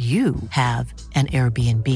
you 0.00 0.34
have 0.48 0.94
an 1.14 1.26
Airbnb. 1.26 1.86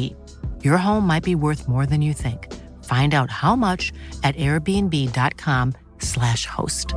Your 0.62 0.76
home 0.76 1.06
might 1.06 1.22
be 1.22 1.34
worth 1.34 1.66
more 1.66 1.86
than 1.86 2.02
you 2.02 2.12
think. 2.12 2.52
Find 2.84 3.14
out 3.14 3.30
how 3.30 3.56
much 3.56 3.94
at 4.22 4.36
airbnb.com/slash 4.36 6.44
host. 6.44 6.92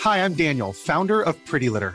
Hi, 0.00 0.24
I'm 0.24 0.32
Daniel, 0.32 0.72
founder 0.72 1.20
of 1.20 1.36
Pretty 1.44 1.68
Litter. 1.68 1.94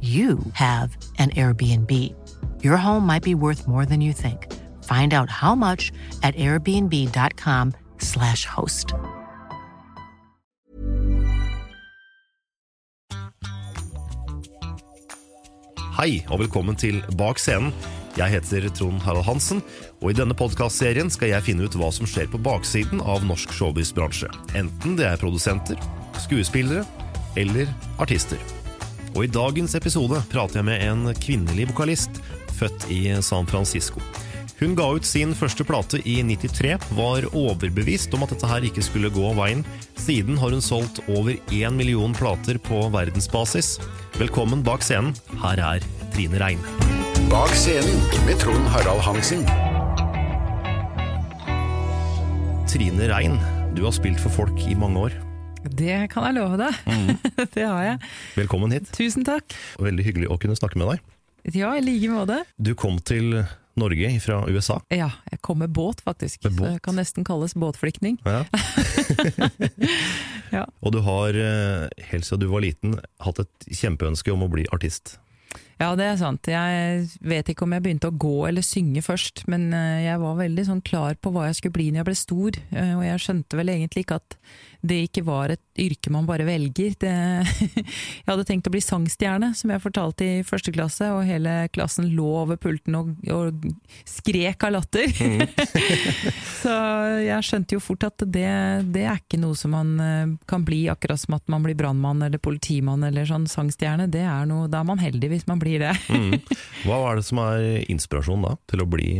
you 0.00 0.38
have 0.52 0.96
an 1.18 1.30
Airbnb. 1.30 2.14
Your 2.62 2.76
home 2.76 3.04
might 3.04 3.24
be 3.24 3.34
worth 3.34 3.66
more 3.66 3.84
than 3.84 4.00
you 4.00 4.12
think. 4.12 4.46
Find 4.84 5.12
out 5.12 5.28
how 5.28 5.56
much 5.56 5.90
at 6.22 6.36
airbnb.com/slash 6.36 8.44
host. 8.44 8.94
Hei, 15.98 16.22
og 16.30 16.38
velkommen 16.38 16.76
til 16.78 17.00
Bak 17.18 17.40
scenen. 17.42 17.72
Jeg 18.18 18.30
heter 18.30 18.68
Trond 18.70 19.02
Harald 19.02 19.26
Hansen, 19.26 19.62
og 20.00 20.10
i 20.10 20.14
denne 20.14 20.34
podkastserien 20.34 21.10
skal 21.10 21.28
jeg 21.32 21.46
finne 21.46 21.66
ut 21.66 21.74
hva 21.78 21.90
som 21.94 22.06
skjer 22.06 22.30
på 22.30 22.38
baksiden 22.42 23.02
av 23.02 23.26
norsk 23.26 23.50
showbiz-bransje. 23.54 24.30
Enten 24.58 24.94
det 24.98 25.06
er 25.10 25.18
produsenter, 25.18 25.78
skuespillere 26.22 26.84
eller 27.38 27.66
artister. 27.98 28.57
Og 29.18 29.24
i 29.26 29.30
dagens 29.34 29.72
episode 29.74 30.20
prater 30.30 30.60
jeg 30.60 30.66
med 30.68 30.82
en 30.86 31.08
kvinnelig 31.18 31.64
vokalist 31.72 32.20
født 32.54 32.84
i 32.94 33.00
San 33.18 33.48
Francisco. 33.50 33.98
Hun 34.60 34.76
ga 34.78 34.86
ut 34.94 35.06
sin 35.06 35.32
første 35.34 35.66
plate 35.66 35.98
i 36.06 36.20
93, 36.22 36.76
var 36.94 37.26
overbevist 37.32 38.14
om 38.14 38.22
at 38.22 38.30
dette 38.30 38.46
her 38.46 38.68
ikke 38.70 38.84
skulle 38.86 39.10
gå 39.10 39.32
veien. 39.34 39.66
Siden 39.98 40.38
har 40.38 40.54
hun 40.54 40.62
solgt 40.62 41.02
over 41.10 41.34
én 41.50 41.74
million 41.74 42.14
plater 42.14 42.62
på 42.62 42.84
verdensbasis. 42.94 43.80
Velkommen 44.22 44.62
bak 44.62 44.86
scenen, 44.86 45.10
her 45.42 45.66
er 45.66 45.90
Trine 46.14 46.38
Rein. 46.38 46.62
Bak 47.26 47.50
scenen 47.58 47.98
med 48.22 48.38
Trond 48.38 48.70
Harald 48.70 49.02
Hansen. 49.02 49.42
Trine 52.70 53.10
Rein, 53.10 53.40
du 53.74 53.82
har 53.82 53.98
spilt 53.98 54.22
for 54.22 54.44
folk 54.44 54.68
i 54.70 54.78
mange 54.78 55.08
år. 55.08 55.24
Det 55.68 56.08
kan 56.12 56.28
jeg 56.28 56.38
love 56.38 56.58
deg. 56.60 56.74
det 57.54 57.64
har 57.64 57.84
jeg. 57.84 58.10
Velkommen 58.38 58.72
hit. 58.74 58.90
Tusen 58.96 59.26
takk. 59.26 59.56
Veldig 59.82 60.06
hyggelig 60.06 60.30
å 60.32 60.38
kunne 60.40 60.56
snakke 60.58 60.80
med 60.80 60.94
deg. 60.94 61.14
Ja, 61.56 61.72
i 61.76 61.82
like 61.84 62.10
måte. 62.12 62.42
Du 62.56 62.74
kom 62.78 62.98
til 63.00 63.42
Norge 63.78 64.10
fra 64.24 64.40
USA. 64.50 64.80
Ja, 64.90 65.10
jeg 65.30 65.40
kom 65.44 65.60
med 65.62 65.70
båt, 65.76 66.02
faktisk. 66.04 66.42
Med 66.44 66.56
båt. 66.58 66.64
Så 66.64 66.72
jeg 66.74 66.82
kan 66.88 66.98
nesten 66.98 67.28
kalles 67.28 67.54
båtflyktning. 67.58 68.18
Ja. 68.26 68.44
Ja. 70.48 70.62
Og 70.80 70.94
du 70.94 71.02
har 71.04 71.36
eh, 71.36 71.88
helt 72.08 72.24
siden 72.24 72.40
du 72.40 72.46
var 72.48 72.62
liten 72.64 72.94
hatt 73.20 73.40
et 73.42 73.66
kjempeønske 73.68 74.32
om 74.32 74.46
å 74.46 74.48
bli 74.48 74.62
artist. 74.72 75.18
Ja, 75.78 75.92
det 75.94 76.08
er 76.08 76.16
sant. 76.18 76.48
Jeg 76.50 77.04
vet 77.22 77.52
ikke 77.52 77.62
om 77.62 77.74
jeg 77.76 77.84
begynte 77.84 78.10
å 78.10 78.16
gå 78.18 78.48
eller 78.48 78.64
synge 78.66 79.02
først, 79.06 79.44
men 79.50 79.68
eh, 79.76 80.08
jeg 80.08 80.18
var 80.18 80.40
veldig 80.40 80.64
sånn 80.66 80.82
klar 80.82 81.14
på 81.22 81.30
hva 81.34 81.46
jeg 81.46 81.60
skulle 81.60 81.76
bli 81.76 81.90
når 81.92 82.02
jeg 82.02 82.08
ble 82.08 82.16
stor, 82.18 82.58
eh, 82.74 82.94
og 82.96 83.04
jeg 83.06 83.22
skjønte 83.22 83.60
vel 83.60 83.70
egentlig 83.76 84.02
ikke 84.02 84.18
at 84.18 84.38
det 84.78 84.98
ikke 85.08 85.24
var 85.26 85.50
et 85.50 85.62
yrke 85.78 86.10
man 86.14 86.26
bare 86.26 86.46
velger. 86.46 86.94
Det, 86.98 87.12
jeg 87.78 88.26
hadde 88.26 88.46
tenkt 88.46 88.68
å 88.70 88.72
bli 88.74 88.82
sangstjerne, 88.82 89.52
som 89.58 89.70
jeg 89.70 89.82
fortalte 89.82 90.26
i 90.26 90.44
første 90.46 90.74
klasse, 90.74 91.08
og 91.14 91.26
hele 91.26 91.54
klassen 91.74 92.10
lå 92.14 92.26
over 92.44 92.58
pulten 92.60 92.98
og, 92.98 93.14
og 93.34 93.66
skrek 94.06 94.66
av 94.66 94.76
latter. 94.76 95.10
Så 96.62 96.74
jeg 97.22 97.46
skjønte 97.46 97.78
jo 97.78 97.82
fort 97.82 98.06
at 98.06 98.22
det, 98.26 98.50
det 98.94 99.06
er 99.06 99.18
ikke 99.18 99.40
noe 99.42 99.58
som 99.58 99.74
man 99.74 99.94
eh, 100.02 100.34
kan 100.50 100.66
bli, 100.66 100.84
akkurat 100.90 101.22
som 101.22 101.38
at 101.38 101.46
man 101.50 101.66
blir 101.66 101.78
brannmann 101.78 102.22
eller 102.26 102.42
politimann 102.42 103.06
eller 103.06 103.26
sånn 103.30 103.46
sangstjerne. 103.50 104.08
Det 104.10 104.22
er 104.26 104.46
noe, 104.50 104.70
da 104.70 104.82
er 104.82 104.90
man 104.90 105.02
heldig 105.02 105.34
hvis 105.34 105.48
man 105.50 105.62
blir 105.62 105.67
det. 105.82 105.94
Mm. 106.08 106.40
Hva 106.82 106.96
er 107.10 107.18
det 107.18 107.24
som 107.26 107.38
er 107.42 107.64
inspirasjonen 107.92 108.46
da, 108.46 108.54
til 108.70 108.82
å 108.82 108.86
bli 108.88 109.10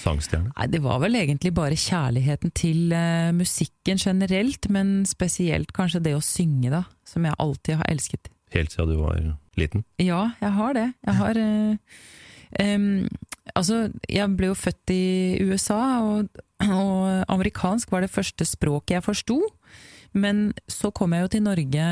sangstjerne? 0.00 0.52
Nei, 0.54 0.66
Det 0.70 0.80
var 0.84 1.00
vel 1.02 1.18
egentlig 1.18 1.52
bare 1.56 1.78
kjærligheten 1.78 2.52
til 2.56 2.94
uh, 2.94 3.32
musikken 3.36 4.00
generelt, 4.00 4.68
men 4.72 5.02
spesielt 5.08 5.74
kanskje 5.76 6.02
det 6.06 6.14
å 6.16 6.22
synge, 6.24 6.70
da, 6.72 6.84
som 7.08 7.26
jeg 7.26 7.38
alltid 7.42 7.80
har 7.80 7.90
elsket. 7.92 8.30
Helt 8.54 8.72
siden 8.72 8.92
du 8.94 9.02
var 9.02 9.20
liten? 9.60 9.84
Ja, 10.00 10.30
jeg 10.40 10.54
har 10.56 10.76
det. 10.78 10.88
Jeg 11.08 11.18
har 11.20 11.42
uh, 11.42 12.00
um, 12.62 12.88
Altså, 13.58 13.88
jeg 14.06 14.36
ble 14.38 14.52
jo 14.52 14.56
født 14.56 14.92
i 14.94 15.42
USA, 15.42 15.80
og, 16.06 16.42
og 16.62 17.24
amerikansk 17.26 17.90
var 17.90 18.04
det 18.04 18.12
første 18.12 18.46
språket 18.46 19.00
jeg 19.00 19.04
forsto. 19.08 19.40
Men 20.12 20.50
så 20.68 20.90
kom 20.92 21.14
jeg 21.16 21.24
jo 21.24 21.30
til 21.32 21.44
Norge 21.46 21.84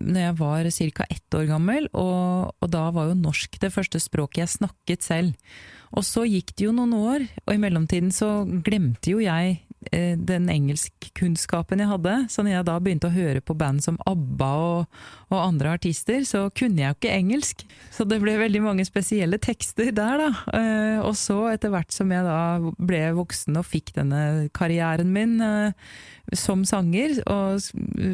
når 0.00 0.20
jeg 0.22 0.36
var 0.38 0.70
ca. 0.72 1.06
ett 1.10 1.36
år 1.36 1.48
gammel, 1.50 1.88
og, 1.92 2.54
og 2.58 2.70
da 2.72 2.88
var 2.94 3.10
jo 3.10 3.18
norsk 3.18 3.58
det 3.60 3.72
første 3.74 4.00
språket 4.00 4.44
jeg 4.44 4.54
snakket 4.56 5.04
selv. 5.04 5.50
Og 5.92 6.04
så 6.04 6.24
gikk 6.28 6.54
det 6.56 6.68
jo 6.68 6.74
noen 6.76 6.94
år, 6.96 7.26
og 7.46 7.54
i 7.54 7.60
mellomtiden 7.60 8.12
så 8.12 8.44
glemte 8.64 9.14
jo 9.14 9.22
jeg 9.24 9.60
den 9.88 10.48
engelskkunnskapen 10.50 11.78
jeg 11.78 11.90
hadde. 11.92 12.14
Så 12.32 12.42
når 12.42 12.56
jeg 12.56 12.66
da 12.66 12.76
begynte 12.82 13.08
å 13.10 13.14
høre 13.14 13.42
på 13.44 13.54
band 13.58 13.84
som 13.84 13.98
ABBA 14.10 14.48
og, 14.58 15.00
og, 15.28 15.36
andre 15.38 15.74
artister, 15.78 16.24
så 16.26 16.48
kunne 16.50 16.82
jeg 16.82 16.90
jo 16.90 16.96
ikke 16.98 17.14
engelsk. 17.14 17.64
Så 17.94 18.06
det 18.08 18.18
ble 18.22 18.34
veldig 18.40 18.62
mange 18.64 18.86
spesielle 18.88 19.38
tekster 19.42 19.92
der, 19.94 20.24
da. 20.24 20.30
Eh, 20.58 20.98
og 21.04 21.14
så 21.18 21.38
etter 21.52 21.72
hvert 21.72 21.94
som 21.94 22.10
jeg 22.14 22.26
da 22.26 22.40
ble 22.76 23.04
voksen 23.18 23.60
og 23.60 23.68
fikk 23.68 23.94
denne 24.00 24.48
karrieren 24.56 25.12
min 25.14 25.38
eh, 25.44 25.92
som 26.36 26.64
sanger, 26.68 27.20
og 27.30 27.62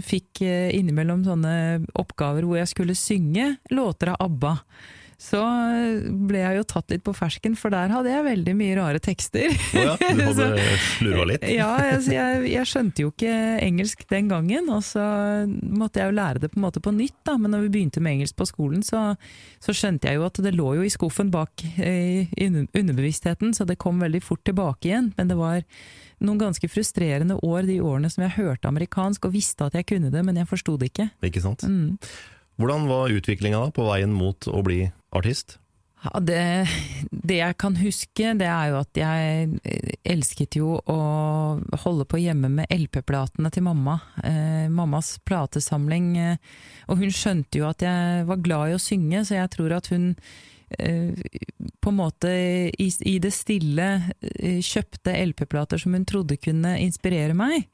fikk 0.06 0.44
innimellom 0.44 1.24
sånne 1.26 1.54
oppgaver 1.98 2.46
hvor 2.46 2.60
jeg 2.60 2.70
skulle 2.70 2.94
synge 2.98 3.56
låter 3.74 4.12
av 4.12 4.20
ABBA 4.28 4.52
så 5.20 5.40
ble 6.28 6.40
jeg 6.40 6.58
jo 6.58 6.66
tatt 6.68 6.92
litt 6.92 7.04
på 7.06 7.14
fersken, 7.16 7.54
for 7.58 7.74
der 7.74 7.92
hadde 7.92 8.10
jeg 8.10 8.26
veldig 8.26 8.54
mye 8.58 8.76
rare 8.78 9.00
tekster. 9.02 9.54
Oh 9.74 9.84
ja, 9.84 9.94
du 9.98 10.22
hadde 10.28 10.48
slurva 10.98 11.26
litt? 11.30 11.46
ja, 11.48 11.70
altså 11.94 12.14
jeg, 12.16 12.44
jeg, 12.52 12.70
skjønte 12.70 13.04
jo 13.04 13.12
ikke 13.12 13.34
engelsk 13.64 14.04
den 14.10 14.30
gangen, 14.32 14.70
og 14.74 14.84
så 14.86 15.04
måtte 15.48 16.02
jeg 16.02 16.12
jo 16.12 16.18
lære 16.18 16.44
det 16.44 16.52
på 16.52 16.60
en 16.60 16.66
måte 16.66 16.82
på 16.84 16.94
nytt. 16.94 17.16
da, 17.26 17.36
Men 17.40 17.54
når 17.54 17.66
vi 17.66 17.74
begynte 17.78 18.04
med 18.04 18.18
engelsk 18.18 18.38
på 18.40 18.48
skolen, 18.50 18.84
så, 18.86 19.06
så 19.62 19.76
skjønte 19.76 20.10
jeg 20.10 20.20
jo 20.20 20.28
at 20.28 20.40
det 20.44 20.54
lå 20.56 20.74
jo 20.80 20.86
i 20.86 20.92
skuffen 20.92 21.32
bak 21.34 21.66
eh, 21.78 22.26
i 22.28 22.48
underbevisstheten, 22.50 23.54
så 23.56 23.66
det 23.68 23.80
kom 23.82 24.02
veldig 24.02 24.22
fort 24.24 24.44
tilbake 24.46 24.90
igjen. 24.90 25.12
Men 25.18 25.30
det 25.30 25.38
var 25.40 25.62
noen 26.24 26.40
ganske 26.40 26.68
frustrerende 26.70 27.38
år, 27.42 27.64
de 27.68 27.80
årene 27.84 28.10
som 28.12 28.24
jeg 28.24 28.36
hørte 28.38 28.70
amerikansk 28.70 29.28
og 29.28 29.34
visste 29.34 29.68
at 29.68 29.76
jeg 29.78 29.88
kunne 29.88 30.12
det, 30.14 30.22
men 30.26 30.38
jeg 30.40 30.50
forsto 30.50 30.76
det 30.80 30.92
ikke. 30.92 31.10
Ikke 31.26 31.42
sant. 31.44 31.66
Mm. 31.66 31.98
Hvordan 32.60 32.88
var 32.88 33.12
utviklinga 33.12 33.66
på 33.74 33.86
veien 33.88 34.14
mot 34.14 34.46
å 34.46 34.62
bli 34.66 34.86
artist? 35.14 35.58
Ja, 36.04 36.20
det, 36.20 36.68
det, 37.10 37.38
jeg 37.38 37.56
kan 37.56 37.78
huske, 37.80 38.34
det 38.36 38.46
er 38.46 38.70
jo 38.70 38.80
at 38.82 38.98
jeg 38.98 39.94
elsket 40.04 40.58
jo 40.58 40.74
å 40.76 40.98
holde 41.80 42.04
på 42.04 42.20
hjemme 42.20 42.50
med 42.52 42.68
LP-platene 42.74 43.48
til 43.54 43.64
mamma. 43.64 43.96
Eh, 44.20 44.66
mammas 44.68 45.14
platesamling. 45.24 46.10
Eh, 46.20 46.58
og 46.92 47.00
hun 47.00 47.14
skjønte 47.14 47.62
jo 47.62 47.70
at 47.70 47.86
jeg 47.86 48.26
var 48.28 48.42
glad 48.44 48.74
i 48.74 48.76
å 48.76 48.82
synge, 48.82 49.24
så 49.24 49.38
jeg 49.38 49.54
tror 49.56 49.78
at 49.78 49.88
hun 49.94 50.10
eh, 50.76 51.16
på 51.80 51.94
en 51.94 51.98
måte 52.02 52.34
i, 52.68 52.90
i 53.08 53.16
det 53.22 53.32
stille 53.32 53.88
eh, 54.20 54.60
kjøpte 54.60 55.16
LP-plater 55.24 55.80
som 55.80 55.96
hun 55.96 56.04
trodde 56.04 56.36
kunne 56.36 56.76
inspirere 56.84 57.32
meg. 57.38 57.64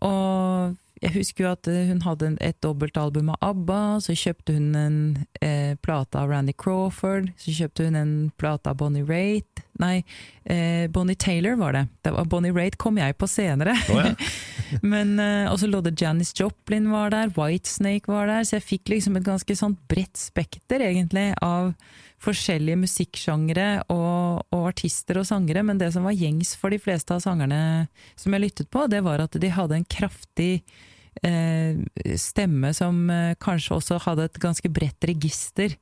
Og 0.00 0.72
jeg 1.02 1.12
husker 1.12 1.44
jo 1.44 1.52
at 1.52 1.68
eh, 1.68 1.90
hun 1.90 2.00
hadde 2.06 2.32
et 2.44 2.58
dobbeltalbum 2.64 3.28
av 3.34 3.42
ABBA, 3.50 3.80
så 4.06 4.16
kjøpte 4.16 4.56
hun 4.56 4.70
en 4.80 4.98
eh, 5.44 5.74
plate 5.84 6.18
av 6.20 6.32
Randy 6.32 6.54
Crawford, 6.56 7.32
så 7.40 7.54
kjøpte 7.58 7.88
hun 7.88 7.98
en 8.00 8.14
plate 8.40 8.72
av 8.72 8.80
Bonnie 8.80 9.04
Raitt 9.06 9.66
Nei, 9.78 10.04
eh, 10.44 10.88
Bonnie 10.90 11.14
Taylor 11.14 11.56
var 11.60 11.72
det. 11.72 11.86
det 12.02 12.10
var 12.10 12.24
Bonnie 12.24 12.52
Raitt 12.52 12.78
kom 12.80 12.96
jeg 12.96 13.16
på 13.20 13.28
senere. 13.28 13.76
Oh, 13.92 14.00
ja. 14.00 14.14
Men 14.92 15.18
eh, 15.20 15.50
også 15.50 15.68
lå 15.68 15.82
det 15.84 15.96
Janis 16.00 16.32
Joplin 16.36 16.88
var 16.90 17.12
der, 17.12 17.32
Whitesnake 17.36 18.10
var 18.10 18.30
der, 18.30 18.46
så 18.48 18.56
jeg 18.56 18.66
fikk 18.66 18.94
liksom 18.94 19.18
et 19.18 19.26
ganske 19.26 19.56
sånt 19.58 19.82
bredt 19.90 20.16
spekter, 20.16 20.80
egentlig, 20.88 21.28
av 21.44 21.74
forskjellige 22.22 22.80
musikksjangre 22.80 23.68
og, 23.92 24.42
og, 24.50 24.66
artister 24.72 25.20
og 25.20 25.28
sangere, 25.28 25.64
men 25.66 25.80
det 25.80 25.92
som 25.94 26.06
var 26.06 26.16
gjengs 26.16 26.54
for 26.58 26.72
de 26.72 26.80
fleste 26.82 27.14
av 27.14 27.22
sangerne 27.24 27.88
som 28.18 28.34
jeg 28.34 28.46
lyttet 28.46 28.70
på, 28.72 28.86
det 28.90 29.02
var 29.06 29.24
at 29.24 29.36
de 29.40 29.52
hadde 29.52 29.78
en 29.78 29.88
kraftig 29.96 30.52
eh, 31.22 31.80
stemme 32.18 32.72
som 32.76 33.08
eh, 33.12 33.34
kanskje 33.42 33.76
også 33.78 34.00
hadde 34.08 34.30
et 34.30 34.40
ganske 34.42 34.70
bredt 34.72 35.08
register. 35.08 35.76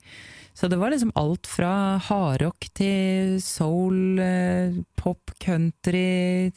Så 0.55 0.69
det 0.71 0.79
var 0.79 0.93
liksom 0.93 1.11
alt 1.19 1.49
fra 1.51 1.99
hardrock 1.99 2.69
til 2.79 3.41
soul, 3.43 4.21
eh, 4.23 4.77
pop, 4.95 5.33
country 5.43 6.53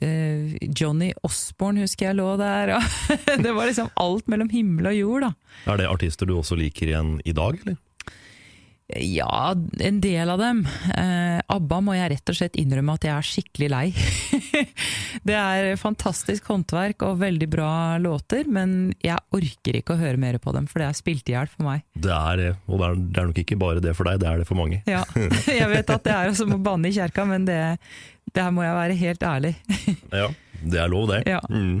eh, 0.00 0.54
Johnny 0.72 1.10
Osborne 1.20 1.84
husker 1.84 2.08
jeg 2.08 2.16
lå 2.16 2.30
der. 2.40 2.78
det 3.44 3.52
var 3.52 3.68
liksom 3.68 3.92
alt 4.00 4.30
mellom 4.32 4.48
himmel 4.52 4.88
og 4.94 4.96
jord, 4.96 5.26
da. 5.26 5.32
Er 5.68 5.82
det 5.82 5.90
artister 5.92 6.28
du 6.28 6.38
også 6.38 6.56
liker 6.56 6.94
igjen 6.94 7.18
i 7.28 7.36
dag, 7.36 7.60
eller? 7.60 7.76
Ja, 8.96 9.54
en 9.80 10.00
del 10.00 10.30
av 10.30 10.38
dem. 10.38 10.66
Eh, 10.96 11.40
ABBA 11.46 11.78
må 11.84 11.94
jeg 11.96 12.10
rett 12.12 12.32
og 12.32 12.36
slett 12.36 12.56
innrømme 12.60 12.96
at 12.98 13.06
jeg 13.06 13.12
er 13.14 13.28
skikkelig 13.28 13.68
lei. 13.72 13.84
det 15.28 15.36
er 15.38 15.68
fantastisk 15.80 16.50
håndverk 16.52 17.04
og 17.06 17.20
veldig 17.22 17.48
bra 17.52 17.72
låter, 18.02 18.44
men 18.52 18.92
jeg 19.04 19.16
orker 19.32 19.78
ikke 19.78 19.96
å 19.96 20.00
høre 20.02 20.20
mer 20.20 20.36
på 20.42 20.52
dem, 20.56 20.66
for 20.68 20.82
det 20.82 20.90
er 20.90 20.98
spilt 20.98 21.30
i 21.30 21.36
hjel 21.36 21.48
for 21.52 21.68
meg. 21.70 21.86
Det 21.94 22.12
er 22.12 22.40
det, 22.40 22.50
og 22.68 22.82
det 22.82 22.90
er, 22.90 23.30
nok 23.30 23.40
ikke 23.44 23.60
bare 23.60 23.84
det 23.84 23.94
for 23.96 24.10
deg, 24.10 24.20
det 24.20 24.28
er 24.28 24.42
det 24.42 24.48
for 24.50 24.60
mange. 24.60 24.82
ja, 24.90 25.04
jeg 25.62 25.70
vet 25.72 25.94
at 25.96 26.04
det 26.08 26.18
er 26.18 26.34
som 26.36 26.52
å 26.52 26.60
banne 26.62 26.90
i 26.90 26.96
kjerka, 26.96 27.24
men 27.28 27.48
det, 27.48 27.60
det 28.32 28.44
her 28.44 28.52
må 28.52 28.66
jeg 28.66 28.76
være 28.76 28.98
helt 29.06 29.24
ærlig. 29.30 29.54
ja, 30.22 30.28
det 30.60 30.84
er 30.84 30.92
lov 30.92 31.08
det. 31.14 31.22
Ja. 31.30 31.40
Mm. 31.48 31.80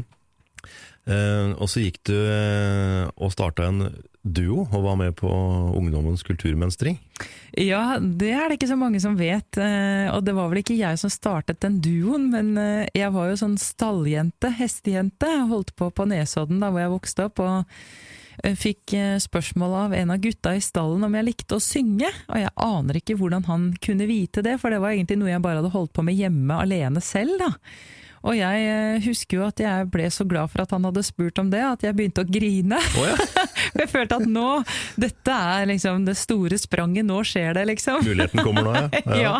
Eh, 1.02 1.52
og 1.58 1.68
så 1.68 1.82
gikk 1.82 2.00
du 2.08 2.16
eh, 2.16 3.04
og 3.18 3.34
starta 3.34 3.68
en 3.68 3.84
duo 4.22 4.68
og 4.70 4.84
var 4.84 4.98
med 4.98 5.16
på 5.18 5.28
Ungdommens 5.76 6.22
kulturmønstring. 6.26 6.98
Ja, 7.58 7.98
det 7.98 8.30
er 8.32 8.48
det 8.48 8.56
ikke 8.56 8.70
så 8.70 8.78
mange 8.78 9.00
som 9.02 9.18
vet. 9.18 9.58
Eh, 9.60 10.08
og 10.14 10.22
det 10.24 10.34
var 10.36 10.48
vel 10.50 10.62
ikke 10.62 10.78
jeg 10.78 10.98
som 11.00 11.12
startet 11.12 11.60
den 11.64 11.80
duoen, 11.84 12.30
men 12.32 12.54
eh, 12.56 12.86
jeg 12.96 13.12
var 13.14 13.28
jo 13.28 13.40
sånn 13.42 13.58
stalljente, 13.60 14.52
hestejente. 14.56 15.28
Holdt 15.50 15.74
på 15.76 15.90
på 15.92 16.08
Nesodden 16.08 16.62
da 16.62 16.70
hvor 16.72 16.84
jeg 16.84 16.94
vokste 16.94 17.26
opp. 17.28 17.42
og 17.42 18.44
eh, 18.46 18.54
Fikk 18.58 18.94
spørsmål 19.26 19.78
av 19.84 19.96
en 19.98 20.14
av 20.14 20.22
gutta 20.22 20.54
i 20.56 20.62
stallen 20.64 21.04
om 21.04 21.18
jeg 21.18 21.28
likte 21.28 21.58
å 21.58 21.62
synge, 21.62 22.10
og 22.30 22.38
jeg 22.40 22.54
aner 22.68 23.00
ikke 23.02 23.18
hvordan 23.20 23.48
han 23.50 23.72
kunne 23.82 24.08
vite 24.08 24.44
det, 24.46 24.56
for 24.62 24.72
det 24.72 24.80
var 24.82 24.94
egentlig 24.94 25.18
noe 25.20 25.34
jeg 25.34 25.44
bare 25.44 25.60
hadde 25.60 25.74
holdt 25.74 25.92
på 25.98 26.06
med 26.06 26.16
hjemme 26.16 26.62
alene 26.62 27.02
selv. 27.04 27.36
da. 27.42 27.52
Og 28.22 28.38
jeg 28.38 29.00
husker 29.02 29.40
jo 29.40 29.46
at 29.48 29.58
jeg 29.58 29.86
ble 29.90 30.06
så 30.14 30.22
glad 30.30 30.52
for 30.52 30.62
at 30.62 30.70
han 30.70 30.86
hadde 30.86 31.02
spurt 31.02 31.40
om 31.42 31.50
det, 31.50 31.58
at 31.66 31.82
jeg 31.82 31.96
begynte 31.98 32.22
å 32.22 32.28
grine. 32.30 32.78
Oh, 32.78 33.08
ja. 33.10 33.18
jeg 33.80 33.90
følte 33.92 34.18
at 34.20 34.28
nå, 34.28 34.48
dette 35.00 35.36
er 35.56 35.68
liksom 35.70 36.06
det 36.08 36.16
store 36.20 36.58
spranget, 36.60 37.06
nå 37.08 37.22
skjer 37.26 37.56
det, 37.58 37.66
liksom. 37.72 38.02
Muligheten 38.04 38.44
kommer 38.44 38.68
nå, 38.68 38.74
ja. 38.76 39.20
ja. 39.24 39.34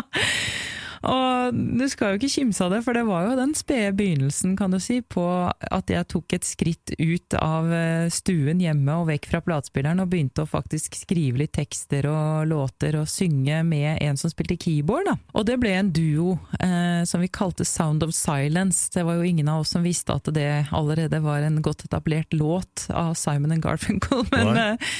Og 1.03 1.55
du 1.79 1.83
skal 1.91 2.13
jo 2.13 2.19
ikke 2.19 2.31
kimse 2.31 2.63
av 2.63 2.71
det, 2.71 2.79
for 2.85 2.95
det 2.95 3.03
var 3.07 3.27
jo 3.27 3.35
den 3.37 3.51
spede 3.57 3.91
begynnelsen, 3.97 4.55
kan 4.59 4.71
du 4.71 4.79
si, 4.79 5.01
på 5.01 5.25
at 5.51 5.91
jeg 5.91 6.07
tok 6.11 6.35
et 6.37 6.47
skritt 6.47 6.93
ut 6.95 7.37
av 7.39 7.67
eh, 7.75 8.07
stuen 8.13 8.61
hjemme 8.63 8.95
og 9.01 9.09
vekk 9.11 9.27
fra 9.33 9.43
platespilleren 9.43 10.03
og 10.03 10.11
begynte 10.13 10.45
å 10.45 10.49
faktisk 10.49 10.95
skrive 10.95 11.43
litt 11.43 11.55
tekster 11.57 12.07
og 12.07 12.47
låter 12.47 12.97
og 13.01 13.11
synge 13.11 13.59
med 13.67 13.99
en 14.03 14.19
som 14.19 14.31
spilte 14.31 14.57
keyboard. 14.61 15.11
Da. 15.11 15.17
Og 15.35 15.47
det 15.49 15.59
ble 15.59 15.75
en 15.75 15.91
duo 15.93 16.37
eh, 16.59 17.03
som 17.09 17.23
vi 17.23 17.31
kalte 17.33 17.67
Sound 17.67 18.05
of 18.07 18.15
Silence. 18.15 18.87
Det 18.93 19.03
var 19.03 19.19
jo 19.19 19.27
ingen 19.27 19.51
av 19.51 19.65
oss 19.65 19.75
som 19.75 19.83
visste 19.83 20.15
at 20.15 20.31
det 20.35 20.65
allerede 20.71 21.19
var 21.23 21.43
en 21.43 21.61
godt 21.65 21.85
etablert 21.89 22.31
låt 22.33 22.87
av 22.93 23.13
Simon 23.19 23.51
and 23.51 23.63
Garfunkel, 23.65 24.23
men 24.31 24.55
eh, 24.57 24.93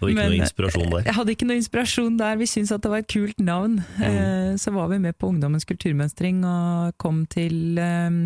og 0.00 0.10
ikke 0.10 0.20
Men, 0.20 0.32
noe 0.32 0.42
inspirasjon 0.46 0.90
der? 0.92 1.06
Jeg 1.08 1.16
hadde 1.18 1.34
ikke 1.34 1.48
noe 1.48 1.58
inspirasjon 1.58 2.18
der. 2.20 2.36
Vi 2.38 2.46
syntes 2.50 2.74
at 2.74 2.84
det 2.84 2.90
var 2.92 3.02
et 3.02 3.10
kult 3.10 3.40
navn. 3.42 3.78
Mm. 3.98 4.04
Eh, 4.08 4.52
så 4.62 4.72
var 4.74 4.90
vi 4.92 5.00
med 5.02 5.18
på 5.18 5.30
Ungdommens 5.32 5.66
kulturmønstring 5.68 6.44
og 6.46 6.94
kom 7.02 7.24
til 7.30 7.78
eh, 7.82 8.20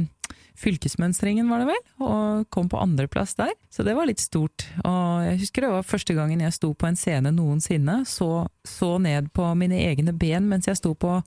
fylkesmønstringen, 0.58 1.48
var 1.50 1.62
det 1.62 1.68
vel, 1.70 1.80
og 2.04 2.48
kom 2.52 2.68
på 2.70 2.80
andreplass 2.80 3.34
der. 3.38 3.52
Så 3.72 3.84
det 3.86 3.94
var 3.96 4.08
litt 4.08 4.20
stort. 4.20 4.66
Og 4.84 5.24
jeg 5.26 5.38
husker 5.40 5.64
det 5.64 5.70
var 5.72 5.86
første 5.86 6.16
gangen 6.16 6.42
jeg 6.44 6.54
sto 6.54 6.72
på 6.76 6.88
en 6.88 6.98
scene 6.98 7.32
noensinne, 7.34 8.02
så, 8.08 8.46
så 8.68 8.96
ned 9.02 9.30
på 9.36 9.46
mine 9.58 9.80
egne 9.86 10.12
ben 10.12 10.48
mens 10.50 10.68
jeg 10.68 10.78
sto 10.80 10.92
på 10.94 11.18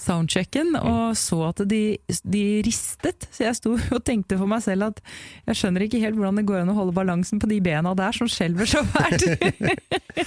soundchecken, 0.00 0.74
og 0.80 1.16
så 1.18 1.40
at 1.50 1.62
de, 1.70 1.82
de, 2.22 2.44
ristet. 2.66 3.28
Så 3.30 3.46
jeg 3.46 3.58
sto 3.60 3.76
og 3.76 4.02
tenkte 4.06 4.40
for 4.40 4.50
meg 4.50 4.64
selv 4.66 4.90
at 4.90 5.02
jeg 5.46 5.60
skjønner 5.62 5.86
ikke 5.86 6.02
helt 6.02 6.18
hvordan 6.18 6.42
det 6.42 6.48
går 6.48 6.64
an 6.64 6.74
å 6.74 6.78
holde 6.80 6.96
balansen 6.96 7.42
på 7.42 7.50
de 7.50 7.60
bena 7.64 7.94
der 7.98 8.16
som 8.16 8.30
skjelver 8.30 8.68
så 8.68 8.82
fælt. 8.92 9.28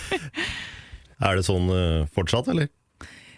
er 1.25 1.37
det 1.37 1.45
sånn 1.47 1.69
eh, 1.75 2.07
fortsatt, 2.15 2.49
eller? 2.53 2.71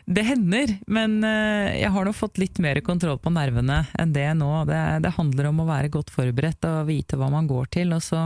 Det 0.08 0.24
hender, 0.24 0.72
men 0.88 1.20
eh, 1.28 1.82
jeg 1.82 1.92
har 1.92 2.08
nå 2.08 2.14
fått 2.16 2.40
litt 2.40 2.62
mer 2.64 2.80
kontroll 2.80 3.18
på 3.20 3.32
nervene 3.36 3.82
enn 4.00 4.14
det 4.16 4.30
nå. 4.40 4.50
Det, 4.70 4.80
det, 5.04 5.12
handler 5.18 5.50
om 5.50 5.60
å 5.60 5.68
være 5.68 5.92
godt 5.92 6.14
forberedt 6.16 6.64
og 6.70 6.88
vite 6.88 7.20
hva 7.20 7.28
man 7.34 7.50
går 7.50 7.68
til, 7.76 7.92
og 7.92 8.00
så 8.06 8.24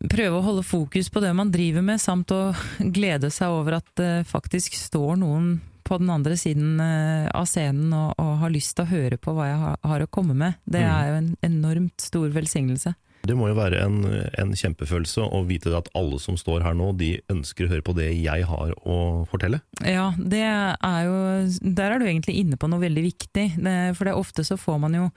prøve 0.00 0.38
å 0.38 0.44
holde 0.46 0.64
fokus 0.64 1.10
på 1.12 1.20
det 1.20 1.34
man 1.36 1.52
driver 1.52 1.84
med, 1.84 2.00
samt 2.00 2.32
å 2.32 2.40
glede 2.98 3.28
seg 3.34 3.52
over 3.52 3.82
at 3.82 3.90
det 4.00 4.12
faktisk 4.32 4.78
står 4.80 5.20
noen 5.20 5.58
på 5.86 6.00
den 6.00 6.08
andre 6.10 6.40
siden 6.40 6.80
eh, 6.80 7.28
av 7.36 7.44
scenen 7.46 7.92
og, 7.92 8.16
og 8.16 8.32
har 8.40 8.56
lyst 8.56 8.78
til 8.78 8.86
å 8.86 8.94
høre 8.94 9.20
på 9.20 9.36
hva 9.36 9.50
jeg 9.50 9.60
har, 9.60 9.76
har 9.92 10.06
å 10.06 10.10
komme 10.10 10.34
med. 10.40 10.56
Det 10.64 10.80
mm. 10.80 10.92
er 10.94 11.10
jo 11.10 11.18
en 11.20 11.32
enormt 11.52 12.08
stor 12.08 12.32
velsignelse. 12.32 12.96
Det 13.26 13.36
må 13.38 13.50
jo 13.50 13.58
være 13.58 13.82
en, 13.84 13.98
en, 14.38 14.54
kjempefølelse 14.56 15.26
å 15.26 15.42
vite 15.48 15.74
at 15.76 15.90
alle 15.98 16.20
som 16.22 16.38
står 16.40 16.64
her 16.66 16.76
nå, 16.78 16.92
de 17.00 17.16
ønsker 17.32 17.66
å 17.66 17.72
høre 17.74 17.86
på 17.86 17.96
det 17.98 18.12
jeg 18.14 18.46
har 18.48 18.72
å 18.86 18.98
fortelle. 19.30 19.60
Ja, 19.82 20.12
det 20.16 20.44
er 20.46 21.02
jo 21.06 21.18
Der 21.60 21.92
er 21.92 22.00
du 22.00 22.06
egentlig 22.06 22.38
inne 22.40 22.58
på 22.60 22.70
noe 22.70 22.82
veldig 22.82 23.04
viktig. 23.04 23.46
For 23.58 24.06
det 24.06 24.14
er 24.14 24.18
ofte 24.18 24.46
så 24.46 24.58
får 24.60 24.80
man 24.86 24.96
jo 24.96 25.10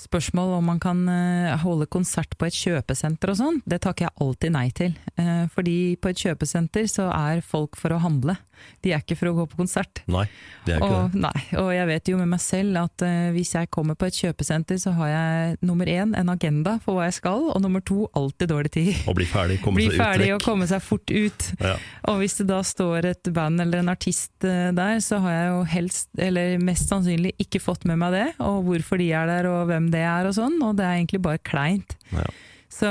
spørsmål 0.00 0.56
om 0.58 0.64
man 0.64 0.80
kan 0.82 1.08
eh, 1.08 1.54
holde 1.62 1.86
konsert 1.90 2.36
på 2.38 2.48
et 2.48 2.56
kjøpesenter 2.56 3.32
og 3.32 3.38
sånn. 3.38 3.60
Det 3.66 3.80
takker 3.84 4.08
jeg 4.08 4.16
alltid 4.24 4.54
nei 4.54 4.66
til. 4.74 4.96
Eh, 5.20 5.44
fordi 5.54 5.76
på 6.00 6.10
et 6.10 6.24
kjøpesenter 6.24 6.88
så 6.90 7.08
er 7.14 7.44
folk 7.44 7.78
for 7.80 7.94
å 7.94 8.00
handle. 8.02 8.36
De 8.84 8.92
er 8.92 9.02
ikke 9.02 9.16
for 9.18 9.30
å 9.30 9.34
gå 9.38 9.46
på 9.50 9.58
konsert. 9.58 10.02
Nei, 10.10 10.26
det 10.66 10.76
er 10.76 10.82
ikke 10.82 10.90
og, 10.90 11.14
det. 11.14 11.22
Nei, 11.24 11.42
og 11.60 11.70
jeg 11.74 11.88
vet 11.90 12.10
jo 12.12 12.18
med 12.20 12.30
meg 12.34 12.42
selv 12.44 12.80
at 12.84 13.04
uh, 13.06 13.30
hvis 13.34 13.54
jeg 13.56 13.70
kommer 13.74 13.98
på 13.98 14.08
et 14.08 14.18
kjøpesenter, 14.20 14.80
så 14.80 14.94
har 14.98 15.12
jeg 15.12 15.58
nummer 15.64 15.90
én 15.90 16.14
en 16.18 16.32
agenda 16.32 16.76
for 16.84 16.98
hva 16.98 17.08
jeg 17.08 17.18
skal, 17.18 17.48
og 17.54 17.62
nummer 17.64 17.84
to 17.84 18.08
alltid 18.16 18.52
dårlig 18.52 18.74
tid. 18.76 18.92
Å 19.10 19.16
bli 19.16 19.28
ferdig, 19.28 19.60
komme 19.64 19.80
Bli 19.80 19.88
seg 19.90 19.98
ut 19.98 20.04
ferdig 20.04 20.28
vekk. 20.28 20.36
og 20.36 20.48
komme 20.48 20.70
seg 20.70 20.84
fort 20.84 21.14
ut. 21.14 21.48
Ja. 21.64 21.74
Og 22.12 22.20
hvis 22.22 22.38
det 22.40 22.48
da 22.50 22.60
står 22.66 23.10
et 23.14 23.32
band 23.34 23.64
eller 23.64 23.82
en 23.82 23.92
artist 23.92 24.34
uh, 24.46 24.70
der, 24.76 25.02
så 25.04 25.20
har 25.24 25.36
jeg 25.38 25.52
jo 25.52 25.60
helst, 25.74 26.10
eller 26.18 26.56
mest 26.62 26.92
sannsynlig 26.92 27.34
ikke 27.46 27.62
fått 27.62 27.86
med 27.88 28.00
meg 28.02 28.16
det, 28.16 28.26
og 28.44 28.64
hvorfor 28.68 29.00
de 29.00 29.10
er 29.14 29.30
der 29.30 29.50
og 29.50 29.68
hvem 29.70 29.90
det 29.94 30.04
er 30.04 30.28
og 30.28 30.36
sånn, 30.36 30.60
og 30.64 30.76
det 30.78 30.86
er 30.86 30.98
egentlig 30.98 31.22
bare 31.24 31.42
kleint. 31.44 31.96
Ja. 32.14 32.26
Så, 32.74 32.88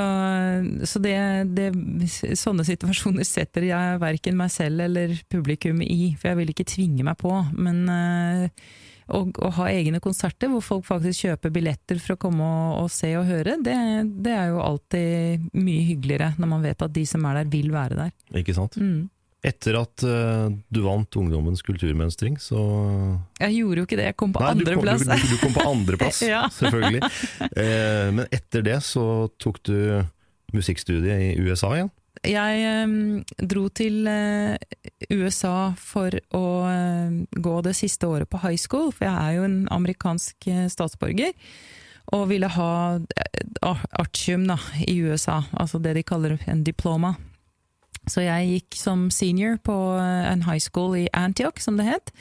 så 0.88 1.00
det, 1.04 1.16
det, 1.52 1.68
sånne 2.40 2.64
situasjoner 2.64 3.26
setter 3.28 3.66
jeg 3.68 4.00
verken 4.00 4.38
meg 4.38 4.52
selv 4.54 4.86
eller 4.86 5.12
publikum 5.28 5.82
i, 5.84 6.14
for 6.16 6.30
jeg 6.30 6.40
vil 6.40 6.52
ikke 6.54 6.68
tvinge 6.70 7.04
meg 7.04 7.18
på. 7.20 7.32
Men 7.52 7.82
eh, 7.92 8.64
å, 9.12 9.20
å 9.28 9.50
ha 9.58 9.66
egne 9.68 10.00
konserter 10.04 10.48
hvor 10.52 10.64
folk 10.64 10.86
faktisk 10.88 11.26
kjøper 11.26 11.52
billetter 11.52 12.00
for 12.00 12.16
å 12.16 12.22
komme 12.22 12.46
og, 12.46 12.84
og 12.84 12.92
se 12.94 13.12
og 13.18 13.28
høre, 13.28 13.58
det, 13.64 13.76
det 14.24 14.32
er 14.32 14.54
jo 14.54 14.62
alltid 14.64 15.50
mye 15.58 15.84
hyggeligere 15.90 16.32
når 16.38 16.52
man 16.54 16.64
vet 16.64 16.86
at 16.86 16.94
de 16.94 17.04
som 17.08 17.28
er 17.28 17.42
der 17.42 17.52
vil 17.52 17.68
være 17.74 18.00
der. 18.00 18.14
Ikke 18.40 18.56
sant? 18.56 18.80
Mm. 18.80 19.10
Etter 19.44 19.76
at 19.76 20.04
uh, 20.08 20.46
du 20.72 20.78
vant 20.86 21.16
Ungdommens 21.20 21.60
kulturmønstring, 21.66 22.38
så 22.40 22.60
Jeg 23.42 23.58
gjorde 23.58 23.82
jo 23.82 23.84
ikke 23.88 23.98
det, 24.00 24.06
jeg 24.08 24.16
kom 24.16 24.32
på 24.32 24.40
andreplass. 24.40 25.04
du 25.04 25.10
Du, 25.12 25.34
du 25.34 25.42
kom 25.42 25.52
på 25.56 25.66
andreplass, 25.68 26.22
Ja. 26.32 26.46
selvfølgelig. 26.48 27.02
Uh, 27.52 28.08
men 28.16 28.24
etter 28.32 28.64
det 28.64 28.78
så 28.86 29.04
tok 29.42 29.60
du 29.68 29.76
musikkstudiet 30.56 31.20
i 31.34 31.44
USA 31.44 31.74
igjen. 31.76 31.92
Jeg 32.24 32.86
um, 32.88 33.22
dro 33.44 33.66
til 33.76 34.06
uh, 34.08 34.56
USA 35.12 35.74
for 35.76 36.14
å 36.32 36.44
gå 37.36 37.54
det 37.66 37.74
siste 37.76 38.08
året 38.08 38.30
på 38.32 38.40
high 38.46 38.56
school, 38.56 38.88
for 38.96 39.04
jeg 39.04 39.12
er 39.12 39.36
jo 39.36 39.44
en 39.50 39.58
amerikansk 39.74 40.48
statsborger. 40.72 41.34
Og 42.16 42.26
ville 42.30 42.48
ha 42.52 42.70
artium 43.96 44.46
da, 44.48 44.56
i 44.86 44.96
USA, 45.04 45.42
altså 45.56 45.80
det 45.82 45.94
de 45.98 46.02
kaller 46.06 46.38
en 46.48 46.64
diploma. 46.64 47.14
Så 48.10 48.24
jeg 48.24 48.50
gikk 48.50 48.78
som 48.78 49.06
senior 49.14 49.56
på 49.64 49.74
eh, 49.98 50.32
en 50.32 50.44
high 50.48 50.62
school 50.62 50.96
i 50.98 51.06
Antioch, 51.16 51.60
som 51.62 51.78
det 51.80 51.88
het. 51.88 52.12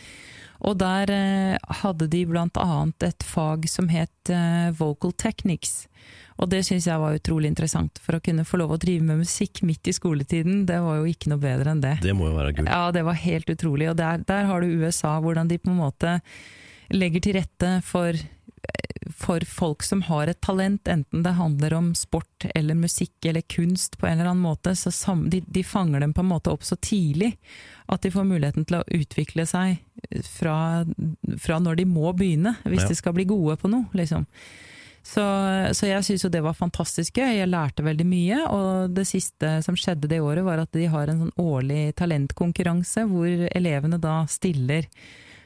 Og 0.63 0.78
der 0.80 1.12
eh, 1.12 1.72
hadde 1.82 2.08
de 2.12 2.24
blant 2.30 2.58
annet 2.62 3.10
et 3.10 3.25
fag 3.28 3.68
som 3.72 3.90
het 3.92 4.32
eh, 4.32 4.72
vocal 4.78 5.12
techniques. 5.20 5.84
Og 6.42 6.50
det 6.50 6.63
syns 6.66 6.88
jeg 6.90 7.00
var 7.00 7.16
utrolig 7.16 7.52
interessant, 7.52 8.00
for 8.02 8.18
å 8.18 8.24
kunne 8.24 8.46
få 8.48 8.58
lov 8.62 8.74
å 8.75 8.80
drive 8.82 9.06
med 9.06 9.22
musikk 9.22 9.62
midt 9.68 9.88
i 9.92 9.94
skoletiden, 9.96 10.63
det 10.68 10.80
var 10.82 11.00
jo 11.00 11.12
ikke 11.12 11.30
noe 11.32 11.42
bedre 11.44 11.75
enn 11.75 11.84
det. 11.84 11.98
Det 12.04 12.16
må 12.18 12.32
jo 12.32 12.38
være 12.40 12.56
gul. 12.58 12.68
Ja, 12.72 12.88
det 12.96 13.04
var 13.06 13.20
helt 13.22 13.52
utrolig. 13.54 13.92
Og 13.92 14.00
der, 14.00 14.24
der 14.28 14.50
har 14.50 14.63
du 14.63 14.82
USA, 14.82 15.18
hvordan 15.24 15.52
de 15.52 15.60
på 15.62 15.72
en 15.72 15.80
måte 15.84 16.18
legger 16.94 17.24
til 17.24 17.38
rette 17.38 17.75
for, 17.86 18.18
for 19.20 19.43
folk 19.48 19.84
som 19.84 20.01
har 20.08 20.27
et 20.32 20.39
talent, 20.41 20.88
enten 20.88 21.24
det 21.25 21.34
handler 21.38 21.74
om 21.75 21.91
sport 21.96 22.46
eller 22.55 22.75
musikk 22.79 23.25
eller 23.27 23.41
kunst 23.51 23.98
på 24.00 24.08
en 24.08 24.17
eller 24.20 24.32
annen 24.32 24.46
måte. 24.46 24.75
Så 24.79 24.91
sam, 24.96 25.25
de, 25.29 25.41
de 25.48 25.63
fanger 25.63 26.00
dem 26.00 26.13
på 26.15 26.24
en 26.24 26.29
måte 26.32 26.51
opp 26.53 26.63
så 26.63 26.77
tidlig 26.79 27.34
at 27.91 28.01
de 28.05 28.12
får 28.13 28.27
muligheten 28.29 28.65
til 28.70 28.79
å 28.79 28.84
utvikle 28.96 29.46
seg 29.50 29.82
fra, 30.32 30.55
fra 31.43 31.60
når 31.60 31.82
de 31.82 31.86
må 31.89 32.13
begynne, 32.15 32.55
hvis 32.63 32.86
Ja. 32.86 32.88
de 32.93 32.96
skal 32.96 33.13
bli 33.17 33.25
gode 33.29 33.58
på 33.60 33.70
noe, 33.72 33.89
liksom. 33.93 34.25
Så, 35.03 35.20
så 35.75 35.89
jeg 35.89 36.05
syns 36.08 36.24
jo 36.24 36.29
det 36.32 36.39
var 36.46 36.55
fantastisk 36.55 37.17
gøy, 37.20 37.34
jeg 37.41 37.50
lærte 37.51 37.84
veldig 37.84 38.05
mye. 38.08 38.38
Og 38.55 38.93
det 38.96 39.03
siste 39.10 39.58
som 39.65 39.75
skjedde 39.75 40.08
det 40.08 40.22
året, 40.24 40.46
var 40.48 40.62
at 40.63 40.72
de 40.72 40.86
har 40.88 41.12
en 41.12 41.25
sånn 41.25 41.34
årlig 41.43 41.89
talentkonkurranse 42.00 43.03
hvor 43.12 43.43
elevene 43.51 44.00
da 44.00 44.22
stiller 44.32 44.88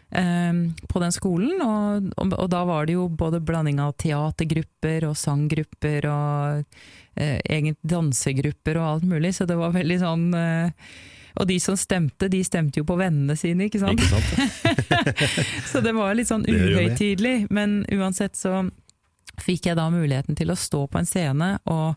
på 0.10 1.02
den 1.04 1.12
skolen. 1.12 1.60
Og, 1.62 2.08
og, 2.16 2.34
og 2.38 2.48
da 2.54 2.64
var 2.68 2.88
det 2.88 2.96
jo 2.96 3.10
både 3.10 3.42
blanding 3.44 3.82
av 3.84 3.96
teatergrupper 4.00 5.08
og 5.10 5.18
sanggrupper 5.20 6.08
og 6.12 6.64
eh, 7.20 7.38
egentlig 7.44 7.78
dansegrupper 7.84 8.80
og 8.80 8.90
alt 8.94 9.08
mulig, 9.12 9.36
så 9.36 9.48
det 9.50 9.60
var 9.60 9.76
veldig 9.76 10.00
sånn 10.04 10.28
eh, 10.38 10.90
og 11.38 11.46
de 11.46 11.60
som 11.62 11.78
stemte, 11.78 12.32
de 12.34 12.40
stemte 12.42 12.80
jo 12.82 12.86
på 12.88 12.96
vennene 12.98 13.36
sine, 13.38 13.68
ikke 13.68 13.82
sant? 13.84 14.02
Ikke 14.02 14.10
sant? 14.10 14.96
så 15.72 15.84
det 15.86 15.94
var 15.94 16.16
litt 16.18 16.32
sånn 16.32 16.48
uhøytidelig, 16.50 17.46
men 17.54 17.84
uansett 17.94 18.34
så 18.40 18.64
fikk 19.44 19.70
jeg 19.70 19.78
da 19.78 19.86
muligheten 19.94 20.38
til 20.38 20.50
å 20.50 20.58
stå 20.58 20.88
på 20.90 20.98
en 20.98 21.06
scene 21.06 21.52
og 21.70 21.94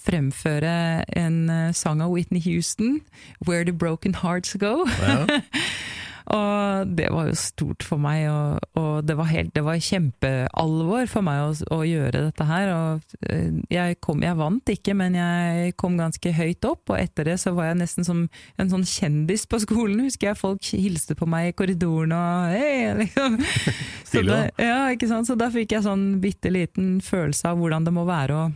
fremføre 0.00 1.04
en 1.18 1.38
eh, 1.50 1.70
sang 1.76 2.02
av 2.02 2.10
Whitney 2.14 2.42
Houston, 2.42 3.00
'Where 3.38 3.64
the 3.64 3.72
Broken 3.72 4.18
Hearts 4.24 4.58
Go'. 4.58 4.86
Ja. 4.98 5.22
og 6.30 6.90
det 6.94 7.08
var 7.10 7.26
jo 7.26 7.34
stort 7.38 7.82
for 7.82 7.98
meg, 7.98 8.28
og, 8.30 8.62
og 8.78 9.06
det, 9.06 9.16
var 9.18 9.28
helt, 9.32 9.50
det 9.56 9.64
var 9.66 9.80
kjempealvor 9.82 11.08
for 11.10 11.26
meg 11.26 11.42
å, 11.42 11.50
å 11.74 11.78
gjøre 11.86 12.22
dette 12.28 12.46
her. 12.46 12.70
Og 12.70 13.16
eh, 13.26 13.56
jeg, 13.72 13.98
kom, 14.04 14.22
jeg 14.22 14.38
vant 14.38 14.72
ikke, 14.72 14.94
men 14.98 15.16
jeg 15.18 15.74
kom 15.80 15.98
ganske 15.98 16.32
høyt 16.36 16.68
opp, 16.68 16.92
og 16.92 17.00
etter 17.00 17.32
det 17.32 17.36
så 17.42 17.54
var 17.56 17.72
jeg 17.72 17.80
nesten 17.80 18.06
som 18.06 18.22
en 18.62 18.70
sånn 18.70 18.86
kjendis 18.86 19.48
på 19.50 19.58
skolen. 19.64 20.04
Husker 20.06 20.30
jeg 20.30 20.38
folk 20.38 20.70
hilste 20.70 21.18
på 21.18 21.26
meg 21.30 21.50
i 21.50 21.56
korridoren 21.58 22.14
og 22.14 22.54
hei, 22.54 22.94
liksom. 23.02 23.40
Så 24.10 24.22
da, 24.26 24.44
Ja, 24.60 24.78
ikke 24.94 25.10
sant. 25.10 25.26
Så 25.26 25.36
da 25.38 25.50
fikk 25.50 25.74
jeg 25.74 25.86
sånn 25.86 26.20
bitte 26.22 26.52
liten 26.54 26.98
følelse 27.04 27.50
av 27.50 27.58
hvordan 27.58 27.86
det 27.88 27.94
må 27.96 28.06
være 28.06 28.38
å, 28.38 28.48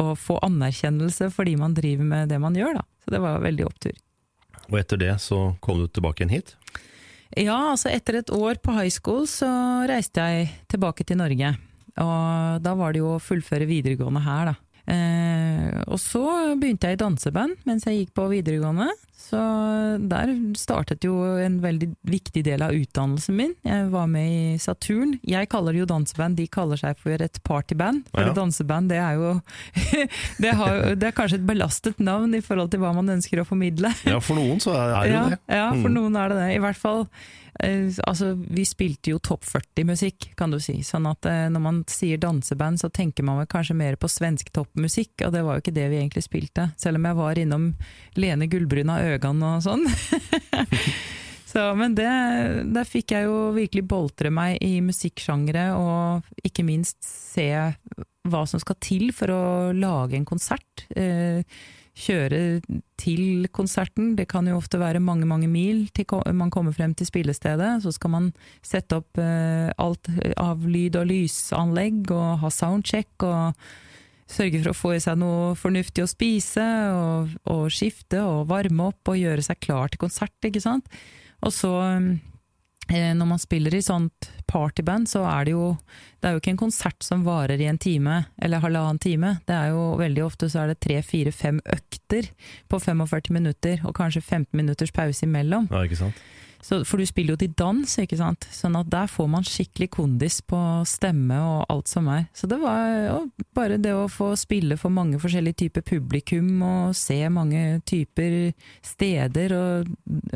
å 0.00 0.10
få 0.16 0.40
anerkjennelse 0.48 1.28
fordi 1.34 1.58
man 1.60 1.76
driver 1.76 2.08
med 2.08 2.32
det 2.32 2.40
man 2.40 2.56
gjør, 2.56 2.80
da. 2.80 2.88
Så 3.04 3.12
det 3.12 3.20
var 3.24 3.44
veldig 3.44 3.68
opptur. 3.68 3.96
Og 4.68 4.80
etter 4.80 5.00
det 5.00 5.14
så 5.24 5.50
kom 5.64 5.80
du 5.80 5.88
tilbake 5.92 6.24
igjen 6.24 6.38
hit. 6.38 6.56
Ja, 7.36 7.72
altså 7.74 7.90
etter 7.92 8.22
et 8.22 8.30
år 8.32 8.60
på 8.62 8.72
high 8.72 8.92
school 8.92 9.26
så 9.28 9.48
reiste 9.88 10.24
jeg 10.24 10.48
tilbake 10.70 11.04
til 11.04 11.20
Norge. 11.20 11.52
Og 11.98 12.62
da 12.62 12.72
var 12.78 12.94
det 12.94 13.02
jo 13.02 13.16
å 13.16 13.22
fullføre 13.22 13.68
videregående 13.68 14.22
her, 14.24 14.52
da. 14.52 14.54
Eh, 14.88 15.82
og 15.84 15.98
så 16.00 16.24
begynte 16.56 16.88
jeg 16.88 16.96
i 16.96 17.02
danseband 17.02 17.58
mens 17.68 17.84
jeg 17.84 17.98
gikk 17.98 18.14
på 18.16 18.28
videregående. 18.30 18.88
Så 19.18 19.38
der 20.08 20.30
startet 20.54 21.02
jo 21.02 21.16
en 21.42 21.56
veldig 21.60 21.88
viktig 22.06 22.44
del 22.46 22.62
av 22.62 22.70
utdannelsen 22.76 23.34
min. 23.34 23.54
Jeg 23.66 23.88
var 23.90 24.06
med 24.06 24.28
i 24.30 24.58
Saturn. 24.62 25.16
Jeg 25.26 25.48
kaller 25.50 25.74
det 25.74 25.80
jo 25.82 25.88
danseband, 25.90 26.38
de 26.38 26.46
kaller 26.54 26.78
seg 26.78 27.00
for 27.02 27.10
et 27.26 27.40
partyband. 27.42 28.04
For 28.12 28.22
Ja. 28.28 28.32
danseband 28.36 28.88
det 28.94 29.00
er 29.02 29.18
jo 29.18 29.32
det, 30.44 30.54
har, 30.54 30.94
det 30.94 31.10
er 31.10 31.16
kanskje 31.18 31.40
et 31.42 31.48
belastet 31.50 31.98
navn 31.98 32.34
i 32.38 32.40
forhold 32.44 32.70
til 32.70 32.80
hva 32.84 32.94
man 32.94 33.10
ønsker 33.18 33.42
å 33.42 33.48
formidle. 33.48 33.90
Ja, 34.06 34.20
for 34.22 34.38
noen 34.38 34.62
så 34.62 34.76
er 34.78 34.94
det 34.94 35.12
Ja, 35.12 35.18
jo 35.24 35.28
det. 35.34 35.40
ja, 35.48 35.68
for 35.74 35.88
Mm. 35.88 35.94
noen 35.98 36.16
er 36.16 36.28
det 36.32 36.38
det. 36.38 36.48
I 36.54 36.62
hvert 36.62 36.76
fall 36.78 37.04
eh, 37.60 37.90
altså, 38.06 38.32
vi 38.38 38.62
spilte 38.64 39.10
jo 39.10 39.18
topp 39.18 39.42
40-musikk, 39.48 40.28
kan 40.38 40.50
du 40.54 40.58
si. 40.62 40.76
Sånn 40.86 41.06
at 41.10 41.26
eh, 41.26 41.48
når 41.50 41.60
man 41.64 41.80
sier 41.90 42.18
danseband, 42.22 42.78
så 42.78 42.88
tenker 42.94 43.24
man 43.26 43.38
vel 43.40 43.48
kanskje 43.50 43.74
mer 43.74 43.96
på 43.98 44.06
svensk 44.10 44.52
toppmusikk, 44.54 45.24
og 45.26 45.32
det 45.34 45.42
var 45.42 45.58
jo 45.58 45.64
ikke 45.64 45.74
det 45.74 45.88
vi 45.90 45.98
egentlig 45.98 46.22
spilte. 46.26 46.68
Selv 46.78 47.00
om 47.00 47.08
jeg 47.08 47.18
var 47.18 47.40
innom 47.42 47.66
Lene 48.18 48.46
Gullbruna 48.50 49.00
Øgan 49.14 49.44
og 49.46 49.62
sånn. 49.66 49.86
Så, 51.48 51.62
men 51.78 51.94
det, 51.96 52.08
der 52.74 52.84
fikk 52.84 53.14
jeg 53.14 53.24
jo 53.24 53.48
virkelig 53.56 53.86
boltre 53.88 54.28
meg 54.34 54.58
i 54.60 54.82
musikksjangre, 54.84 55.70
og 55.80 56.44
ikke 56.44 56.66
minst 56.66 57.00
se 57.00 57.48
hva 58.28 58.42
som 58.44 58.60
skal 58.60 58.76
til 58.84 59.08
for 59.16 59.32
å 59.32 59.42
lage 59.72 60.18
en 60.18 60.28
konsert. 60.28 60.84
Eh, 60.92 61.40
kjøre 61.98 62.60
til 63.00 63.48
konserten. 63.54 64.12
Det 64.18 64.28
kan 64.30 64.46
jo 64.46 64.58
ofte 64.58 64.80
være 64.80 65.02
mange, 65.02 65.26
mange 65.26 65.48
mil 65.50 65.86
til 65.96 66.06
man 66.36 66.52
kommer 66.54 66.76
frem 66.76 66.94
til 66.94 67.08
spillestedet. 67.08 67.78
Så 67.82 67.94
skal 67.96 68.12
man 68.14 68.30
sette 68.62 69.00
opp 69.00 69.18
eh, 69.18 69.72
alt 69.80 70.10
av 70.36 70.62
lyd- 70.68 71.00
og 71.00 71.08
lysanlegg 71.10 72.12
og 72.14 72.42
ha 72.44 72.52
soundcheck 72.54 73.26
og 73.26 73.68
sørge 74.28 74.62
for 74.62 74.72
å 74.72 74.76
få 74.76 74.94
i 74.96 75.02
seg 75.02 75.18
noe 75.20 75.52
fornuftig 75.58 76.04
å 76.04 76.10
spise, 76.10 76.64
og, 76.94 77.36
og 77.50 77.68
skifte 77.72 78.22
og 78.24 78.48
varme 78.50 78.90
opp 78.92 79.12
og 79.12 79.20
gjøre 79.20 79.44
seg 79.44 79.60
klar 79.64 79.92
til 79.92 80.02
konsert, 80.04 80.36
ikke 80.44 80.62
sant. 80.62 80.88
Og 81.44 81.54
så, 81.54 81.72
eh, 82.90 83.12
når 83.14 83.30
man 83.30 83.40
spiller 83.40 83.74
i 83.74 83.84
sånt 83.84 84.30
partyband, 84.48 85.08
så 85.08 85.24
er 85.28 85.48
det 85.48 85.56
jo 85.56 85.76
Det 86.18 86.26
er 86.26 86.32
jo 86.34 86.40
ikke 86.40 86.50
en 86.50 86.64
konsert 86.64 87.04
som 87.06 87.20
varer 87.22 87.60
i 87.62 87.68
en 87.70 87.78
time 87.78 88.24
eller 88.42 88.58
halvannen 88.58 88.98
time. 88.98 89.36
Det 89.46 89.54
er 89.54 89.68
jo 89.70 89.94
veldig 90.00 90.24
ofte 90.24 90.48
så 90.50 90.64
er 90.64 90.72
det 90.72 90.80
tre, 90.82 90.96
fire, 91.06 91.30
fem 91.30 91.60
økter 91.62 92.26
på 92.66 92.80
45 92.82 93.30
minutter, 93.30 93.78
og 93.86 93.94
kanskje 93.94 94.20
15 94.20 94.50
minutters 94.50 94.90
pause 94.90 95.22
imellom. 95.22 95.68
Ja, 95.70 95.84
ikke 95.86 96.00
sant? 96.00 96.18
Så, 96.68 96.82
for 96.84 97.00
du 97.00 97.06
spiller 97.08 97.32
jo 97.32 97.40
til 97.40 97.54
dans, 97.56 97.92
ikke 98.02 98.18
sant. 98.20 98.44
Sånn 98.52 98.76
at 98.76 98.90
der 98.92 99.08
får 99.08 99.28
man 99.32 99.46
skikkelig 99.46 99.88
kondis 99.94 100.42
på 100.44 100.58
stemme 100.88 101.38
og 101.40 101.62
alt 101.72 101.88
som 101.88 102.10
er. 102.12 102.26
Så 102.36 102.48
det 102.50 102.58
var 102.60 102.82
jo 103.06 103.22
bare 103.56 103.78
det 103.80 103.94
å 103.96 104.04
få 104.12 104.34
spille 104.36 104.76
for 104.76 104.92
mange 104.92 105.20
forskjellige 105.22 105.62
typer 105.64 105.86
publikum 105.88 106.60
og 106.66 106.92
se 106.98 107.22
mange 107.32 107.80
typer 107.88 108.52
steder 108.84 109.56
og 109.56 109.88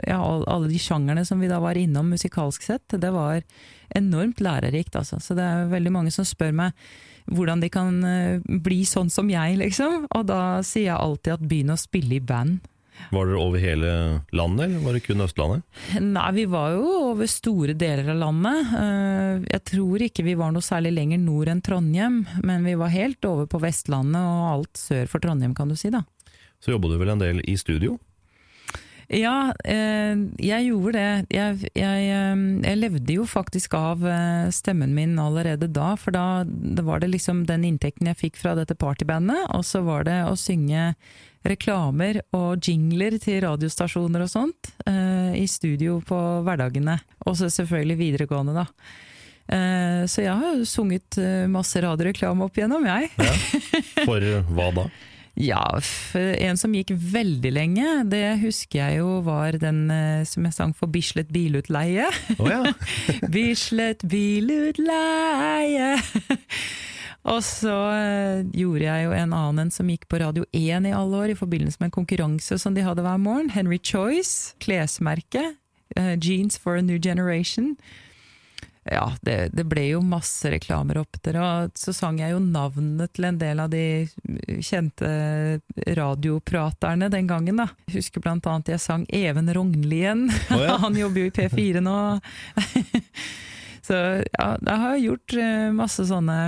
ja, 0.07 0.23
alle 0.23 0.73
de 0.73 0.81
sjangerne 0.81 1.27
som 1.29 1.43
vi 1.43 1.53
da 1.53 1.61
var 1.61 1.77
innom 1.77 2.15
musikalsk 2.15 2.65
sett, 2.65 2.97
det 2.97 3.13
var 3.13 3.43
enormt 3.93 4.41
lærerikt, 4.41 4.97
altså. 4.97 5.21
Så 5.21 5.37
det 5.37 5.45
er 5.45 5.69
veldig 5.69 5.93
mange 5.93 6.15
som 6.15 6.25
spør 6.25 6.57
meg 6.65 6.85
hvordan 7.29 7.61
de 7.63 7.69
kan 7.71 8.01
eh, 8.09 8.41
bli 8.43 8.83
sånn 8.89 9.13
som 9.13 9.29
jeg, 9.31 9.61
liksom. 9.61 10.09
Og 10.17 10.27
da 10.33 10.63
sier 10.67 10.89
jeg 10.89 10.97
alltid 10.97 11.37
at 11.37 11.45
begynn 11.45 11.75
å 11.75 11.81
spille 11.81 12.17
i 12.17 12.25
band. 12.25 12.63
Var 13.13 13.27
dere 13.29 13.41
over 13.41 13.59
hele 13.61 13.91
landet, 14.37 14.65
eller 14.69 14.85
var 14.85 14.93
det 14.97 15.03
kun 15.07 15.25
Østlandet? 15.25 15.63
Nei, 16.01 16.27
vi 16.37 16.45
var 16.53 16.75
jo 16.77 16.85
over 17.13 17.29
store 17.31 17.75
deler 17.79 18.13
av 18.15 18.21
landet. 18.21 18.73
Eh, 18.79 19.47
Jeg 19.53 19.65
tror 19.73 20.05
ikke 20.07 20.25
vi 20.27 20.35
var 20.39 20.53
noe 20.55 20.65
særlig 20.65 20.93
lenger 20.97 21.19
nord 21.21 21.49
enn 21.53 21.63
Trondheim, 21.65 22.23
men 22.45 22.65
vi 22.69 22.75
var 22.79 22.93
helt 22.95 23.25
over 23.29 23.47
på 23.51 23.61
Vestlandet 23.65 24.21
og 24.21 24.47
alt 24.53 24.77
sør 24.81 25.09
for 25.11 25.25
Trondheim, 25.25 25.55
kan 25.57 25.69
du 25.73 25.77
si 25.77 25.91
da. 25.91 26.05
Så 26.63 26.71
jobba 26.77 26.89
du 26.93 26.99
vel 27.01 27.11
en 27.17 27.23
del 27.23 27.41
i 27.49 27.57
studio? 27.59 27.99
Ja, 29.13 29.53
eh, 29.69 30.17
jeg 30.41 30.69
gjorde 30.71 30.93
det. 30.97 31.37
Jeg, 31.37 31.73
jeg, 31.77 32.05
eh, 32.09 32.45
jeg 32.65 32.79
levde 32.81 33.17
jo 33.19 33.27
faktisk 33.29 33.75
av 33.77 34.07
eh, 34.09 34.49
stemmen 34.55 34.95
min 34.97 35.19
allerede 35.21 35.69
da, 35.69 35.93
for 36.01 36.17
da 36.17 36.45
det 36.47 36.85
var 36.87 37.03
det 37.03 37.11
liksom 37.13 37.45
den 37.49 37.67
inntekten 37.69 38.09
jeg 38.09 38.21
fikk 38.23 38.41
fra 38.41 38.55
dette 38.57 38.77
partybandet, 38.79 39.51
og 39.53 39.67
så 39.69 39.85
var 39.85 40.09
det 40.09 40.23
å 40.25 40.33
synge 40.39 40.95
reklamer 41.45 42.23
og 42.39 42.65
jingler 42.65 43.19
til 43.21 43.43
radiostasjoner 43.43 44.23
og 44.23 44.31
sånt 44.31 44.69
i 44.87 45.43
studio 45.51 45.97
på 46.07 46.19
hverdagene. 46.47 46.95
Og 47.27 47.35
så 47.41 47.49
selvfølgelig 47.51 47.97
videregående, 47.99 48.55
da. 48.55 48.69
Så 50.07 50.23
jeg 50.23 50.39
har 50.39 50.61
jo 50.61 50.69
sunget 50.71 51.19
masse 51.51 51.83
radioreklame 51.83 52.47
opp 52.47 52.61
igjennom, 52.61 52.87
jeg. 52.87 53.11
For 54.07 54.23
hva 54.55 54.69
da? 54.79 54.87
Ja, 55.41 55.81
en 56.15 56.59
som 56.61 56.75
gikk 56.77 56.93
veldig 56.93 57.53
lenge, 57.57 57.89
det 58.13 58.37
husker 58.43 58.83
jeg 58.83 58.99
jo 59.01 59.21
var 59.25 59.57
den 59.57 59.87
eh, 59.91 60.27
som 60.29 60.45
jeg 60.45 60.57
sang 60.57 60.75
for 60.77 60.93
Bislett 60.93 61.33
Bilutleie. 61.33 62.11
Oh, 62.37 62.51
ja. 62.51 62.75
Bislett 63.33 64.05
Bilutleie. 64.05 65.95
Og 67.33 67.41
så 67.47 67.79
eh, 67.95 68.45
gjorde 68.59 68.85
jeg 68.85 69.07
jo 69.07 69.17
en 69.17 69.33
annen 69.33 69.65
en 69.65 69.73
som 69.73 69.89
gikk 69.89 70.09
på 70.11 70.21
Radio 70.21 70.45
1 70.53 70.91
i 70.91 70.95
alle 70.97 71.25
år, 71.25 71.33
i 71.33 71.39
forbindelse 71.39 71.81
med 71.81 71.89
en 71.89 71.97
konkurranse 71.97 72.59
som 72.61 72.77
de 72.77 72.85
hadde 72.85 73.05
hver 73.07 73.21
morgen. 73.23 73.53
Henry 73.55 73.79
Choice, 73.79 74.57
klesmerke. 74.61 75.55
Uh, 75.93 76.17
Jeans 76.17 76.57
for 76.59 76.77
a 76.77 76.83
New 76.83 76.99
Generation. 76.99 77.77
Ja, 78.85 79.13
det, 79.23 79.53
det 79.55 79.63
ble 79.71 79.85
jo 79.93 80.01
masse 80.03 80.51
reklamer 80.51 80.99
opp 81.05 81.21
der, 81.23 81.37
og 81.39 81.77
så 81.79 81.93
sang 81.95 82.17
jeg 82.19 82.33
jo 82.35 82.41
navnene 82.43 83.07
til 83.15 83.29
en 83.29 83.39
del 83.39 83.63
av 83.63 83.71
de 83.71 84.09
kjente 84.59 85.11
radiopraterne 85.95 87.07
den 87.13 87.29
gangen, 87.31 87.61
da. 87.63 87.69
Jeg 87.87 88.01
husker 88.01 88.25
blant 88.25 88.49
annet 88.51 88.73
jeg 88.75 88.83
sang 88.83 89.05
Even 89.15 89.53
Rognlien, 89.55 90.27
oh, 90.51 90.65
ja. 90.67 90.75
han 90.83 90.99
jobber 90.99 91.23
jo 91.23 91.31
i 91.31 91.35
P4 91.37 91.85
nå. 91.85 91.95
så 93.87 94.03
ja, 94.27 94.49
da 94.59 94.77
har 94.83 94.97
jeg 94.97 95.07
gjort 95.13 95.39
eh, 95.39 95.71
masse 95.79 96.09
sånne 96.11 96.41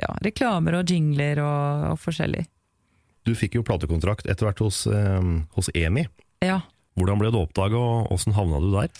ja, 0.00 0.10
reklamer 0.26 0.80
og 0.80 0.90
jingler 0.90 1.38
og, 1.44 1.88
og 1.92 2.02
forskjellig. 2.02 2.48
Du 3.30 3.36
fikk 3.38 3.60
jo 3.60 3.66
platekontrakt 3.66 4.26
etter 4.26 4.48
hvert 4.48 4.66
hos, 4.66 4.88
eh, 4.90 5.32
hos 5.54 5.70
EMI. 5.70 6.08
Ja. 6.42 6.64
Hvordan 6.98 7.22
ble 7.22 7.30
det 7.30 7.46
oppdaga, 7.46 7.78
og 7.78 8.10
åssen 8.10 8.34
havna 8.34 8.58
du 8.58 8.72
der? 8.74 8.90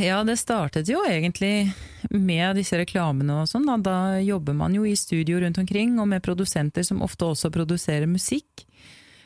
Ja, 0.00 0.24
det 0.26 0.36
startet 0.40 0.88
jo 0.90 1.04
egentlig 1.06 1.70
med 2.10 2.56
disse 2.58 2.78
reklamene 2.80 3.42
og 3.42 3.50
sånn. 3.50 3.66
Da. 3.68 3.76
da 3.78 3.98
jobber 4.24 4.56
man 4.58 4.74
jo 4.74 4.86
i 4.88 4.96
studio 4.98 5.38
rundt 5.42 5.60
omkring, 5.60 5.98
og 6.02 6.08
med 6.10 6.24
produsenter 6.24 6.86
som 6.86 7.02
ofte 7.04 7.28
også 7.30 7.52
produserer 7.54 8.10
musikk. 8.10 8.66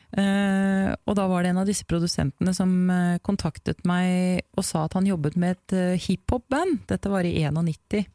Uh, 0.09 0.89
og 1.05 1.13
da 1.19 1.27
var 1.29 1.45
det 1.45 1.51
en 1.51 1.59
av 1.61 1.67
disse 1.69 1.85
produsentene 1.85 2.53
som 2.57 2.71
uh, 2.89 3.19
kontaktet 3.21 3.83
meg 3.85 4.41
og 4.57 4.65
sa 4.65 4.87
at 4.87 4.95
han 4.97 5.05
jobbet 5.05 5.35
med 5.37 5.53
et 5.53 5.75
uh, 5.77 5.99
hiphop-band. 6.01 6.79
Dette 6.89 7.11
var 7.13 7.25
i 7.29 7.35
91. 7.45 8.07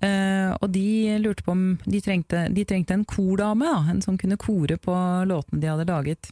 Eh, 0.00 0.50
og 0.56 0.70
de 0.72 1.18
lurte 1.20 1.44
på 1.44 1.52
om 1.52 1.64
de 1.84 2.00
trengte, 2.00 2.46
de 2.54 2.64
trengte 2.64 2.96
en 2.96 3.06
kordame, 3.08 3.68
da, 3.68 3.80
en 3.90 4.02
som 4.04 4.16
kunne 4.20 4.38
kore 4.40 4.78
på 4.80 4.94
låtene 5.28 5.60
de 5.60 5.68
hadde 5.68 5.88
laget. 5.88 6.30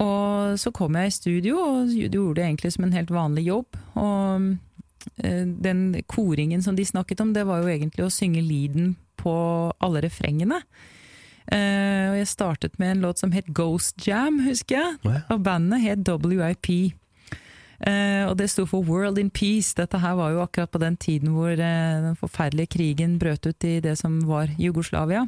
Og 0.00 0.58
så 0.60 0.72
kom 0.72 0.96
jeg 0.96 1.10
i 1.10 1.14
studio 1.16 1.58
og 1.60 1.92
gjorde 1.92 2.38
det 2.40 2.46
egentlig 2.46 2.72
som 2.74 2.86
en 2.86 2.94
helt 2.96 3.12
vanlig 3.12 3.44
jobb. 3.50 3.76
Og 4.00 4.48
eh, 5.20 5.44
den 5.44 5.84
koringen 6.08 6.64
som 6.64 6.78
de 6.78 6.86
snakket 6.88 7.20
om, 7.24 7.34
det 7.36 7.44
var 7.48 7.62
jo 7.62 7.72
egentlig 7.72 8.06
å 8.06 8.12
synge 8.12 8.44
leaden 8.44 8.94
på 9.20 9.34
alle 9.82 10.02
refrengene. 10.04 10.62
Eh, 11.52 12.08
og 12.12 12.16
jeg 12.20 12.30
startet 12.30 12.78
med 12.80 12.96
en 12.96 13.04
låt 13.08 13.20
som 13.20 13.34
het 13.34 13.50
Ghost 13.52 14.06
Jam, 14.06 14.40
husker 14.46 14.78
jeg. 14.78 15.22
Og 15.28 15.44
bandet 15.44 15.84
het 15.84 16.08
WIP. 16.08 16.94
Eh, 17.82 18.22
og 18.28 18.36
det 18.38 18.48
sto 18.52 18.64
for 18.70 18.86
World 18.86 19.18
in 19.18 19.30
Peace. 19.30 19.74
Dette 19.76 19.98
her 19.98 20.14
var 20.16 20.32
jo 20.32 20.44
akkurat 20.44 20.70
på 20.70 20.80
den 20.80 20.96
tiden 20.96 21.34
hvor 21.34 21.56
den 21.58 22.14
forferdelige 22.16 22.78
krigen 22.78 23.18
brøt 23.18 23.46
ut 23.46 23.64
i 23.66 23.80
det 23.82 23.98
som 23.98 24.20
var 24.28 24.54
Jugoslavia. 24.58 25.26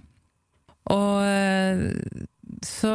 Og 0.84 1.24
så, 2.64 2.92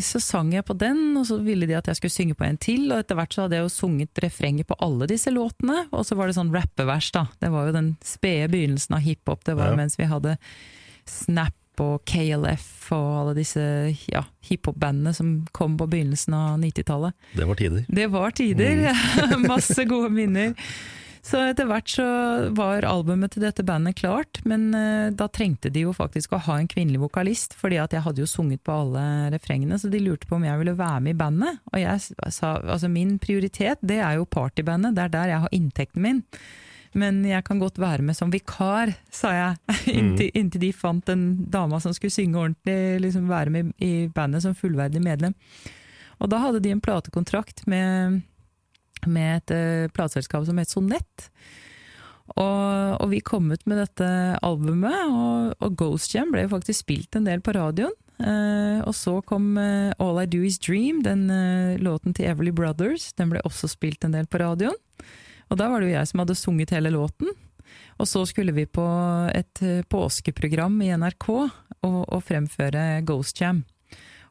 så 0.00 0.20
sang 0.22 0.52
jeg 0.54 0.64
på 0.68 0.76
den, 0.78 1.16
og 1.18 1.26
så 1.28 1.38
ville 1.42 1.66
de 1.68 1.74
at 1.78 1.88
jeg 1.90 1.98
skulle 1.98 2.14
synge 2.14 2.36
på 2.38 2.46
en 2.46 2.58
til. 2.62 2.86
Og 2.92 3.02
etter 3.02 3.18
hvert 3.18 3.34
så 3.34 3.44
hadde 3.44 3.58
jeg 3.58 3.66
jo 3.66 3.72
sunget 3.74 4.22
refrenget 4.24 4.68
på 4.70 4.76
alle 4.82 5.08
disse 5.10 5.30
låtene. 5.34 5.84
Og 5.92 6.06
så 6.08 6.16
var 6.18 6.30
det 6.30 6.36
sånn 6.38 6.52
rappevers, 6.54 7.10
da. 7.14 7.26
Det 7.42 7.50
var 7.52 7.66
jo 7.68 7.74
den 7.78 7.90
spede 8.06 8.48
begynnelsen 8.52 8.96
av 8.98 9.02
hiphop. 9.04 9.42
Det 9.48 9.56
var 9.58 9.72
jo 9.72 9.76
Ja. 9.76 9.80
mens 9.82 9.98
vi 10.00 10.08
hadde 10.10 10.36
Snap 11.08 11.54
og 11.82 12.02
KLF 12.06 12.92
og 12.92 13.06
alle 13.22 13.34
disse 13.38 13.62
ja, 14.12 14.20
hiphop-bandene 14.46 15.14
som 15.16 15.30
kom 15.56 15.78
på 15.80 15.86
begynnelsen 15.90 16.34
av 16.36 16.58
90-tallet. 16.60 17.14
Det 17.34 17.46
var 17.48 17.58
tider. 17.58 17.84
Det 17.88 18.08
var 18.12 18.30
tider. 18.36 18.82
Masse 19.48 19.86
gode 19.88 20.10
minner. 20.12 20.52
Så 21.22 21.38
etter 21.38 21.68
hvert 21.70 21.86
så 21.86 22.04
var 22.50 22.82
albumet 22.82 23.30
til 23.34 23.44
dette 23.44 23.62
bandet 23.62 24.00
klart, 24.00 24.40
men 24.48 24.72
eh, 24.74 25.12
da 25.14 25.28
trengte 25.30 25.70
de 25.70 25.84
jo 25.84 25.92
faktisk 25.94 26.34
å 26.34 26.40
ha 26.48 26.56
en 26.58 26.66
kvinnelig 26.70 26.98
vokalist, 27.04 27.54
fordi 27.58 27.78
at 27.78 27.94
jeg 27.94 28.02
hadde 28.02 28.24
jo 28.24 28.26
sunget 28.26 28.64
på 28.66 28.74
alle 28.74 29.04
refrengene, 29.30 29.78
så 29.78 29.90
de 29.92 30.00
lurte 30.02 30.26
på 30.26 30.34
om 30.40 30.46
jeg 30.48 30.58
ville 30.58 30.74
være 30.78 31.04
med 31.04 31.14
i 31.14 31.20
bandet. 31.20 31.60
Og 31.70 31.78
jeg 31.78 32.34
sa 32.34 32.56
altså 32.58 32.90
min 32.90 33.14
prioritet, 33.22 33.78
det 33.86 34.00
er 34.02 34.18
jo 34.18 34.26
partybandet, 34.26 34.96
det 34.98 35.04
er 35.06 35.14
der 35.14 35.32
jeg 35.36 35.44
har 35.44 35.54
inntekten 35.60 36.02
min. 36.02 36.22
Men 36.98 37.22
jeg 37.24 37.44
kan 37.46 37.62
godt 37.62 37.78
være 37.80 38.04
med 38.04 38.18
som 38.18 38.32
vikar, 38.32 38.90
sa 39.14 39.30
jeg, 39.36 39.76
inntil, 39.98 40.32
inntil 40.42 40.66
de 40.66 40.72
fant 40.74 41.14
en 41.14 41.22
dama 41.54 41.78
som 41.80 41.94
skulle 41.94 42.12
synge 42.12 42.42
ordentlig, 42.42 42.98
liksom 43.06 43.30
være 43.30 43.54
med 43.54 43.70
i 43.78 44.08
bandet 44.12 44.42
som 44.42 44.58
fullverdig 44.58 45.04
medlem. 45.04 45.38
Og 46.22 46.30
da 46.30 46.38
hadde 46.38 46.60
de 46.62 46.70
en 46.74 46.82
platekontrakt 46.82 47.64
med, 47.70 48.20
med 49.10 49.42
et 49.42 49.54
uh, 49.54 49.92
plateselskap 49.94 50.46
som 50.48 50.60
het 50.60 50.72
Sonett. 50.72 51.28
Og, 52.32 52.96
og 53.02 53.08
vi 53.10 53.20
kom 53.24 53.50
ut 53.52 53.64
med 53.68 53.82
dette 53.82 54.08
albumet, 54.46 55.10
og, 55.10 55.52
og 55.58 55.76
Ghost 55.78 56.14
Jam 56.14 56.32
ble 56.32 56.46
jo 56.46 56.54
faktisk 56.54 56.84
spilt 56.84 57.18
en 57.18 57.26
del 57.28 57.42
på 57.44 57.54
radioen. 57.56 57.94
Uh, 58.22 58.78
og 58.86 58.94
så 58.94 59.16
kom 59.26 59.56
uh, 59.58 59.90
All 59.98 60.20
I 60.22 60.28
Do 60.30 60.42
Is 60.46 60.60
Dream, 60.62 61.00
den 61.02 61.26
uh, 61.32 61.78
låten 61.82 62.14
til 62.14 62.28
Everly 62.30 62.52
Brothers. 62.54 63.10
Den 63.18 63.32
ble 63.32 63.42
også 63.48 63.70
spilt 63.72 64.06
en 64.06 64.14
del 64.14 64.28
på 64.30 64.40
radioen. 64.42 64.78
Og 65.50 65.58
da 65.58 65.68
var 65.68 65.82
det 65.82 65.90
jo 65.90 65.96
jeg 65.96 66.08
som 66.08 66.22
hadde 66.22 66.38
sunget 66.38 66.72
hele 66.72 66.92
låten. 66.94 67.32
Og 68.00 68.08
så 68.08 68.22
skulle 68.28 68.54
vi 68.54 68.64
på 68.68 68.84
et 69.34 69.60
påskeprogram 69.90 70.78
i 70.84 70.92
NRK 70.96 71.28
og, 71.32 72.00
og 72.02 72.20
fremføre 72.24 73.02
Ghost 73.08 73.40
Jam. 73.40 73.62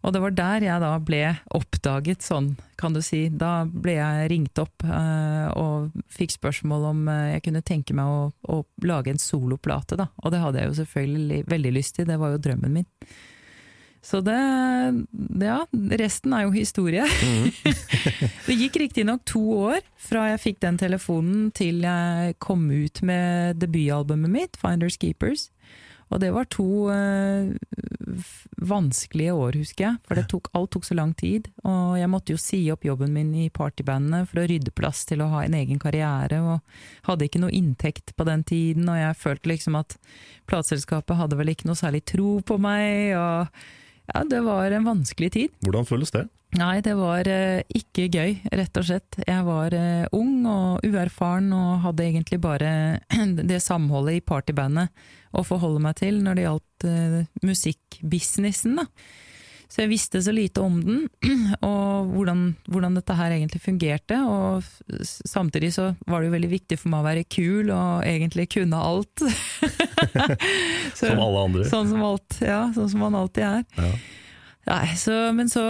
Og 0.02 0.14
det 0.14 0.22
var 0.24 0.34
der 0.34 0.66
jeg 0.66 0.82
da 0.82 0.92
ble 1.04 1.22
oppdaget, 1.54 2.26
sånn 2.26 2.54
kan 2.80 2.96
du 2.96 3.02
si. 3.06 3.28
Da 3.30 3.68
ble 3.70 4.00
jeg 4.00 4.30
ringt 4.32 4.62
opp 4.62 4.86
uh, 4.88 5.52
og 5.54 5.92
fikk 6.10 6.34
spørsmål 6.40 6.88
om 6.90 7.04
uh, 7.12 7.34
jeg 7.36 7.44
kunne 7.46 7.62
tenke 7.66 7.96
meg 7.98 8.10
å, 8.10 8.32
å 8.50 8.64
lage 8.88 9.14
en 9.14 9.22
soloplate, 9.22 10.00
da. 10.00 10.10
Og 10.24 10.34
det 10.34 10.42
hadde 10.42 10.64
jeg 10.64 10.72
jo 10.72 10.80
selvfølgelig 10.82 11.44
veldig 11.54 11.76
lyst 11.78 12.00
til, 12.00 12.10
det 12.10 12.18
var 12.22 12.34
jo 12.34 12.42
drømmen 12.42 12.82
min. 12.82 12.90
Så 14.02 14.18
det, 14.26 14.34
ja, 15.46 15.60
resten 16.02 16.34
er 16.34 16.48
jo 16.48 16.56
historie. 16.56 17.06
det 18.48 18.56
gikk 18.58 18.80
riktignok 18.82 19.22
to 19.30 19.44
år 19.60 19.84
fra 20.02 20.26
jeg 20.32 20.42
fikk 20.42 20.62
den 20.66 20.80
telefonen 20.82 21.52
til 21.54 21.84
jeg 21.86 22.40
kom 22.42 22.66
ut 22.72 23.04
med 23.06 23.62
debutalbumet 23.62 24.34
mitt, 24.34 24.58
Finders 24.58 24.98
Keepers. 24.98 25.52
Og 26.12 26.19
det 26.19 26.32
var 26.36 26.47
to 26.52 26.67
eh, 26.91 27.52
vanskelige 28.62 29.34
år, 29.34 29.56
husker 29.62 29.86
jeg, 29.86 30.00
for 30.08 30.19
det 30.19 30.26
tok, 30.32 30.50
alt 30.58 30.74
tok 30.76 30.88
så 30.88 30.97
lang 30.97 31.13
tid. 31.17 31.47
Og 31.63 31.95
jeg 32.00 32.12
måtte 32.12 32.36
jo 32.36 32.41
si 32.41 32.60
opp 32.74 32.84
jobben 32.86 33.13
min 33.15 33.32
i 33.45 33.47
partybandene 33.54 34.26
for 34.28 34.41
å 34.41 34.47
rydde 34.52 34.74
plass 34.76 35.06
til 35.08 35.24
å 35.24 35.30
ha 35.32 35.45
en 35.45 35.56
egen 35.58 35.80
karriere, 35.82 36.41
og 36.43 37.08
hadde 37.08 37.30
ikke 37.30 37.41
noe 37.43 37.56
inntekt 37.56 38.15
på 38.17 38.28
den 38.28 38.43
tiden, 38.47 38.89
og 38.91 39.00
jeg 39.00 39.19
følte 39.21 39.54
liksom 39.54 39.80
at 39.80 39.95
plateselskapet 40.52 41.19
hadde 41.19 41.39
vel 41.39 41.54
ikke 41.54 41.69
noe 41.71 41.80
særlig 41.80 42.04
tro 42.12 42.39
på 42.43 42.60
meg, 42.62 43.15
og 43.15 43.63
ja, 44.12 44.24
det 44.28 44.43
var 44.45 44.71
en 44.76 44.88
vanskelig 44.88 45.32
tid. 45.38 45.58
Hvordan 45.65 45.88
føles 45.88 46.13
det? 46.13 46.28
Nei, 46.60 46.82
det 46.84 46.97
var 47.00 47.28
eh, 47.32 47.62
ikke 47.80 48.10
gøy, 48.12 48.34
rett 48.52 48.78
og 48.80 48.84
slett. 48.84 49.15
Jeg 49.24 49.45
var 49.47 49.71
eh, 49.78 50.04
ung 50.12 50.43
og 50.52 50.84
uerfaren 50.84 51.47
og 51.56 51.86
hadde 51.86 52.08
egentlig 52.10 52.41
bare 52.43 52.71
det 53.52 53.62
samholdet 53.63 54.19
i 54.19 54.26
partybandet 54.26 54.91
å 55.32 55.45
forholde 55.47 55.80
meg 55.84 55.95
til 56.02 56.19
når 56.26 56.38
det 56.38 56.47
gjaldt 56.47 56.88
eh, 56.91 57.19
musikkbusinessen, 57.47 58.82
da. 58.82 58.88
Så 59.71 59.86
jeg 59.86 59.91
visste 59.93 60.19
så 60.19 60.34
lite 60.36 60.60
om 60.60 60.81
den, 60.84 61.05
og 61.63 62.10
hvordan, 62.12 62.41
hvordan 62.67 62.97
dette 62.99 63.15
her 63.15 63.31
egentlig 63.38 63.62
fungerte. 63.63 64.17
Og 64.27 64.65
samtidig 65.07 65.69
så 65.77 65.93
var 66.12 66.19
det 66.19 66.27
jo 66.27 66.34
veldig 66.36 66.49
viktig 66.51 66.79
for 66.81 66.91
meg 66.91 66.99
å 67.03 67.07
være 67.07 67.27
kul 67.31 67.71
og 67.71 68.03
egentlig 68.03 68.49
kunne 68.57 68.81
alt. 68.84 69.23
Så- 70.93 71.07
Som 71.07 71.19
alle 71.23 71.45
andre. 71.45 71.67
Sånn 71.71 71.88
som, 71.89 72.01
alt, 72.03 72.41
ja, 72.43 72.65
sånn 72.75 72.89
som 72.91 72.99
man 73.05 73.15
alltid 73.15 73.47
er. 73.47 73.63
Ja. 73.79 73.93
Nei, 74.62 74.91
så, 74.93 75.13
men 75.34 75.47
så 75.49 75.62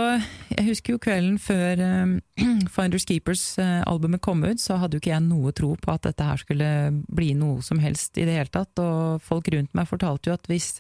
Jeg 0.51 0.65
husker 0.65 0.97
jo 0.97 0.99
kvelden 0.99 1.37
før 1.39 1.79
um, 1.79 2.17
Finders 2.75 3.05
Keepers-albumet 3.07 4.19
uh, 4.19 4.25
kom 4.25 4.41
ut, 4.43 4.59
så 4.59 4.75
hadde 4.81 4.97
jo 4.97 5.03
ikke 5.05 5.13
jeg 5.13 5.23
noe 5.29 5.53
tro 5.55 5.69
på 5.79 5.93
at 5.93 6.09
dette 6.09 6.25
her 6.27 6.41
skulle 6.41 6.67
bli 7.07 7.29
noe 7.39 7.63
som 7.63 7.79
helst 7.79 8.19
i 8.19 8.25
det 8.27 8.35
hele 8.35 8.51
tatt. 8.51 8.75
Og 8.83 9.21
folk 9.23 9.47
rundt 9.53 9.71
meg 9.77 9.87
fortalte 9.87 10.27
jo 10.31 10.35
at 10.35 10.49
hvis, 10.51 10.73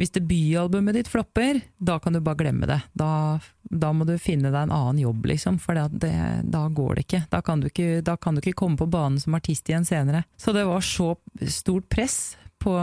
hvis 0.00 0.14
debutalbumet 0.14 0.96
ditt 0.96 1.10
flopper, 1.10 1.60
da 1.78 1.98
kan 2.02 2.16
du 2.16 2.20
bare 2.24 2.40
glemme 2.40 2.68
det. 2.68 2.80
Da, 2.98 3.38
da 3.62 3.92
må 3.94 4.06
du 4.08 4.14
finne 4.20 4.50
deg 4.50 4.60
en 4.64 4.74
annen 4.74 5.02
jobb, 5.02 5.26
liksom, 5.32 5.58
for 5.62 5.76
det, 5.76 6.12
da 6.42 6.66
går 6.68 6.94
det 6.94 7.06
ikke. 7.06 7.24
Da 7.32 7.42
ikke. 7.42 7.88
da 8.04 8.16
kan 8.16 8.34
du 8.34 8.42
ikke 8.42 8.58
komme 8.64 8.80
på 8.80 8.90
banen 8.90 9.20
som 9.20 9.36
artist 9.38 9.68
igjen 9.68 9.88
senere. 9.88 10.24
Så 10.36 10.54
det 10.56 10.64
var 10.68 10.84
så 10.86 11.14
stort 11.48 11.88
press 11.92 12.36
på 12.62 12.78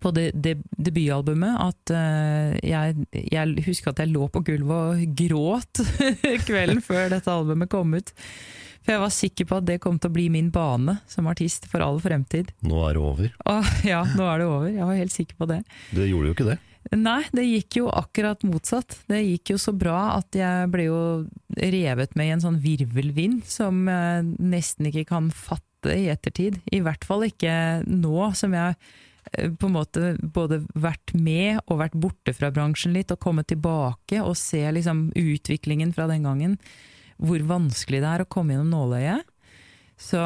på 0.00 0.12
det, 0.14 0.30
det, 0.38 0.54
debutalbumet 0.70 1.56
at 1.60 1.92
uh, 1.92 2.54
jeg, 2.62 3.06
jeg, 3.10 3.64
husker 3.66 3.90
at 3.90 4.02
jeg 4.04 4.12
lå 4.12 4.28
på 4.32 4.42
gulvet 4.46 4.94
og 4.94 5.16
gråt 5.18 5.82
kvelden 6.48 6.80
før 6.84 7.10
dette 7.12 7.32
albumet 7.34 7.70
kom 7.72 7.96
ut. 7.98 8.12
For 8.90 8.96
jeg 8.96 9.02
var 9.04 9.12
sikker 9.14 9.46
på 9.46 9.58
at 9.60 9.66
det 9.68 9.76
kom 9.84 10.00
til 10.02 10.10
å 10.10 10.14
bli 10.16 10.24
min 10.34 10.48
bane 10.50 10.96
som 11.06 11.28
artist 11.30 11.68
for 11.70 11.78
all 11.84 12.00
fremtid. 12.02 12.48
Nå 12.66 12.80
er 12.88 12.96
det 12.96 13.02
over? 13.06 13.28
Og, 13.52 13.68
ja, 13.86 14.00
nå 14.18 14.24
er 14.26 14.40
det 14.42 14.48
over. 14.48 14.66
Jeg 14.66 14.88
var 14.88 14.98
helt 14.98 15.14
sikker 15.14 15.36
på 15.38 15.46
det. 15.46 15.60
Det 15.94 16.08
gjorde 16.08 16.26
jo 16.26 16.34
ikke 16.34 16.46
det? 16.48 16.56
Nei, 16.98 17.20
det 17.36 17.44
gikk 17.46 17.76
jo 17.78 17.92
akkurat 17.94 18.42
motsatt. 18.42 18.96
Det 19.06 19.20
gikk 19.22 19.52
jo 19.52 19.60
så 19.62 19.76
bra 19.78 20.16
at 20.16 20.34
jeg 20.34 20.72
ble 20.72 20.88
jo 20.88 21.02
revet 21.54 22.18
med 22.18 22.32
i 22.32 22.34
en 22.34 22.42
sånn 22.42 22.58
virvelvind 22.64 23.44
som 23.46 23.84
jeg 23.86 24.26
nesten 24.42 24.90
ikke 24.90 25.06
kan 25.12 25.30
fatte 25.30 25.94
i 25.94 26.08
ettertid. 26.10 26.58
I 26.74 26.82
hvert 26.82 27.06
fall 27.06 27.28
ikke 27.28 27.54
nå 27.86 28.32
som 28.34 28.58
jeg 28.58 28.74
Eh, 29.32 29.50
på 29.50 29.66
en 29.66 29.76
måte 29.76 30.14
både 30.22 30.62
vært 30.74 31.14
med 31.14 31.60
og 31.66 31.80
vært 31.82 31.98
borte 32.00 32.34
fra 32.36 32.50
bransjen 32.54 32.94
litt, 32.96 33.12
og 33.12 33.22
kommet 33.22 33.50
tilbake 33.50 34.22
og 34.22 34.36
se 34.38 34.62
liksom 34.74 35.10
utviklingen 35.18 35.94
fra 35.96 36.08
den 36.10 36.26
gangen. 36.26 36.56
Hvor 37.20 37.44
vanskelig 37.48 38.00
det 38.02 38.14
er 38.14 38.24
å 38.24 38.30
komme 38.30 38.56
gjennom 38.56 38.72
nåløyet. 38.72 39.28
Så 40.00 40.20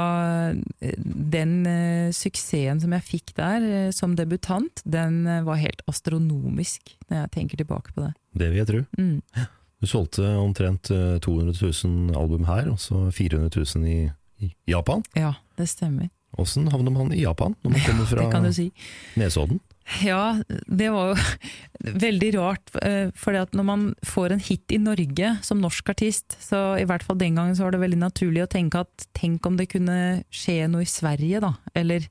eh, 0.79 0.95
den 1.35 1.55
uh, 1.67 2.13
suksessen 2.15 2.79
som 2.85 2.95
jeg 2.95 3.07
fikk 3.09 3.33
der 3.35 3.65
uh, 3.65 3.91
som 3.95 4.15
debutant, 4.15 4.83
den 4.87 5.25
uh, 5.27 5.41
var 5.47 5.59
helt 5.59 5.83
astronomisk, 5.91 6.95
når 7.09 7.25
jeg 7.25 7.33
tenker 7.35 7.59
tilbake 7.59 7.95
på 7.97 8.05
det. 8.05 8.13
Det 8.39 8.51
vil 8.53 8.63
jeg 8.63 8.71
tro. 8.71 8.83
Mm. 9.01 9.49
Du 9.83 9.89
solgte 9.91 10.29
omtrent 10.39 10.89
200 10.89 11.59
000 11.59 12.15
album 12.17 12.47
her, 12.49 12.71
og 12.71 12.79
så 12.81 13.03
400 13.13 13.51
000 13.51 13.91
i, 13.91 13.99
i 14.47 14.53
Japan. 14.71 15.03
Ja, 15.19 15.35
det 15.59 15.67
stemmer. 15.75 16.09
Åssen 16.41 16.71
havner 16.73 16.95
man 16.95 17.13
i 17.13 17.21
Japan 17.21 17.59
når 17.63 17.75
man 17.75 17.85
kommer 17.89 18.09
fra 18.09 18.31
ja, 18.31 18.53
si. 18.55 18.71
Nesodden? 19.19 19.61
Ja, 20.01 20.41
det 20.49 20.89
var 20.91 21.13
jo 21.13 21.17
veldig 22.05 22.31
rart. 22.39 22.71
Eh, 22.83 23.11
For 23.17 23.37
når 23.37 23.67
man 23.69 23.83
får 24.07 24.33
en 24.35 24.41
hit 24.43 24.73
i 24.73 24.81
Norge 24.81 25.35
som 25.45 25.61
norsk 25.61 25.93
artist, 25.93 26.39
så 26.41 26.79
i 26.81 26.87
hvert 26.89 27.05
fall 27.05 27.21
den 27.21 27.37
gangen 27.37 27.57
så 27.57 27.67
var 27.67 27.77
det 27.77 27.83
veldig 27.85 28.01
naturlig 28.01 28.47
å 28.47 28.51
tenke 28.51 28.81
at 28.85 29.07
tenk 29.17 29.45
om 29.47 29.59
det 29.61 29.69
kunne 29.75 30.25
skje 30.33 30.65
noe 30.73 30.87
i 30.87 30.89
Sverige, 30.89 31.43
da. 31.45 31.53
Eller 31.77 32.09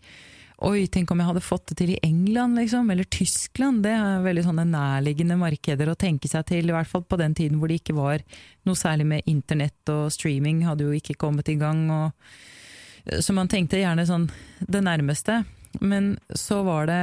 oi, 0.64 0.86
tenk 0.88 1.12
om 1.12 1.20
jeg 1.20 1.28
hadde 1.28 1.44
fått 1.44 1.74
det 1.74 1.80
til 1.82 1.96
i 1.96 2.00
England, 2.06 2.56
liksom. 2.62 2.94
Eller 2.94 3.10
Tyskland. 3.10 3.82
Det 3.84 3.96
er 3.98 4.24
veldig 4.24 4.46
sånne 4.46 4.70
nærliggende 4.70 5.40
markeder 5.42 5.92
å 5.92 5.98
tenke 6.00 6.30
seg 6.32 6.46
til. 6.54 6.70
I 6.70 6.78
hvert 6.78 6.92
fall 6.94 7.04
på 7.10 7.20
den 7.20 7.34
tiden 7.36 7.58
hvor 7.60 7.74
det 7.74 7.82
ikke 7.82 7.98
var 7.98 8.24
noe 8.70 8.80
særlig 8.80 9.10
med 9.10 9.28
internett 9.34 9.92
og 9.92 10.14
streaming, 10.14 10.62
hadde 10.70 10.86
jo 10.86 10.96
ikke 10.96 11.18
kommet 11.20 11.50
i 11.52 11.58
gang. 11.60 11.88
og 11.92 13.20
så 13.20 13.34
man 13.36 13.50
tenkte 13.52 13.82
gjerne 13.82 14.06
sånn 14.08 14.30
det 14.62 14.80
nærmeste. 14.86 15.42
Men 15.82 16.14
så 16.38 16.62
var 16.64 16.88
det 16.88 17.02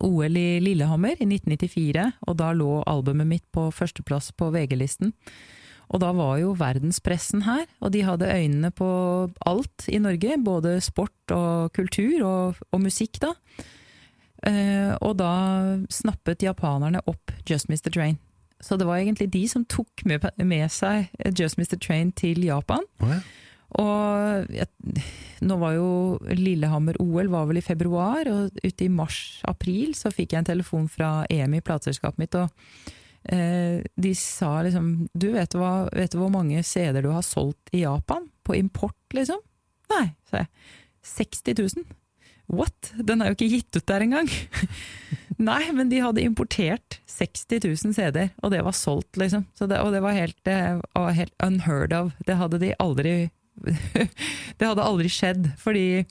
OL 0.00 0.36
i 0.36 0.58
Lillehammer 0.62 1.18
i 1.18 1.28
1994, 1.28 2.06
og 2.26 2.38
da 2.40 2.52
lå 2.56 2.80
albumet 2.86 3.28
mitt 3.30 3.46
på 3.54 3.68
førsteplass 3.74 4.32
på 4.36 4.50
VG-listen. 4.54 5.12
Og 5.86 6.02
da 6.02 6.10
var 6.16 6.40
jo 6.40 6.56
verdenspressen 6.58 7.44
her, 7.46 7.64
og 7.78 7.92
de 7.94 8.02
hadde 8.02 8.26
øynene 8.26 8.72
på 8.74 8.88
alt 9.46 9.86
i 9.86 10.00
Norge. 10.02 10.34
Både 10.42 10.80
sport 10.82 11.34
og 11.34 11.72
kultur, 11.78 12.24
og, 12.26 12.62
og 12.72 12.82
musikk, 12.82 13.20
da. 13.22 13.32
Eh, 14.46 14.92
og 15.00 15.16
da 15.20 15.32
snappet 15.90 16.42
japanerne 16.42 17.00
opp 17.06 17.32
Just 17.46 17.70
Mr. 17.70 17.90
Train. 17.94 18.18
Så 18.60 18.76
det 18.76 18.86
var 18.88 18.98
egentlig 18.98 19.32
de 19.32 19.44
som 19.48 19.64
tok 19.68 20.02
med, 20.08 20.26
med 20.38 20.68
seg 20.72 21.10
Just 21.38 21.58
Mr. 21.58 21.76
Train 21.78 22.12
til 22.12 22.44
Japan. 22.44 22.82
Oh, 23.00 23.10
ja. 23.10 23.20
Og 23.82 24.52
jeg, 24.54 24.68
nå 25.44 25.56
var 25.60 25.74
jo 25.76 25.88
Lillehammer-OL 26.32 27.28
var 27.32 27.48
vel 27.50 27.60
i 27.60 27.64
februar, 27.64 28.28
og 28.30 28.60
ute 28.62 28.86
i 28.86 28.92
mars-april 28.92 29.92
så 29.98 30.12
fikk 30.14 30.32
jeg 30.32 30.42
en 30.42 30.48
telefon 30.52 30.86
fra 30.92 31.26
EMI, 31.32 31.60
plateselskapet 31.66 32.22
mitt, 32.22 32.38
og 32.38 32.48
eh, 33.32 33.84
de 33.84 34.14
sa 34.16 34.54
liksom 34.64 34.88
Du, 35.12 35.28
vet, 35.34 35.58
hva, 35.58 35.90
vet 35.92 36.14
du 36.14 36.20
hvor 36.22 36.32
mange 36.32 36.64
CD-er 36.64 37.04
du 37.04 37.12
har 37.12 37.26
solgt 37.26 37.74
i 37.76 37.84
Japan? 37.84 38.30
På 38.46 38.56
import, 38.56 38.98
liksom? 39.12 39.42
Nei, 39.92 40.08
sa 40.30 40.44
jeg. 40.44 40.50
60 41.06 41.62
000. 41.76 41.86
What? 42.46 42.92
Den 42.94 43.22
er 43.22 43.30
jo 43.30 43.36
ikke 43.36 43.50
gitt 43.50 43.76
ut 43.76 43.86
der 43.90 44.04
engang! 44.06 44.30
Nei, 45.50 45.66
men 45.76 45.90
de 45.90 45.98
hadde 46.00 46.24
importert 46.24 47.00
60 47.10 47.58
000 47.60 47.96
CD-er, 47.96 48.30
og 48.40 48.54
det 48.54 48.62
var 48.64 48.76
solgt, 48.76 49.18
liksom. 49.20 49.44
Det, 49.58 49.80
og 49.82 49.92
det 49.92 50.00
var 50.00 50.16
helt, 50.16 50.38
det 50.48 50.60
var 50.94 51.16
helt 51.16 51.34
unheard 51.44 51.92
of. 51.92 52.14
Det 52.24 52.38
hadde 52.40 52.62
de 52.62 52.70
aldri 52.80 53.16
det 54.58 54.68
hadde 54.68 54.84
aldri 54.84 55.10
skjedd, 55.12 55.50
fordi 55.60 56.04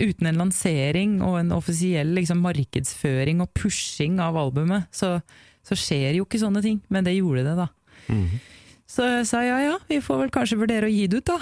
uten 0.00 0.28
en 0.28 0.40
lansering 0.42 1.20
og 1.22 1.38
en 1.40 1.52
offisiell 1.54 2.14
liksom, 2.16 2.42
markedsføring 2.44 3.42
og 3.44 3.52
pushing 3.56 4.18
av 4.22 4.38
albumet, 4.40 4.88
så, 4.94 5.18
så, 5.66 5.78
skjer 5.78 6.18
jo 6.18 6.26
ikke 6.26 6.42
sånne 6.42 6.62
ting. 6.64 6.80
Men 6.92 7.06
det 7.06 7.16
gjorde 7.16 7.46
det, 7.46 7.56
da. 7.60 7.68
Mm 8.08 8.24
-hmm. 8.26 8.42
Så 8.86 9.02
jeg 9.02 9.26
sa 9.26 9.42
ja 9.42 9.58
ja, 9.58 9.78
vi 9.88 10.00
får 10.00 10.18
vel 10.18 10.30
kanskje 10.30 10.58
vurdere 10.58 10.86
å 10.86 10.92
gi 10.92 11.06
det 11.06 11.16
ut, 11.16 11.26
da. 11.26 11.38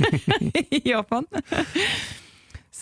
I 0.76 0.82
Japan. 0.90 1.26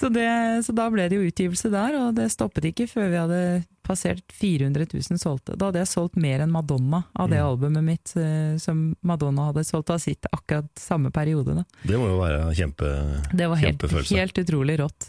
Så, 0.02 0.08
det, 0.08 0.64
så, 0.66 0.72
da 0.74 0.88
ble 0.90 1.04
det 1.06 1.14
jo 1.14 1.28
utgivelse 1.30 1.68
der, 1.70 1.94
og 1.94 2.16
det 2.16 2.24
stoppet 2.32 2.64
ikke 2.72 2.88
før 2.90 3.04
vi 3.06 3.18
hadde 3.20 3.42
passert 3.86 4.32
400 4.34 4.88
000 4.90 5.20
solgte. 5.22 5.54
Da 5.54 5.68
hadde 5.68 5.78
jeg 5.78 5.90
solgt 5.92 6.18
mer 6.18 6.42
enn 6.42 6.50
Madonna 6.50 7.04
av 7.14 7.28
det 7.30 7.38
mm. 7.38 7.46
albumet 7.46 7.86
mitt 7.86 8.14
eh, 8.18 8.56
som 8.58 8.80
Madonna 9.06 9.44
hadde 9.52 9.62
solgt 9.62 9.92
av 9.94 10.00
sitt 10.02 10.26
akkurat 10.34 10.66
samme 10.74 11.12
periode. 11.14 11.54
Da. 11.54 11.62
Det 11.86 12.00
må 12.02 12.08
jo 12.10 12.16
være 12.18 12.48
kjempe, 12.58 12.90
det 13.30 13.46
var 13.46 13.62
helt, 13.62 13.76
kjempefølelse. 13.76 14.18
Helt 14.18 14.42
utrolig 14.42 14.80
rått. 14.82 15.06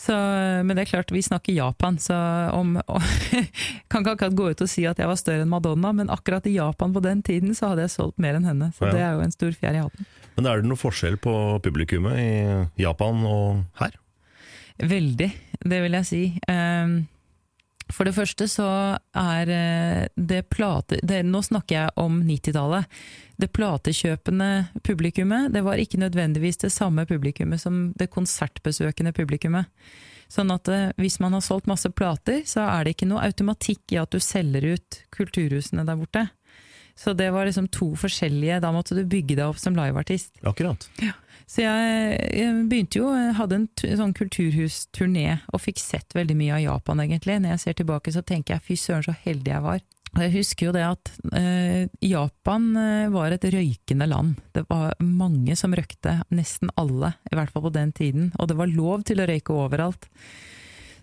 Så, 0.00 0.16
men 0.66 0.74
det 0.74 0.88
er 0.88 0.90
klart, 0.96 1.14
vi 1.14 1.22
snakker 1.22 1.54
Japan, 1.54 2.00
så 2.02 2.16
om 2.56 2.80
Kan 3.92 4.02
ikke 4.02 4.16
akkurat 4.16 4.38
gå 4.38 4.50
ut 4.50 4.64
og 4.66 4.72
si 4.72 4.88
at 4.90 4.98
jeg 4.98 5.06
var 5.06 5.22
større 5.22 5.46
enn 5.46 5.54
Madonna, 5.54 5.94
men 5.94 6.10
akkurat 6.10 6.50
i 6.50 6.56
Japan 6.56 6.90
på 6.96 7.02
den 7.06 7.22
tiden 7.22 7.54
så 7.54 7.70
hadde 7.70 7.86
jeg 7.86 7.94
solgt 7.94 8.18
mer 8.18 8.40
enn 8.40 8.50
henne. 8.50 8.72
Så 8.74 8.88
ja. 8.88 8.96
det 8.96 9.06
er 9.06 9.14
jo 9.14 9.22
en 9.22 9.38
stor 9.38 9.54
fjær 9.54 9.78
i 9.78 9.84
hatten. 9.84 10.10
Men 10.40 10.48
er 10.48 10.62
det 10.62 10.70
noe 10.70 10.80
forskjell 10.80 11.18
på 11.20 11.32
publikummet 11.60 12.16
i 12.16 12.80
Japan 12.80 13.18
og 13.28 13.64
her? 13.76 13.92
Veldig, 14.80 15.26
det 15.68 15.80
vil 15.84 15.96
jeg 15.98 16.08
si. 16.08 16.20
Ehm, 16.48 16.94
for 17.92 18.08
det 18.08 18.14
første 18.16 18.46
så 18.48 18.68
er 19.20 19.52
eh, 19.52 20.06
det 20.16 20.46
plate... 20.48 21.02
Det, 21.04 21.20
nå 21.28 21.42
snakker 21.44 21.76
jeg 21.76 21.92
om 22.00 22.22
90-tallet. 22.24 22.88
Det 23.36 23.50
platekjøpende 23.52 24.48
publikummet, 24.86 25.50
det 25.52 25.60
var 25.66 25.76
ikke 25.76 26.00
nødvendigvis 26.00 26.62
det 26.64 26.72
samme 26.72 27.04
publikummet 27.04 27.60
som 27.60 27.90
det 28.00 28.08
konsertbesøkende 28.14 29.12
publikummet. 29.12 29.68
Sånn 30.32 30.56
at 30.56 30.72
eh, 30.72 30.88
hvis 30.96 31.20
man 31.20 31.36
har 31.36 31.44
solgt 31.44 31.68
masse 31.68 31.92
plater, 31.92 32.46
så 32.48 32.64
er 32.64 32.88
det 32.88 32.96
ikke 32.96 33.12
noe 33.12 33.28
automatikk 33.28 33.92
i 33.92 34.00
at 34.00 34.16
du 34.16 34.24
selger 34.24 34.70
ut 34.78 35.02
kulturhusene 35.12 35.84
der 35.84 36.00
borte. 36.00 36.30
Så 37.00 37.14
det 37.16 37.30
var 37.32 37.48
liksom 37.48 37.70
to 37.72 37.94
forskjellige 37.96 38.60
Da 38.60 38.72
måtte 38.74 38.96
du 38.98 39.06
bygge 39.08 39.38
deg 39.38 39.46
opp 39.46 39.60
som 39.60 39.76
liveartist. 39.78 40.34
Akkurat. 40.44 40.84
Ja. 41.00 41.14
Så 41.50 41.64
jeg, 41.64 42.18
jeg, 42.36 42.58
begynte 42.70 43.00
jo, 43.00 43.08
hadde 43.34 43.56
en 43.56 43.96
sånn 43.98 44.12
kulturhusturné 44.14 45.40
og 45.50 45.64
fikk 45.64 45.80
sett 45.82 46.14
veldig 46.14 46.36
mye 46.38 46.58
av 46.60 46.62
Japan, 46.62 47.00
egentlig. 47.02 47.40
Når 47.40 47.56
jeg 47.56 47.62
ser 47.64 47.78
tilbake, 47.80 48.12
så 48.14 48.22
tenker 48.22 48.54
jeg 48.54 48.66
fy 48.68 48.76
søren, 48.78 49.06
så 49.08 49.16
heldig 49.24 49.50
jeg 49.50 49.64
var. 49.64 49.80
Og 50.10 50.22
jeg 50.24 50.34
husker 50.34 50.68
jo 50.68 50.74
det 50.74 50.84
at 50.86 51.10
eh, 51.38 51.82
Japan 52.06 52.68
eh, 52.78 53.10
var 53.14 53.34
et 53.34 53.48
røykende 53.54 54.08
land. 54.10 54.38
Det 54.54 54.64
var 54.70 54.94
mange 55.02 55.56
som 55.58 55.74
røykte, 55.74 56.20
nesten 56.34 56.70
alle, 56.78 57.14
i 57.30 57.38
hvert 57.38 57.50
fall 57.54 57.66
på 57.66 57.74
den 57.74 57.92
tiden. 57.98 58.30
Og 58.38 58.50
det 58.50 58.58
var 58.58 58.70
lov 58.70 59.04
til 59.06 59.22
å 59.22 59.28
røyke 59.30 59.54
overalt. 59.54 60.06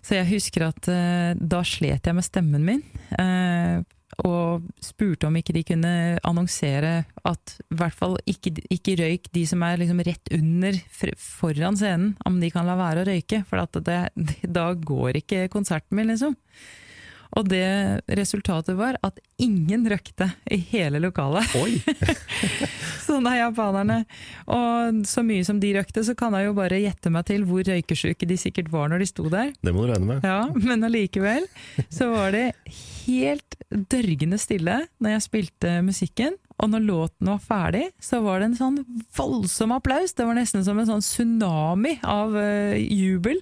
Så 0.04 0.16
jeg 0.16 0.30
husker 0.30 0.68
at 0.70 0.88
eh, 0.92 1.36
da 1.36 1.60
slet 1.66 2.08
jeg 2.08 2.16
med 2.16 2.24
stemmen 2.24 2.64
min. 2.68 2.84
Eh, 3.16 3.84
og 4.26 4.64
spurte 4.82 5.28
om 5.28 5.36
ikke 5.38 5.54
de 5.54 5.62
kunne 5.66 5.92
annonsere 6.26 7.04
at 7.28 7.54
i 7.68 7.78
hvert 7.78 7.94
fall 7.94 8.16
ikke, 8.26 8.56
ikke 8.74 8.96
røyk 8.98 9.30
de 9.34 9.44
som 9.46 9.62
er 9.62 9.78
liksom 9.78 10.02
rett 10.06 10.32
under, 10.34 10.80
foran 11.22 11.78
scenen, 11.78 12.16
om 12.26 12.40
de 12.42 12.50
kan 12.54 12.66
la 12.66 12.74
være 12.78 13.04
å 13.04 13.08
røyke. 13.08 13.44
For 13.48 13.62
det, 13.78 14.00
det, 14.16 14.36
da 14.58 14.72
går 14.74 15.22
ikke 15.22 15.46
konserten 15.52 15.98
min, 15.98 16.10
liksom. 16.10 16.36
Og 17.36 17.44
det 17.50 18.00
resultatet 18.16 18.76
var 18.78 18.96
at 19.04 19.18
ingen 19.42 19.84
røykte 19.90 20.30
i 20.50 20.58
hele 20.70 21.00
lokalet. 21.02 21.54
Oi! 21.60 21.78
Er 23.18 23.38
japanerne. 23.40 24.02
Og 24.52 24.98
så 25.08 25.24
mye 25.26 25.44
som 25.44 25.58
de 25.60 25.72
røykte, 25.74 26.04
så 26.06 26.14
kan 26.16 26.36
jeg 26.36 26.46
jo 26.46 26.52
bare 26.56 26.78
gjette 26.78 27.10
meg 27.12 27.24
til 27.26 27.42
hvor 27.48 27.64
røykesjuke 27.66 28.28
de 28.28 28.36
sikkert 28.38 28.68
var 28.72 28.92
når 28.92 29.02
de 29.02 29.08
sto 29.10 29.24
der. 29.32 29.50
Det 29.64 29.72
må 29.74 29.84
du 29.84 29.90
regne 29.90 30.06
med. 30.06 30.26
Ja, 30.28 30.46
Men 30.54 30.84
allikevel 30.86 31.48
så 31.88 32.10
var 32.12 32.36
det 32.36 32.44
helt 33.08 33.56
dørgende 33.70 34.38
stille 34.40 34.82
når 35.02 35.16
jeg 35.16 35.26
spilte 35.26 35.74
musikken. 35.86 36.38
Og 36.58 36.72
når 36.72 36.86
låten 36.88 37.30
var 37.30 37.42
ferdig, 37.42 37.84
så 38.02 38.20
var 38.24 38.40
det 38.40 38.48
en 38.50 38.58
sånn 38.58 38.78
voldsom 39.14 39.74
applaus. 39.76 40.16
Det 40.16 40.26
var 40.26 40.38
nesten 40.38 40.64
som 40.66 40.78
en 40.80 40.88
sånn 40.88 41.04
tsunami 41.04 41.98
av 42.02 42.34
uh, 42.34 42.74
jubel. 42.74 43.38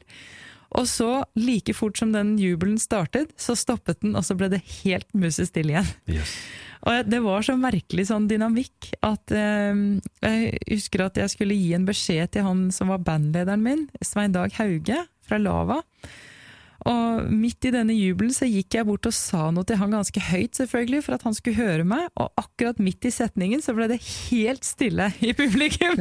Og 0.76 0.84
så, 0.90 1.08
like 1.38 1.72
fort 1.76 1.96
som 1.96 2.12
den 2.12 2.34
jubelen 2.40 2.76
startet, 2.80 3.32
så 3.40 3.56
stoppet 3.56 4.02
den, 4.02 4.16
og 4.18 4.26
så 4.26 4.36
ble 4.36 4.50
det 4.52 4.60
helt 4.82 5.08
musestille 5.16 5.72
igjen. 5.72 5.90
Yes. 6.18 6.34
Og 6.86 7.08
det 7.08 7.22
var 7.24 7.42
så 7.46 7.56
merkelig 7.58 8.06
sånn 8.10 8.28
dynamikk 8.30 8.92
at 9.06 9.32
eh, 9.34 9.78
jeg 10.22 10.60
husker 10.68 11.06
at 11.06 11.18
jeg 11.18 11.32
skulle 11.32 11.56
gi 11.56 11.72
en 11.74 11.86
beskjed 11.88 12.34
til 12.34 12.46
han 12.46 12.66
som 12.74 12.92
var 12.92 13.02
bandlederen 13.06 13.64
min, 13.64 13.86
Svein 14.04 14.34
Dag 14.36 14.54
Hauge 14.58 15.00
fra 15.26 15.40
Lava. 15.40 15.80
Og 16.86 17.30
midt 17.32 17.66
i 17.66 17.72
denne 17.74 17.94
jubelen 17.96 18.34
så 18.34 18.46
gikk 18.48 18.76
jeg 18.78 18.86
bort 18.86 19.08
og 19.08 19.14
sa 19.16 19.48
noe 19.54 19.66
til 19.66 19.80
han 19.80 19.94
ganske 19.94 20.22
høyt, 20.28 20.54
selvfølgelig, 20.58 21.02
for 21.06 21.16
at 21.16 21.24
han 21.26 21.34
skulle 21.36 21.58
høre 21.58 21.86
meg, 21.88 22.06
og 22.14 22.30
akkurat 22.38 22.78
midt 22.82 23.08
i 23.08 23.14
setningen 23.14 23.64
så 23.64 23.74
ble 23.76 23.88
det 23.90 23.98
helt 24.02 24.66
stille 24.66 25.08
i 25.24 25.32
publikum. 25.36 25.98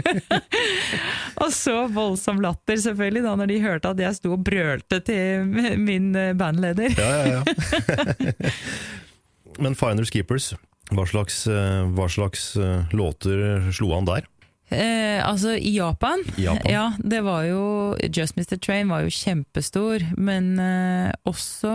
og 1.43 1.50
så 1.56 1.86
voldsom 1.93 2.43
latter, 2.43 2.78
selvfølgelig, 2.86 3.26
da 3.26 3.34
når 3.39 3.52
de 3.52 3.63
hørte 3.65 3.95
at 3.95 4.06
jeg 4.06 4.19
sto 4.19 4.36
og 4.36 4.45
brølte 4.45 5.02
til 5.08 5.50
min 5.82 6.13
bandleder. 6.38 6.93
Ja, 7.00 7.12
ja, 7.17 7.41
ja. 7.41 8.43
Men 9.63 9.76
Finders 9.80 10.12
Keepers, 10.12 10.54
hva 10.93 11.06
slags, 11.10 11.45
eh, 11.48 11.84
hva 11.95 12.08
slags 12.12 12.54
eh, 12.60 12.93
låter 12.93 13.71
slo 13.74 13.93
han 13.95 14.08
der? 14.10 14.28
Eh, 14.69 15.21
altså, 15.21 15.56
i 15.56 15.75
Japan? 15.75 16.23
Japan. 16.38 16.71
Ja, 16.71 16.86
det 16.97 17.21
var 17.21 17.43
jo 17.45 17.95
Just 18.10 18.38
Mr. 18.38 18.58
Train 18.58 18.89
var 18.89 19.06
jo 19.06 19.13
kjempestor, 19.13 20.08
men 20.17 20.56
eh, 20.60 21.12
også 21.30 21.73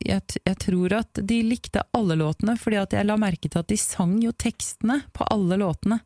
jeg, 0.00 0.22
jeg 0.46 0.56
tror 0.62 0.94
at 0.96 1.20
de 1.28 1.38
likte 1.44 1.82
alle 1.96 2.16
låtene, 2.16 2.56
fordi 2.60 2.78
at 2.80 2.94
jeg 2.96 3.06
la 3.06 3.16
merke 3.20 3.50
til 3.50 3.60
at 3.60 3.70
de 3.70 3.78
sang 3.80 4.16
jo 4.22 4.32
tekstene 4.32 5.02
på 5.16 5.26
alle 5.34 5.58
låtene. 5.60 6.00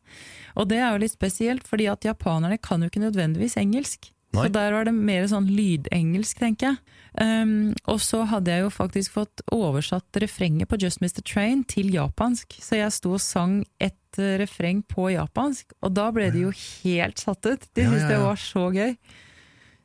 Og 0.59 0.69
det 0.71 0.81
er 0.81 0.93
jo 0.93 1.03
litt 1.05 1.15
spesielt, 1.15 1.67
fordi 1.69 1.87
at 1.91 2.07
japanerne 2.07 2.59
kan 2.61 2.81
jo 2.81 2.89
ikke 2.91 3.05
nødvendigvis 3.05 3.59
engelsk. 3.61 4.11
Nei. 4.35 4.45
Så 4.45 4.53
der 4.53 4.75
var 4.75 4.85
det 4.85 4.93
mer 4.93 5.25
sånn 5.29 5.47
lydengelsk, 5.49 6.41
tenker 6.41 6.73
jeg. 6.73 6.97
Um, 7.19 7.71
og 7.89 7.97
så 8.05 8.21
hadde 8.29 8.53
jeg 8.53 8.61
jo 8.61 8.69
faktisk 8.73 9.15
fått 9.15 9.41
oversatt 9.53 10.19
refrenget 10.21 10.69
på 10.69 10.77
Just 10.81 11.01
Mr. 11.01 11.23
Train 11.25 11.63
til 11.67 11.89
japansk, 11.95 12.59
så 12.61 12.77
jeg 12.77 12.93
sto 12.93 13.15
og 13.17 13.23
sang 13.23 13.63
et 13.81 13.97
eh, 14.17 14.37
refreng 14.41 14.81
på 14.89 15.11
japansk, 15.13 15.75
og 15.85 15.93
da 15.93 16.07
ble 16.15 16.31
de 16.33 16.47
jo 16.47 16.51
helt 16.55 17.21
satt 17.21 17.45
ut. 17.45 17.67
De 17.75 17.83
Ja, 17.85 17.89
syntes 17.91 18.05
ja, 18.07 18.09
det 18.15 18.21
var 18.23 18.39
så 18.41 18.63
gøy. 18.73 18.95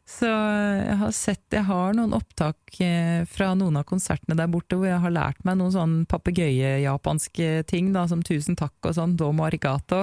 Så 0.05 0.29
jeg 0.29 0.97
har 1.01 1.13
sett 1.17 1.55
Jeg 1.57 1.65
har 1.65 1.95
noen 1.97 2.13
opptak 2.13 2.77
eh, 2.85 3.23
fra 3.25 3.55
noen 3.57 3.79
av 3.81 3.87
konsertene 3.89 4.37
der 4.37 4.51
borte 4.53 4.77
hvor 4.77 4.85
jeg 4.85 5.01
har 5.01 5.15
lært 5.15 5.41
meg 5.49 5.57
noen 5.57 5.73
sånn 5.73 5.95
papegøye-japanske 6.13 7.65
ting, 7.71 7.89
da, 7.95 8.05
som 8.09 8.21
tusen 8.23 8.57
takk 8.57 8.75
og 8.85 8.95
sånn, 8.99 9.17
domo 9.17 9.47
arigato. 9.49 10.01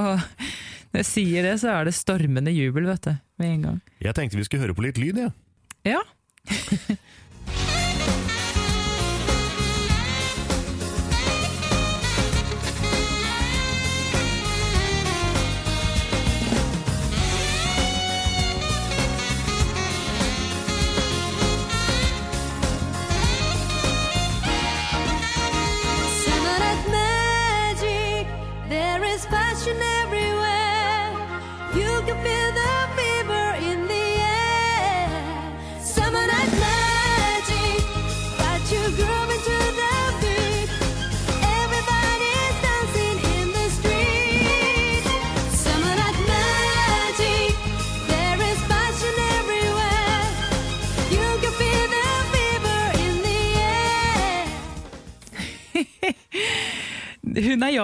Når 0.91 1.03
jeg 1.03 1.09
sier 1.09 1.45
det, 1.45 1.59
så 1.61 1.69
er 1.75 1.85
det 1.85 1.93
stormende 1.95 2.51
jubel, 2.51 2.89
vet 2.89 3.05
du, 3.09 3.13
med 3.41 3.53
en 3.55 3.61
gang. 3.67 3.79
Jeg 4.01 4.17
tenkte 4.17 4.37
vi 4.41 4.47
skulle 4.49 4.65
høre 4.65 4.75
på 4.75 4.87
litt 4.89 4.97
lyd, 5.01 5.21
jeg. 5.21 5.33
Ja. 5.93 6.01
Summer 6.49 6.97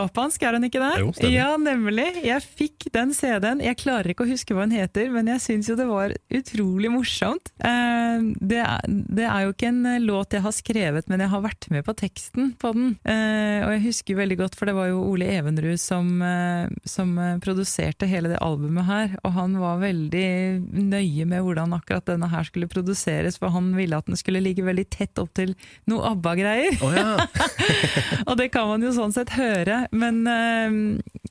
japansk, 0.06 0.44
er 0.44 0.58
hun 0.58 0.68
ikke 0.68 0.82
det? 0.84 0.92
Jo, 1.02 1.12
stemmer. 1.16 1.34
Ja, 1.34 1.50
nemlig. 1.58 2.08
Jeg 2.28 2.44
fikk 2.46 2.77
den 2.94 3.14
CD-en. 3.16 3.62
Jeg 3.64 3.80
klarer 3.82 4.12
ikke 4.12 4.26
å 4.26 4.30
huske 4.30 4.56
hva 4.56 4.66
hun 4.66 4.76
heter, 4.76 5.10
men 5.14 5.30
jeg 5.32 5.44
syns 5.44 5.70
jo 5.70 5.76
det 5.78 5.88
var 5.90 6.14
utrolig 6.34 6.92
morsomt. 6.92 7.52
Eh, 7.58 8.24
det, 8.40 8.62
er, 8.64 8.86
det 8.88 9.26
er 9.28 9.46
jo 9.46 9.54
ikke 9.54 9.70
en 9.72 9.82
eh, 9.90 10.04
låt 10.04 10.36
jeg 10.36 10.44
har 10.46 10.56
skrevet, 10.56 11.10
men 11.12 11.24
jeg 11.24 11.32
har 11.34 11.44
vært 11.46 11.68
med 11.74 11.86
på 11.88 11.96
teksten 11.98 12.54
på 12.62 12.74
den. 12.76 12.94
Eh, 13.08 13.66
og 13.66 13.74
jeg 13.76 13.84
husker 13.88 14.20
veldig 14.20 14.40
godt, 14.44 14.58
for 14.60 14.70
det 14.70 14.76
var 14.78 14.92
jo 14.92 15.04
Ole 15.08 15.30
Evenrud 15.38 15.80
som, 15.82 16.10
som 16.88 17.14
produserte 17.44 18.08
hele 18.10 18.32
det 18.32 18.42
albumet 18.44 18.88
her, 18.88 19.16
og 19.24 19.36
han 19.36 19.58
var 19.62 19.82
veldig 19.84 20.28
nøye 20.88 21.28
med 21.30 21.44
hvordan 21.46 21.76
akkurat 21.78 22.08
denne 22.08 22.30
her 22.32 22.48
skulle 22.48 22.70
produseres, 22.72 23.40
for 23.42 23.54
han 23.54 23.72
ville 23.78 23.98
at 23.98 24.08
den 24.10 24.20
skulle 24.20 24.42
ligge 24.44 24.66
veldig 24.66 24.88
tett 24.94 25.22
opp 25.22 25.34
til 25.38 25.54
noe 25.90 26.14
ABBA-greier. 26.14 26.80
Oh, 26.86 26.96
ja. 26.96 27.28
Og 28.30 28.38
det 28.40 28.50
kan 28.54 28.70
man 28.70 28.84
jo 28.86 28.94
sånn 28.96 29.16
sett 29.16 29.34
høre, 29.38 29.84
men 29.96 30.24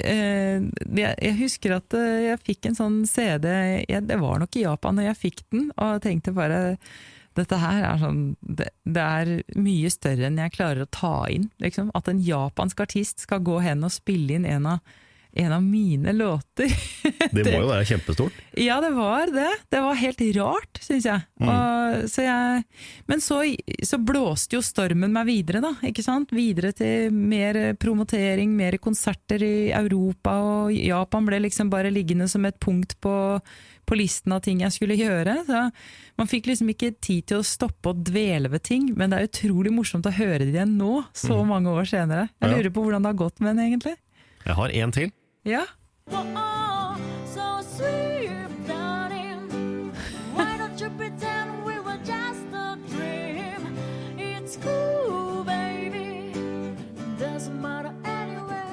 jeg, 0.03 1.13
jeg 1.23 1.35
husker 1.47 1.77
at 1.79 1.97
eh, 1.97 2.31
jeg 2.31 2.43
fikk 2.45 2.71
en 2.71 2.79
sånn 2.79 2.97
CD, 3.09 3.49
det 3.87 4.19
var 4.23 4.41
nok 4.43 4.59
i 4.59 4.65
Japan 4.67 4.99
når 4.99 5.11
jeg 5.11 5.23
fikk 5.25 5.45
den, 5.55 5.71
og 5.81 6.03
tenkte 6.05 6.35
bare 6.37 6.79
dette 7.37 7.59
her 7.61 7.83
er 7.85 7.99
sånn, 8.01 8.21
det, 8.41 8.71
det 8.89 9.03
er 9.03 9.33
mye 9.61 9.91
større 9.93 10.29
enn 10.29 10.39
jeg 10.41 10.55
klarer 10.55 10.87
å 10.87 10.93
ta 10.93 11.17
inn. 11.33 11.51
Liksom. 11.61 11.91
At 11.97 12.09
en 12.09 12.23
japansk 12.25 12.81
artist 12.87 13.27
skal 13.27 13.43
gå 13.45 13.59
hen 13.65 13.85
og 13.85 13.93
spille 13.93 14.39
inn 14.39 14.49
en 14.49 14.71
av, 14.77 14.95
en 15.37 15.53
av 15.53 15.63
mine 15.63 16.13
låter. 16.13 16.73
Det 17.31 17.45
må 17.45 17.61
jo 17.61 17.69
være 17.69 17.85
kjempestort. 17.89 18.37
Ja, 18.57 18.79
det 18.81 18.91
var 18.97 19.29
det. 19.33 19.51
Det 19.69 19.81
var 19.85 19.99
helt 20.01 20.23
rart, 20.37 20.79
syns 20.81 21.05
jeg. 21.05 21.25
Og, 21.45 22.07
så 22.09 22.25
jeg. 22.25 22.63
Men 23.11 23.21
så, 23.21 23.43
så 23.85 23.99
blåste 24.01 24.57
jo 24.57 24.63
stormen 24.65 25.13
meg 25.13 25.29
videre, 25.29 25.61
da. 25.65 25.75
ikke 25.85 26.05
sant? 26.05 26.33
Videre 26.35 26.73
til 26.77 27.13
mer 27.13 27.75
promotering, 27.81 28.55
mer 28.57 28.79
konserter 28.83 29.45
i 29.45 29.71
Europa, 29.77 30.39
og 30.41 30.73
Japan 30.73 31.29
ble 31.29 31.43
liksom 31.45 31.71
bare 31.73 31.93
liggende 31.93 32.29
som 32.33 32.47
et 32.49 32.59
punkt 32.63 32.97
på, 33.05 33.15
på 33.85 34.01
listen 34.01 34.33
av 34.33 34.41
ting 34.47 34.65
jeg 34.65 34.75
skulle 34.75 34.97
gjøre. 34.97 35.37
Så 35.49 35.67
man 36.17 36.33
fikk 36.33 36.49
liksom 36.49 36.73
ikke 36.73 36.95
tid 36.97 37.29
til 37.29 37.43
å 37.43 37.47
stoppe 37.47 37.93
og 37.93 38.01
dvele 38.09 38.51
ved 38.53 38.65
ting, 38.71 38.89
men 38.97 39.13
det 39.13 39.21
er 39.21 39.31
utrolig 39.31 39.75
morsomt 39.75 40.09
å 40.09 40.17
høre 40.17 40.47
det 40.47 40.55
igjen 40.55 40.79
nå, 40.81 41.03
så 41.13 41.43
mange 41.45 41.77
år 41.77 41.93
senere. 41.93 42.31
Jeg 42.41 42.57
lurer 42.57 42.73
på 42.73 42.87
hvordan 42.87 43.05
det 43.05 43.13
har 43.13 43.23
gått 43.27 43.45
med 43.45 43.55
den, 43.55 43.69
egentlig. 43.69 43.97
Jeg 44.47 44.55
har 44.55 44.81
en 44.81 44.95
til. 44.95 45.15
Ja. 45.47 45.65
So 47.35 47.63
sweet, 47.77 48.67
darling. 48.67 49.93
Why 50.35 50.59
don't 50.59 50.81
you 50.81 50.91
pretend 50.91 51.65
we 51.65 51.79
were 51.79 52.01
just 52.03 52.47
a 52.53 52.77
dream? 52.91 53.79
It's 54.19 54.57
cool, 54.57 55.45
baby. 55.45 56.33
Doesn't 57.19 57.61
matter 57.63 57.95
anyway. 58.05 58.67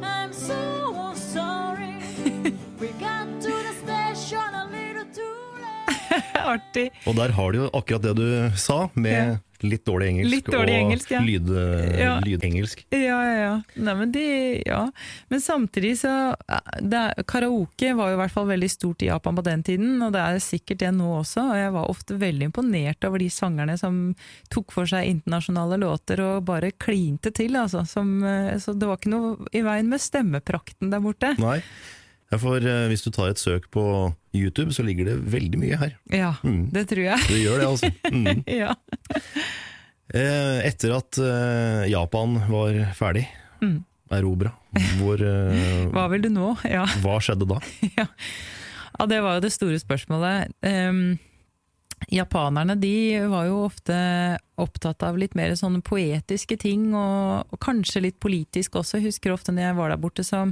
I'm 0.00 0.32
so 0.32 1.12
sorry. 1.14 1.98
we 2.80 2.88
got 3.02 3.26
to 3.42 3.50
the 3.50 3.74
station 3.82 4.54
a 4.54 4.68
little 4.70 5.10
too 5.10 5.38
late. 5.58 6.22
Artig. 6.52 6.90
Og 7.06 7.16
der 7.16 7.28
har 7.34 7.52
du 7.52 7.58
jo 7.58 7.70
akkurat 7.74 8.02
det 8.02 8.14
du 8.14 8.50
sa, 8.56 8.88
med 8.94 9.38
litt 9.64 9.84
dårlig 9.86 10.08
engelsk 10.12 10.34
Litt 10.34 10.50
dårlig 10.52 10.74
og 10.74 10.80
engelsk, 10.82 11.10
ja. 11.14 11.20
lyd, 11.24 11.50
Ja. 11.96 12.12
lydengelsk. 12.20 12.84
Ja, 12.90 12.98
ja, 13.24 13.36
ja. 13.40 13.54
Nei, 13.76 13.94
men, 13.94 14.12
det, 14.12 14.26
ja. 14.66 14.82
men 15.28 15.40
samtidig 15.40 15.94
så 16.00 16.12
det 16.82 17.00
er, 17.00 17.24
Karaoke 17.28 17.92
var 17.96 18.10
jo 18.12 18.18
i 18.18 18.20
hvert 18.20 18.34
fall 18.34 18.48
veldig 18.50 18.70
stort 18.70 19.02
i 19.02 19.10
Japan 19.10 19.36
på 19.38 19.44
den 19.46 19.62
tiden, 19.66 19.96
og 20.02 20.12
det 20.16 20.22
er 20.22 20.38
sikkert 20.42 20.82
det 20.82 20.92
nå 20.96 21.08
også. 21.20 21.46
Og 21.52 21.56
jeg 21.60 21.74
var 21.76 21.90
ofte 21.92 22.18
veldig 22.20 22.50
imponert 22.50 23.04
over 23.08 23.22
de 23.22 23.30
sangerne 23.32 23.76
som 23.80 24.00
tok 24.52 24.72
for 24.74 24.88
seg 24.90 25.08
internasjonale 25.10 25.78
låter 25.82 26.22
og 26.24 26.44
bare 26.48 26.72
klinte 26.76 27.32
til. 27.34 27.56
Altså, 27.56 27.86
som, 27.88 28.16
eh, 28.24 28.56
så 28.62 28.74
det 28.76 28.88
var 28.88 28.98
ikke 29.00 29.14
noe 29.14 29.50
i 29.56 29.62
veien 29.66 29.88
med 29.88 30.02
stemmeprakten 30.02 30.90
der 30.92 31.00
borte. 31.04 31.34
Nei. 31.40 31.60
Ja, 32.32 32.38
for 32.42 32.58
eh, 32.58 32.86
hvis 32.90 33.04
du 33.06 33.10
tar 33.14 33.30
et 33.30 33.38
søk 33.38 33.68
på 33.70 33.82
YouTube, 34.34 34.72
så 34.74 34.82
ligger 34.82 35.06
det 35.12 35.18
veldig 35.30 35.60
mye 35.62 35.76
her. 35.78 35.92
Ja, 36.10 36.32
Mm. 36.42 36.70
det 36.74 36.88
tror 36.90 37.04
jeg. 37.04 37.18
Det 37.28 37.38
gjør 37.44 37.60
det, 37.62 37.68
altså. 37.70 37.90
Mm. 38.12 38.42
ja. 38.50 38.72
Eh, 40.14 40.58
etter 40.68 40.94
at 40.96 41.18
eh, 41.18 41.86
Japan 41.90 42.36
var 42.50 42.76
ferdig, 42.98 43.26
Mm. 43.62 43.78
erobra, 44.12 44.52
hvor 45.00 45.22
eh, 45.22 45.86
Hva 45.94 46.08
vil 46.12 46.22
du 46.26 46.28
nå? 46.30 46.52
Ja. 46.68 46.84
Hva 47.02 47.16
skjedde 47.24 47.48
da? 47.48 47.58
ja. 47.98 48.06
ja, 48.98 49.06
det 49.10 49.22
var 49.24 49.38
jo 49.38 49.46
det 49.46 49.52
store 49.54 49.78
spørsmålet. 49.82 50.52
Ehm, 50.66 51.18
japanerne 52.12 52.76
de 52.78 52.92
var 53.32 53.46
jo 53.48 53.62
ofte 53.66 53.96
opptatt 54.60 55.02
av 55.06 55.16
litt 55.18 55.34
mer 55.38 55.54
sånne 55.58 55.80
poetiske 55.84 56.58
ting, 56.60 56.90
og, 56.94 57.46
og 57.50 57.58
kanskje 57.64 58.02
litt 58.04 58.18
politisk 58.22 58.76
også. 58.82 58.98
Jeg 59.00 59.08
husker 59.10 59.32
ofte 59.34 59.54
når 59.56 59.70
jeg 59.70 59.78
var 59.80 59.94
der 59.94 60.02
borte, 60.04 60.22
så, 60.26 60.44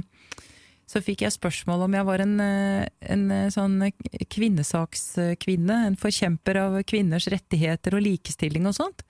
så 0.85 1.01
fikk 1.01 1.23
jeg 1.25 1.33
spørsmål 1.33 1.87
om 1.87 1.95
jeg 1.97 2.07
var 2.07 2.21
en, 2.21 2.35
eh, 2.41 2.85
en 3.09 3.23
eh, 3.33 3.47
sånn 3.53 3.79
kvinnesakskvinne, 4.31 5.79
en 5.87 5.97
forkjemper 5.97 6.61
av 6.61 6.77
kvinners 6.85 7.27
rettigheter 7.33 7.97
og 7.97 8.05
likestilling 8.05 8.69
og 8.69 8.77
sånt. 8.77 9.05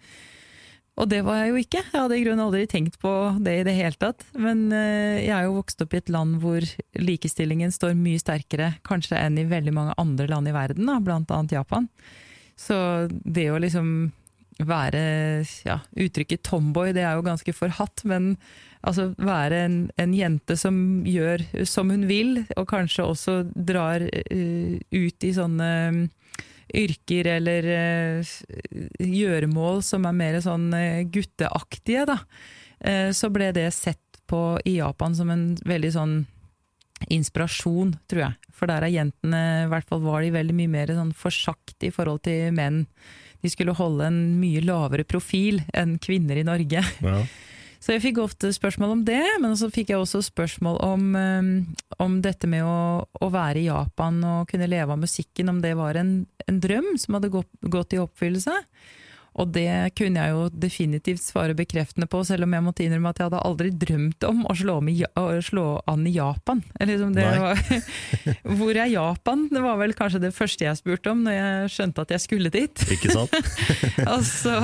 Og 0.96 1.10
det 1.12 1.26
var 1.28 1.42
jeg 1.42 1.52
jo 1.52 1.60
ikke. 1.60 1.82
Jeg 1.84 2.00
hadde 2.00 2.16
i 2.16 2.22
grunnen 2.24 2.46
aldri 2.46 2.64
tenkt 2.72 2.96
på 3.02 3.12
det 3.44 3.58
i 3.60 3.64
det 3.68 3.74
hele 3.76 4.00
tatt. 4.00 4.24
Men 4.40 4.70
eh, 4.72 5.26
jeg 5.26 5.34
er 5.36 5.50
jo 5.50 5.58
vokst 5.58 5.84
opp 5.84 5.96
i 5.96 6.00
et 6.00 6.12
land 6.14 6.38
hvor 6.40 6.64
likestillingen 6.96 7.74
står 7.76 7.98
mye 8.00 8.22
sterkere 8.22 8.78
kanskje 8.88 9.20
enn 9.20 9.42
i 9.42 9.48
veldig 9.50 9.74
mange 9.76 9.98
andre 10.00 10.30
land 10.32 10.48
i 10.48 10.56
verden, 10.56 10.88
da, 10.88 11.02
blant 11.04 11.34
annet 11.36 11.58
Japan. 11.58 11.90
Så 12.56 12.78
det 13.12 13.50
å 13.52 13.60
liksom 13.60 14.14
være 14.64 15.02
ja, 15.68 15.82
Uttrykket 16.00 16.46
tomboy, 16.48 16.94
det 16.96 17.04
er 17.04 17.18
jo 17.18 17.26
ganske 17.26 17.52
forhatt, 17.52 18.06
men 18.08 18.38
altså 18.86 19.10
være 19.18 19.64
en, 19.66 19.78
en 20.02 20.14
jente 20.16 20.58
som 20.60 20.78
gjør 21.08 21.44
som 21.68 21.92
hun 21.94 22.06
vil, 22.10 22.44
og 22.56 22.68
kanskje 22.70 23.06
også 23.06 23.38
drar 23.54 24.06
uh, 24.06 24.76
ut 24.94 25.28
i 25.28 25.34
sånne 25.36 25.72
yrker 26.76 27.30
eller 27.36 27.68
uh, 27.72 28.36
gjøremål 29.00 29.84
som 29.86 30.08
er 30.10 30.18
mer 30.18 30.40
sånn 30.44 30.70
uh, 30.74 31.04
gutteaktige, 31.12 32.06
da, 32.10 32.20
eh, 32.80 33.10
så 33.16 33.30
ble 33.34 33.52
det 33.56 33.70
sett 33.76 34.02
på 34.26 34.56
i 34.66 34.80
Japan 34.80 35.14
som 35.18 35.30
en 35.30 35.52
veldig 35.66 35.92
sånn 35.94 36.16
inspirasjon, 37.12 37.94
tror 38.10 38.22
jeg. 38.24 38.52
For 38.56 38.72
der 38.72 38.86
er 38.86 38.94
jentene, 38.94 39.42
i 39.66 39.70
hvert 39.70 39.88
fall 39.90 40.02
var 40.06 40.24
de 40.24 40.34
veldig 40.34 40.56
mye 40.58 40.72
mer 40.72 40.94
sånn 40.96 41.12
forsagt 41.18 41.86
i 41.86 41.92
forhold 41.94 42.24
til 42.26 42.56
menn. 42.56 42.86
De 43.44 43.52
skulle 43.52 43.76
holde 43.78 44.08
en 44.08 44.20
mye 44.40 44.64
lavere 44.66 45.06
profil 45.06 45.60
enn 45.76 46.00
kvinner 46.02 46.40
i 46.40 46.48
Norge. 46.48 46.82
Ja. 47.06 47.20
Så 47.86 47.94
jeg 47.94 48.02
fikk 48.02 48.24
ofte 48.24 48.50
spørsmål 48.50 48.96
om 48.96 49.02
det, 49.06 49.22
men 49.44 49.52
så 49.60 49.70
fikk 49.70 49.92
jeg 49.94 50.02
også 50.02 50.24
spørsmål 50.26 50.80
om, 50.82 51.04
um, 51.14 51.50
om 52.02 52.18
dette 52.26 52.50
med 52.50 52.66
å, 52.66 53.06
å 53.06 53.30
være 53.30 53.62
i 53.62 53.68
Japan 53.68 54.18
og 54.26 54.50
kunne 54.50 54.70
leve 54.72 54.96
av 54.96 55.04
musikken, 55.04 55.52
om 55.54 55.60
det 55.62 55.76
var 55.78 56.00
en, 56.02 56.16
en 56.50 56.62
drøm 56.64 56.96
som 56.98 57.20
hadde 57.20 57.30
gått, 57.36 57.52
gått 57.62 57.94
i 57.94 58.02
oppfyllelse. 58.02 58.58
Og 59.36 59.50
det 59.52 59.70
kunne 60.00 60.24
jeg 60.24 60.32
jo 60.32 60.44
definitivt 60.64 61.22
svare 61.22 61.54
bekreftende 61.58 62.08
på, 62.10 62.22
selv 62.26 62.48
om 62.48 62.56
jeg 62.56 62.66
måtte 62.66 62.86
innrømme 62.86 63.12
at 63.12 63.20
jeg 63.20 63.28
hadde 63.28 63.42
aldri 63.52 63.72
drømt 63.84 64.26
om 64.32 64.46
å 64.48 64.56
slå, 64.56 64.80
med, 64.88 65.02
å 65.20 65.26
slå 65.44 65.66
an 65.92 66.06
i 66.08 66.14
Japan. 66.16 66.64
Liksom 66.80 67.12
var, 67.20 67.60
hvor 68.62 68.80
er 68.80 68.94
Japan? 68.94 69.50
Det 69.52 69.62
var 69.62 69.78
vel 69.84 69.94
kanskje 69.98 70.24
det 70.24 70.32
første 70.34 70.66
jeg 70.66 70.80
spurte 70.80 71.12
om 71.12 71.26
når 71.28 71.38
jeg 71.38 71.74
skjønte 71.76 72.08
at 72.08 72.16
jeg 72.16 72.26
skulle 72.26 72.54
dit. 72.56 72.88
Ikke 72.96 73.12
sant? 73.12 73.36
Og 74.16 74.24
så 74.26 74.56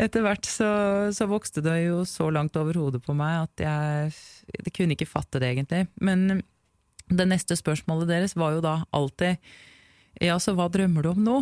etter 0.00 0.24
hvert 0.24 0.46
så, 0.48 0.70
så 1.14 1.28
vokste 1.30 1.62
det 1.64 1.76
jo 1.84 2.04
så 2.08 2.30
langt 2.32 2.56
over 2.58 2.78
hodet 2.80 3.02
på 3.04 3.14
meg 3.16 3.44
at 3.44 3.64
jeg, 3.64 4.14
jeg 4.56 4.74
kunne 4.76 4.96
ikke 4.96 5.08
fatte 5.08 5.42
det 5.42 5.52
egentlig. 5.52 5.86
Men 6.00 6.42
det 7.10 7.26
neste 7.28 7.58
spørsmålet 7.58 8.10
deres 8.10 8.36
var 8.38 8.56
jo 8.56 8.64
da 8.64 8.76
alltid 8.96 9.40
ja, 10.20 10.36
så 10.42 10.54
hva 10.58 10.68
drømmer 10.72 11.06
du 11.06 11.12
om 11.12 11.24
nå? 11.24 11.38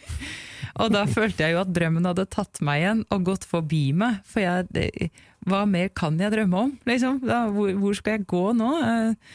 og 0.82 0.92
da 0.94 1.04
følte 1.10 1.44
jeg 1.44 1.56
jo 1.56 1.62
at 1.62 1.72
drømmen 1.74 2.08
hadde 2.08 2.28
tatt 2.32 2.62
meg 2.64 2.82
igjen 2.82 3.02
og 3.12 3.26
gått 3.28 3.48
forbi 3.48 3.84
meg. 3.96 4.22
For 4.28 4.44
jeg, 4.44 4.68
det, 4.72 5.10
hva 5.48 5.64
mer 5.68 5.92
kan 5.96 6.20
jeg 6.20 6.32
drømme 6.34 6.66
om? 6.68 6.76
Liksom? 6.88 7.20
Da, 7.26 7.44
hvor, 7.52 7.72
hvor 7.82 7.98
skal 7.98 8.18
jeg 8.18 8.30
gå 8.32 8.46
nå? 8.58 8.70
Eh, 8.82 9.34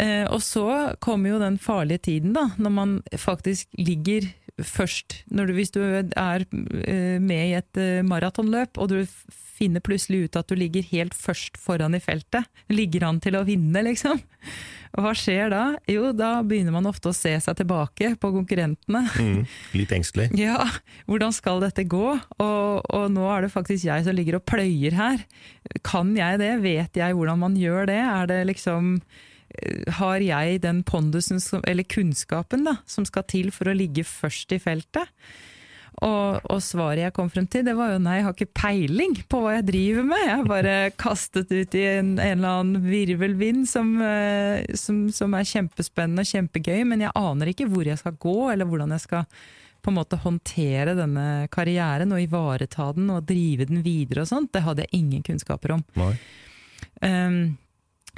Eh, 0.00 0.24
og 0.26 0.42
så 0.42 0.94
kommer 1.02 1.34
jo 1.34 1.42
den 1.42 1.58
farlige 1.62 2.02
tiden, 2.10 2.32
da, 2.34 2.48
når 2.58 2.72
man 2.74 2.94
faktisk 3.20 3.68
ligger 3.78 4.26
først. 4.62 5.22
Når 5.34 5.48
du, 5.48 5.56
hvis 5.56 5.72
du 5.74 5.80
er 5.82 6.44
eh, 6.44 7.16
med 7.22 7.48
i 7.48 7.56
et 7.58 7.80
eh, 7.80 8.04
maratonløp, 8.06 8.78
og 8.78 8.92
du 8.92 9.00
finner 9.54 9.82
plutselig 9.84 10.26
ut 10.26 10.38
at 10.38 10.50
du 10.50 10.58
ligger 10.58 10.86
helt 10.90 11.14
først 11.14 11.58
foran 11.60 11.94
i 11.94 12.02
feltet. 12.02 12.46
Ligger 12.72 13.06
an 13.08 13.20
til 13.22 13.38
å 13.38 13.44
vinne, 13.46 13.84
liksom. 13.86 14.20
Hva 14.94 15.10
skjer 15.18 15.50
da? 15.50 15.62
Jo, 15.90 16.12
da 16.14 16.36
begynner 16.46 16.74
man 16.74 16.86
ofte 16.86 17.10
å 17.10 17.16
se 17.16 17.32
seg 17.42 17.58
tilbake 17.58 18.12
på 18.20 18.30
konkurrentene. 18.34 19.04
Mm. 19.18 19.42
Litt 19.74 19.94
engstelig. 19.96 20.30
Ja, 20.44 20.66
hvordan 21.08 21.32
skal 21.34 21.62
dette 21.62 21.86
gå? 21.88 22.06
Og, 22.14 22.82
og 22.84 23.04
nå 23.14 23.24
er 23.32 23.46
det 23.46 23.54
faktisk 23.54 23.86
jeg 23.88 24.04
som 24.06 24.14
ligger 24.14 24.38
og 24.38 24.46
pløyer 24.46 24.94
her. 24.98 25.22
Kan 25.86 26.12
jeg 26.18 26.42
det? 26.42 26.52
Vet 26.62 26.98
jeg 27.00 27.16
hvordan 27.16 27.40
man 27.42 27.56
gjør 27.58 27.88
det? 27.90 28.00
Er 28.02 28.28
det 28.30 28.42
liksom 28.50 28.98
Har 29.98 30.22
jeg 30.24 30.62
den 30.64 30.82
pondusen, 30.86 31.40
som, 31.42 31.62
eller 31.68 31.86
kunnskapen, 31.86 32.64
da, 32.66 32.78
som 32.86 33.06
skal 33.08 33.26
til 33.30 33.50
for 33.54 33.70
å 33.70 33.76
ligge 33.76 34.06
først 34.06 34.54
i 34.56 34.60
feltet? 34.62 35.10
Og, 36.02 36.40
og 36.50 36.58
svaret 36.64 37.04
jeg 37.04 37.14
kom 37.14 37.28
frem 37.30 37.46
til, 37.46 37.62
det 37.66 37.76
var 37.78 37.92
jo 37.92 38.00
nei, 38.02 38.16
jeg 38.18 38.26
har 38.26 38.34
ikke 38.34 38.58
peiling 38.58 39.12
på 39.30 39.40
hva 39.44 39.52
jeg 39.56 39.66
driver 39.68 40.06
med. 40.08 40.22
Jeg 40.26 40.36
er 40.36 40.48
bare 40.50 40.76
kastet 41.04 41.52
ut 41.54 41.76
i 41.78 41.84
en, 41.92 42.14
en 42.18 42.38
eller 42.40 42.62
annen 42.62 42.86
virvelvind 42.88 43.68
som, 43.70 43.92
eh, 44.02 44.64
som, 44.78 45.04
som 45.14 45.36
er 45.38 45.46
kjempespennende 45.48 46.24
og 46.24 46.32
kjempegøy, 46.32 46.80
men 46.90 47.06
jeg 47.06 47.14
aner 47.18 47.52
ikke 47.52 47.68
hvor 47.70 47.86
jeg 47.86 48.00
skal 48.00 48.18
gå, 48.18 48.38
eller 48.50 48.68
hvordan 48.68 48.96
jeg 48.96 49.06
skal 49.06 49.28
på 49.84 49.92
en 49.92 49.98
måte 49.98 50.16
håndtere 50.16 50.94
denne 50.96 51.46
karrieren 51.52 52.14
og 52.16 52.22
ivareta 52.22 52.88
den 52.96 53.10
og 53.12 53.26
drive 53.28 53.68
den 53.68 53.82
videre 53.84 54.24
og 54.24 54.30
sånt. 54.30 54.50
Det 54.54 54.64
hadde 54.64 54.86
jeg 54.86 54.96
ingen 54.96 55.24
kunnskaper 55.26 55.76
om. 55.76 55.84
Nei. 56.00 56.14
Um, 57.04 57.38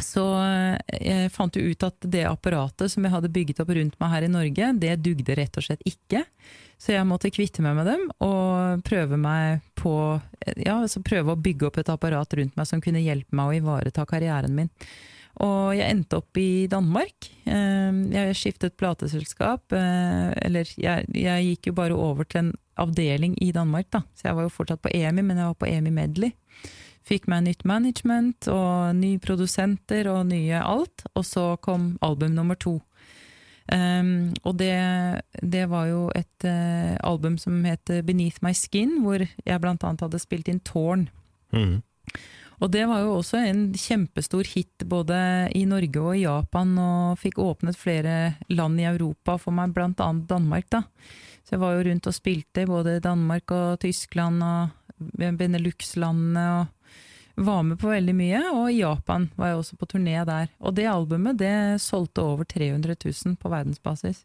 så 0.02 0.24
eh, 0.42 1.00
jeg 1.00 1.32
fant 1.34 1.56
jo 1.56 1.64
ut 1.70 1.86
at 1.86 2.06
det 2.12 2.24
apparatet 2.28 2.92
som 2.92 3.04
jeg 3.06 3.14
hadde 3.14 3.32
bygget 3.32 3.62
opp 3.62 3.72
rundt 3.76 3.98
meg 4.02 4.12
her 4.12 4.26
i 4.26 4.30
Norge, 4.32 4.70
det 4.82 4.94
dugde 5.04 5.36
rett 5.38 5.56
og 5.58 5.66
slett 5.66 5.84
ikke. 5.88 6.24
Så 6.76 6.92
jeg 6.92 7.08
måtte 7.08 7.32
kvitte 7.32 7.64
meg 7.64 7.76
med 7.78 7.88
dem 7.88 8.02
og 8.20 8.82
prøve 8.84 9.16
på 9.80 9.94
Ja, 10.60 10.76
altså 10.82 11.00
prøve 11.04 11.32
å 11.32 11.40
bygge 11.40 11.70
opp 11.70 11.78
et 11.80 11.88
apparat 11.92 12.36
rundt 12.36 12.56
meg 12.58 12.68
som 12.68 12.82
kunne 12.84 13.00
hjelpe 13.00 13.32
meg 13.36 13.48
å 13.48 13.56
ivareta 13.62 14.04
karrieren 14.08 14.54
min. 14.54 14.68
Og 15.44 15.74
jeg 15.76 15.92
endte 15.92 16.16
opp 16.20 16.38
i 16.40 16.66
Danmark. 16.72 17.28
Eh, 17.44 17.92
Jeg 18.12 18.36
skiftet 18.36 18.76
plateselskap. 18.76 19.72
eh, 19.72 20.32
Eller 20.44 20.64
jeg, 20.76 21.08
jeg 21.12 21.48
gikk 21.50 21.66
jo 21.66 21.72
bare 21.76 21.96
over 21.96 22.24
til 22.24 22.38
en 22.46 22.54
avdeling 22.76 23.36
i 23.40 23.52
Danmark, 23.52 23.88
da. 23.90 24.02
Så 24.14 24.28
jeg 24.28 24.36
var 24.36 24.42
jo 24.44 24.52
fortsatt 24.52 24.82
på 24.84 24.92
EMI, 24.92 25.22
men 25.22 25.36
jeg 25.36 25.46
var 25.46 25.54
på 25.60 25.68
EMI 25.68 25.90
Medley. 25.90 26.32
Fikk 27.06 27.28
meg 27.30 27.44
nytt 27.46 27.64
management 27.68 28.48
og 28.50 28.96
nye 28.98 29.20
produsenter 29.22 30.08
og 30.10 30.26
nye 30.32 30.58
alt. 30.58 31.06
Og 31.14 31.26
så 31.26 31.52
kom 31.62 31.94
album 32.04 32.34
nummer 32.34 32.58
to. 32.58 32.80
Um, 33.66 34.30
og 34.46 34.60
det, 34.60 34.74
det 35.42 35.64
var 35.70 35.88
jo 35.90 36.06
et 36.14 36.46
uh, 36.46 36.94
album 37.02 37.34
som 37.38 37.58
het 37.66 37.90
Beneath 38.06 38.42
My 38.42 38.54
Skin, 38.54 39.00
hvor 39.02 39.22
jeg 39.22 39.62
blant 39.62 39.82
annet 39.86 40.04
hadde 40.06 40.22
spilt 40.22 40.50
inn 40.50 40.62
Tårn. 40.66 41.08
Mm. 41.54 41.80
Og 42.62 42.70
det 42.72 42.86
var 42.88 43.02
jo 43.02 43.16
også 43.18 43.40
en 43.42 43.66
kjempestor 43.76 44.48
hit 44.48 44.86
både 44.88 45.16
i 45.58 45.66
Norge 45.68 46.00
og 46.00 46.14
i 46.16 46.22
Japan, 46.24 46.72
og 46.80 47.18
fikk 47.20 47.40
åpnet 47.42 47.76
flere 47.76 48.36
land 48.48 48.80
i 48.80 48.88
Europa 48.88 49.36
for 49.40 49.56
meg, 49.56 49.74
blant 49.76 50.00
annet 50.00 50.28
Danmark. 50.30 50.70
da. 50.72 50.84
Så 51.44 51.56
jeg 51.56 51.62
var 51.62 51.76
jo 51.76 51.84
rundt 51.90 52.08
og 52.08 52.16
spilte 52.16 52.64
i 52.64 52.70
både 52.70 53.00
Danmark 53.04 53.52
og 53.54 53.80
Tyskland 53.82 54.42
og 54.42 54.72
Benelux-landene, 55.18 56.46
og 56.56 56.72
var 57.36 57.62
med 57.62 57.78
på 57.80 57.90
veldig 57.92 58.14
mye. 58.16 58.42
Og 58.52 58.70
i 58.72 58.80
Japan 58.80 59.28
var 59.36 59.52
jeg 59.52 59.60
også 59.60 59.78
på 59.80 59.90
turné 59.92 60.16
der. 60.28 60.50
Og 60.60 60.76
det 60.76 60.88
albumet 60.90 61.38
det 61.40 61.56
solgte 61.84 62.24
over 62.24 62.48
300 62.48 62.96
000 63.04 63.36
på 63.40 63.52
verdensbasis. 63.52 64.24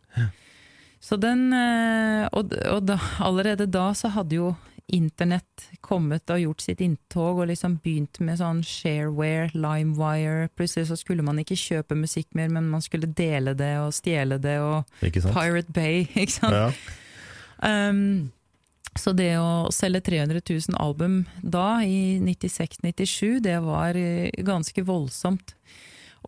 Så 1.01 1.17
den, 1.17 1.49
eh, 1.53 2.27
og, 2.31 2.53
og 2.69 2.83
da, 2.85 2.99
allerede 3.19 3.65
da 3.65 3.89
så 3.97 4.11
hadde 4.13 4.37
jo 4.37 4.51
internett 4.91 5.69
kommet 5.81 6.29
og 6.33 6.41
gjort 6.41 6.63
sitt 6.65 6.81
inntog 6.83 7.39
og 7.39 7.47
liksom 7.49 7.77
begynt 7.83 8.19
med 8.23 8.39
sånn 8.41 8.59
shareware, 8.65 9.49
limewire. 9.55 10.49
Plutselig 10.57 10.89
så 10.89 10.97
skulle 10.99 11.25
man 11.25 11.39
ikke 11.41 11.57
kjøpe 11.57 11.97
musikk 11.97 12.27
mer, 12.37 12.51
men 12.51 12.69
man 12.69 12.83
skulle 12.83 13.09
dele 13.09 13.55
det 13.57 13.73
og 13.81 13.95
stjele 13.95 14.37
det 14.41 14.57
og 14.61 14.91
Pirate 15.01 15.71
Bay, 15.73 16.05
ikke 16.21 16.37
sant. 16.37 16.59
Ja. 16.59 16.69
Um, 17.61 18.31
så 18.99 19.13
det 19.15 19.33
å 19.39 19.69
selge 19.71 20.01
300 20.09 20.41
000 20.43 20.75
album 20.81 21.23
da, 21.39 21.79
i 21.83 22.19
96-97, 22.19 23.39
det 23.45 23.57
var 23.63 23.95
eh, 23.95 24.29
ganske 24.43 24.83
voldsomt. 24.83 25.55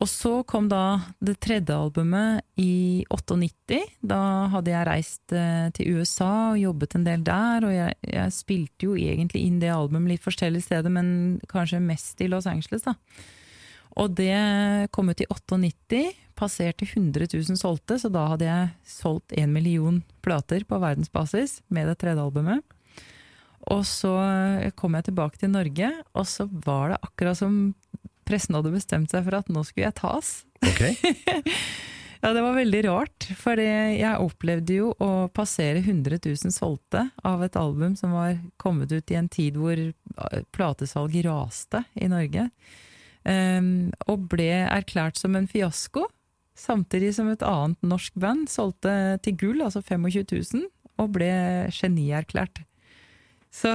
Og 0.01 0.09
så 0.09 0.39
kom 0.49 0.65
da 0.71 1.03
det 1.21 1.35
tredje 1.43 1.75
albumet 1.75 2.41
i 2.57 3.03
98. 3.13 3.77
Da 4.01 4.21
hadde 4.55 4.73
jeg 4.73 4.87
reist 4.89 5.35
eh, 5.35 5.67
til 5.75 5.99
USA 5.99 6.31
og 6.53 6.61
jobbet 6.63 6.97
en 6.97 7.05
del 7.05 7.25
der, 7.27 7.67
og 7.67 7.75
jeg, 7.75 7.99
jeg 8.15 8.33
spilte 8.33 8.89
jo 8.89 8.97
egentlig 8.97 9.43
inn 9.45 9.59
det 9.61 9.73
albumet 9.73 10.15
litt 10.15 10.25
forskjellige 10.25 10.69
steder, 10.69 10.93
men 10.93 11.07
kanskje 11.51 11.83
mest 11.83 12.23
i 12.23 12.31
Los 12.31 12.49
Angeles, 12.49 12.87
da. 12.87 12.95
Og 14.01 14.15
det 14.17 14.33
kom 14.95 15.11
ut 15.11 15.21
i 15.21 15.29
98, 15.29 15.99
passerte 16.43 16.85
100 16.85 17.31
000 17.31 17.57
solgte, 17.59 17.97
så 17.99 18.11
da 18.11 18.27
hadde 18.33 18.49
jeg 18.49 18.71
solgt 18.99 19.33
en 19.39 19.55
million 19.55 20.01
plater 20.25 20.67
på 20.67 20.79
verdensbasis 20.83 21.61
med 21.73 21.87
det 21.89 21.99
tredje 22.03 22.23
albumet. 22.23 22.63
Og 23.71 23.85
så 23.87 24.11
kom 24.75 24.97
jeg 24.97 25.07
tilbake 25.07 25.39
til 25.39 25.53
Norge, 25.53 25.89
og 26.11 26.27
så 26.27 26.49
var 26.51 26.93
det 26.93 27.03
akkurat 27.07 27.39
som 27.39 27.71
pressen 28.27 28.57
hadde 28.57 28.73
bestemt 28.73 29.13
seg 29.13 29.25
for 29.25 29.39
at 29.39 29.51
nå 29.51 29.63
skulle 29.67 29.87
jeg 29.87 29.97
tas. 29.99 30.31
ja, 32.23 32.31
det 32.31 32.43
var 32.43 32.57
veldig 32.57 32.81
rart, 32.87 33.27
for 33.39 33.59
jeg 33.59 34.23
opplevde 34.23 34.79
jo 34.81 34.91
å 35.03 35.11
passere 35.35 35.83
100 35.83 36.19
000 36.23 36.55
solgte 36.55 37.05
av 37.23 37.43
et 37.45 37.59
album 37.59 37.97
som 37.99 38.15
var 38.15 38.37
kommet 38.61 38.91
ut 38.91 39.13
i 39.13 39.19
en 39.19 39.31
tid 39.31 39.59
hvor 39.59 39.79
platesalg 40.55 41.19
raste 41.27 41.83
i 41.95 42.09
Norge, 42.11 42.49
um, 43.27 43.91
og 44.07 44.27
ble 44.33 44.51
erklært 44.65 45.19
som 45.19 45.39
en 45.39 45.49
fiasko. 45.51 46.07
Samtidig 46.53 47.15
som 47.17 47.31
et 47.31 47.43
annet 47.45 47.79
norsk 47.85 48.13
band 48.19 48.49
solgte 48.51 48.93
til 49.25 49.37
gull, 49.39 49.63
altså 49.65 49.81
25 49.81 50.25
000, 50.29 50.67
og 51.01 51.15
ble 51.15 51.33
genierklært. 51.73 52.61
Så, 53.53 53.69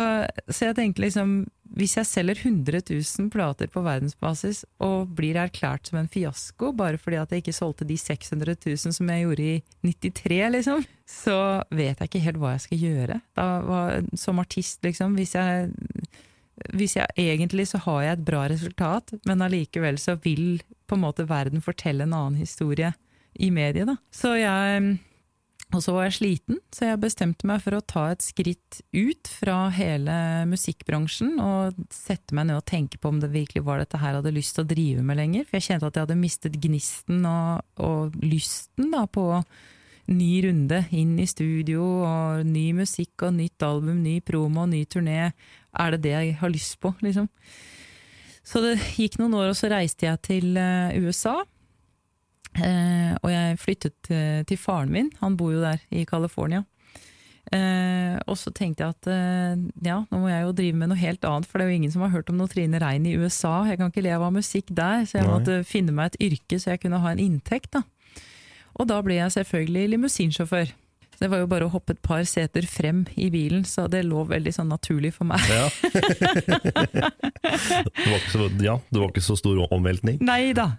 så, 0.51 0.64
jeg 0.64 0.74
tenker 0.74 1.05
liksom 1.05 1.35
Hvis 1.79 1.93
jeg 1.95 2.09
selger 2.09 2.41
100 2.41 2.81
000 2.91 3.29
plater 3.31 3.68
på 3.70 3.85
verdensbasis 3.87 4.64
og 4.83 5.12
blir 5.14 5.39
erklært 5.39 5.87
som 5.87 6.01
en 6.01 6.09
fiasko 6.11 6.72
bare 6.74 6.99
fordi 6.99 7.20
at 7.20 7.31
jeg 7.31 7.45
ikke 7.45 7.55
solgte 7.55 7.87
de 7.87 7.95
600 8.01 8.57
000 8.64 8.97
som 8.97 9.12
jeg 9.12 9.26
gjorde 9.26 9.45
i 9.45 9.61
93, 9.87 10.41
liksom, 10.57 10.83
så 11.07 11.37
vet 11.70 12.01
jeg 12.01 12.11
ikke 12.11 12.24
helt 12.24 12.41
hva 12.43 12.57
jeg 12.57 12.64
skal 12.64 12.83
gjøre. 12.83 13.20
Da, 13.39 13.47
som 14.18 14.43
artist, 14.43 14.81
liksom. 14.83 15.14
Hvis 15.14 15.37
jeg, 15.37 15.70
hvis 16.77 16.97
jeg 16.99 17.09
egentlig 17.19 17.69
så 17.71 17.81
har 17.85 18.05
jeg 18.05 18.19
et 18.19 18.25
bra 18.31 18.47
resultat, 18.51 19.13
men 19.29 19.45
allikevel 19.45 20.01
så 20.01 20.17
vil 20.25 20.63
på 20.89 20.97
en 20.97 21.05
måte 21.05 21.29
verden 21.29 21.65
fortelle 21.65 22.07
en 22.07 22.17
annen 22.17 22.41
historie 22.41 22.93
i 23.39 23.51
mediet, 23.55 23.89
da. 23.91 23.99
Så 24.15 24.35
jeg 24.39 24.99
og 25.69 25.83
så 25.85 25.93
var 25.93 26.07
jeg 26.07 26.17
sliten, 26.17 26.61
så 26.73 26.87
jeg 26.87 27.01
bestemte 27.03 27.45
meg 27.49 27.61
for 27.61 27.77
å 27.77 27.85
ta 27.85 28.07
et 28.15 28.25
skritt 28.25 28.79
ut 28.97 29.29
fra 29.29 29.67
hele 29.77 30.15
musikkbransjen 30.49 31.35
og 31.45 31.77
sette 31.93 32.37
meg 32.37 32.49
ned 32.49 32.63
og 32.63 32.69
tenke 32.71 32.97
på 32.97 33.11
om 33.13 33.19
det 33.21 33.29
virkelig 33.35 33.67
var 33.67 33.83
dette 33.83 34.01
her 34.01 34.15
jeg 34.15 34.23
hadde 34.23 34.33
lyst 34.33 34.57
til 34.57 34.65
å 34.65 34.71
drive 34.71 35.05
med 35.05 35.21
lenger. 35.21 35.45
For 35.45 35.59
jeg 35.59 35.67
kjente 35.67 35.91
at 35.91 35.99
jeg 35.99 36.07
hadde 36.07 36.23
mistet 36.23 36.57
gnisten 36.63 37.21
og, 37.29 37.67
og 37.85 38.17
lysten 38.25 38.89
da, 38.95 39.05
på 39.13 39.27
ny 40.09 40.31
runde 40.47 40.83
inn 40.97 41.17
i 41.21 41.27
studio 41.29 41.85
og 42.07 42.47
ny 42.49 42.71
musikk 42.81 43.27
og 43.29 43.37
nytt 43.37 43.63
album, 43.67 44.03
ny 44.03 44.19
promo, 44.25 44.65
ny 44.67 44.85
turné. 44.89 45.33
Er 45.79 45.95
det 45.95 46.03
det 46.07 46.15
jeg 46.17 46.39
har 46.41 46.53
lyst 46.53 46.79
på, 46.81 46.95
liksom? 47.05 47.29
Så 48.49 48.65
det 48.65 48.79
gikk 48.97 49.19
noen 49.21 49.37
år, 49.37 49.51
og 49.53 49.59
så 49.59 49.69
reiste 49.69 50.09
jeg 50.09 50.25
til 50.25 50.57
eh, 50.57 50.97
USA 51.05 51.43
Eh, 52.57 53.13
og 53.23 53.31
jeg 53.31 53.61
flyttet 53.61 54.11
eh, 54.15 54.41
til 54.49 54.59
faren 54.61 54.91
min, 54.93 55.13
han 55.21 55.37
bor 55.39 55.53
jo 55.55 55.63
der 55.63 55.83
i 55.95 56.05
California. 56.09 56.65
Eh, 57.53 58.17
og 58.29 58.37
så 58.37 58.53
tenkte 58.53 58.85
jeg 58.85 58.97
at 58.97 59.09
eh, 59.09 59.61
ja, 59.87 60.03
nå 60.11 60.21
må 60.21 60.29
jeg 60.29 60.45
jo 60.45 60.57
drive 60.57 60.81
med 60.81 60.91
noe 60.91 61.01
helt 61.01 61.25
annet, 61.25 61.49
for 61.49 61.59
det 61.59 61.67
er 61.67 61.73
jo 61.73 61.79
ingen 61.81 61.95
som 61.95 62.05
har 62.05 62.13
hørt 62.13 62.33
om 62.33 62.41
noe 62.41 62.51
Trine 62.51 62.81
Rein 62.83 63.07
i 63.09 63.15
USA. 63.17 63.63
Jeg 63.69 63.81
kan 63.81 63.93
ikke 63.93 64.05
leve 64.05 64.27
av 64.27 64.35
musikk 64.35 64.73
der, 64.73 65.07
så 65.09 65.21
jeg 65.21 65.29
Nei. 65.29 65.37
måtte 65.37 65.61
finne 65.69 65.95
meg 65.97 66.13
et 66.13 66.21
yrke 66.31 66.61
så 66.61 66.75
jeg 66.75 66.85
kunne 66.85 67.01
ha 67.05 67.15
en 67.15 67.23
inntekt. 67.23 67.73
da. 67.79 67.85
Og 68.79 68.87
da 68.91 69.01
ble 69.03 69.18
jeg 69.18 69.35
selvfølgelig 69.35 69.89
limousinsjåfør. 69.95 70.70
Så 71.18 71.24
det 71.24 71.33
var 71.33 71.41
jo 71.43 71.49
bare 71.51 71.66
å 71.66 71.72
hoppe 71.72 71.97
et 71.97 72.03
par 72.05 72.22
seter 72.31 72.62
frem 72.70 73.01
i 73.18 73.26
bilen, 73.35 73.64
så 73.66 73.89
det 73.91 74.05
lå 74.07 74.22
veldig 74.29 74.53
sånn 74.55 74.68
naturlig 74.70 75.11
for 75.16 75.26
meg. 75.26 75.43
Ja. 75.51 75.66
det, 77.43 78.05
var 78.07 78.20
ikke 78.20 78.37
så, 78.37 78.47
ja, 78.62 78.76
det 78.87 79.01
var 79.03 79.11
ikke 79.11 79.24
så 79.26 79.35
stor 79.41 79.59
omveltning. 79.66 80.22
Nei 80.22 80.55
da. 80.55 80.70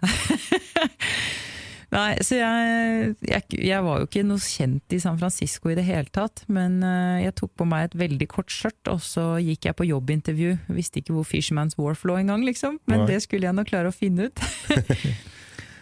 Nei, 1.90 2.14
så 2.22 2.38
jeg, 2.38 3.14
jeg, 3.26 3.58
jeg 3.66 3.82
var 3.82 3.98
jo 4.00 4.06
ikke 4.06 4.22
noe 4.24 4.40
kjent 4.40 4.94
i 4.94 5.00
San 5.02 5.18
Francisco 5.20 5.72
i 5.72 5.76
det 5.76 5.84
hele 5.88 6.06
tatt, 6.14 6.44
men 6.48 6.78
eh, 6.86 7.24
jeg 7.26 7.34
tok 7.42 7.52
på 7.58 7.66
meg 7.68 7.88
et 7.88 7.96
veldig 7.98 8.28
kort 8.30 8.54
skjørt, 8.54 8.80
og 8.92 9.02
så 9.02 9.34
gikk 9.42 9.68
jeg 9.68 9.76
på 9.76 9.88
jobbintervju. 9.90 10.54
Visste 10.72 11.02
ikke 11.02 11.18
hvor 11.18 11.26
Fisherman's 11.28 11.76
Wharf 11.76 12.06
lå 12.06 12.16
engang, 12.22 12.46
liksom, 12.46 12.78
men 12.88 13.04
Nei. 13.04 13.10
det 13.10 13.20
skulle 13.26 13.50
jeg 13.50 13.58
nok 13.58 13.68
klare 13.74 13.90
å 13.90 13.96
finne 13.96 14.30
ut. 14.30 14.44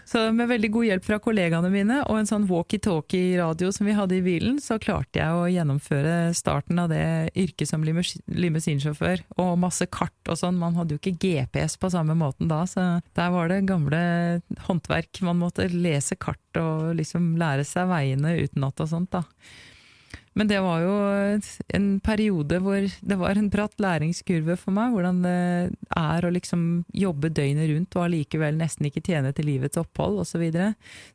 Så 0.08 0.22
med 0.32 0.48
veldig 0.48 0.70
god 0.72 0.86
hjelp 0.86 1.04
fra 1.04 1.18
kollegaene 1.20 1.68
mine 1.68 1.98
og 2.06 2.16
en 2.16 2.28
sånn 2.28 2.46
walkietalkie-radio 2.48 3.68
som 3.74 3.88
vi 3.90 3.96
hadde 3.96 4.16
i 4.16 4.22
bilen, 4.24 4.56
så 4.62 4.78
klarte 4.80 5.20
jeg 5.20 5.36
å 5.36 5.48
gjennomføre 5.52 6.32
starten 6.36 6.80
av 6.80 6.88
det 6.92 7.02
yrket 7.36 7.68
som 7.68 7.84
limousinsjåfør. 7.84 9.26
Og 9.36 9.58
masse 9.60 9.84
kart 9.92 10.32
og 10.32 10.40
sånn. 10.40 10.56
Man 10.56 10.78
hadde 10.80 10.96
jo 10.96 11.02
ikke 11.02 11.18
GPS 11.20 11.76
på 11.76 11.92
samme 11.92 12.16
måten 12.16 12.48
da, 12.48 12.62
så 12.64 12.86
der 13.18 13.34
var 13.34 13.52
det 13.52 13.66
gamle 13.68 14.00
håndverk. 14.64 15.20
Man 15.28 15.42
måtte 15.42 15.68
lese 15.68 16.16
kart 16.16 16.56
og 16.56 16.94
liksom 16.96 17.34
lære 17.40 17.68
seg 17.68 17.90
veiene 17.92 18.38
utenat 18.40 18.80
og 18.80 18.88
sånt, 18.88 19.12
da. 19.12 19.26
Men 20.38 20.46
det 20.46 20.60
var 20.62 20.82
jo 20.84 20.92
en 21.74 21.86
periode 22.04 22.60
hvor 22.62 22.84
det 22.86 23.16
var 23.18 23.38
en 23.38 23.48
bratt 23.50 23.74
læringskurve 23.82 24.54
for 24.60 24.74
meg, 24.76 24.92
hvordan 24.94 25.22
det 25.24 25.38
er 25.98 26.26
å 26.26 26.30
liksom 26.30 26.62
jobbe 26.94 27.32
døgnet 27.34 27.66
rundt 27.72 27.96
og 27.98 28.04
allikevel 28.04 28.60
nesten 28.60 28.86
ikke 28.86 29.02
tjene 29.08 29.32
til 29.34 29.48
livets 29.50 29.80
opphold 29.80 30.20
osv. 30.22 30.36
Så, 30.38 30.38
videre. 30.38 30.68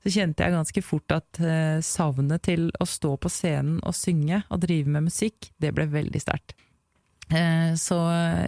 så 0.03 0.11
kjente 0.11 0.43
jeg 0.43 0.51
ganske 0.51 0.81
fort 0.83 1.13
at 1.15 1.39
eh, 1.39 1.77
savnet 1.85 2.43
til 2.43 2.65
å 2.83 2.87
stå 2.89 3.13
på 3.21 3.31
scenen 3.31 3.77
og 3.87 3.95
synge 3.95 4.41
og 4.49 4.65
drive 4.65 4.91
med 4.91 5.07
musikk, 5.07 5.53
det 5.63 5.71
ble 5.77 5.87
veldig 5.87 6.19
sterkt. 6.19 6.57
Eh, 7.31 7.71
så 7.79 7.99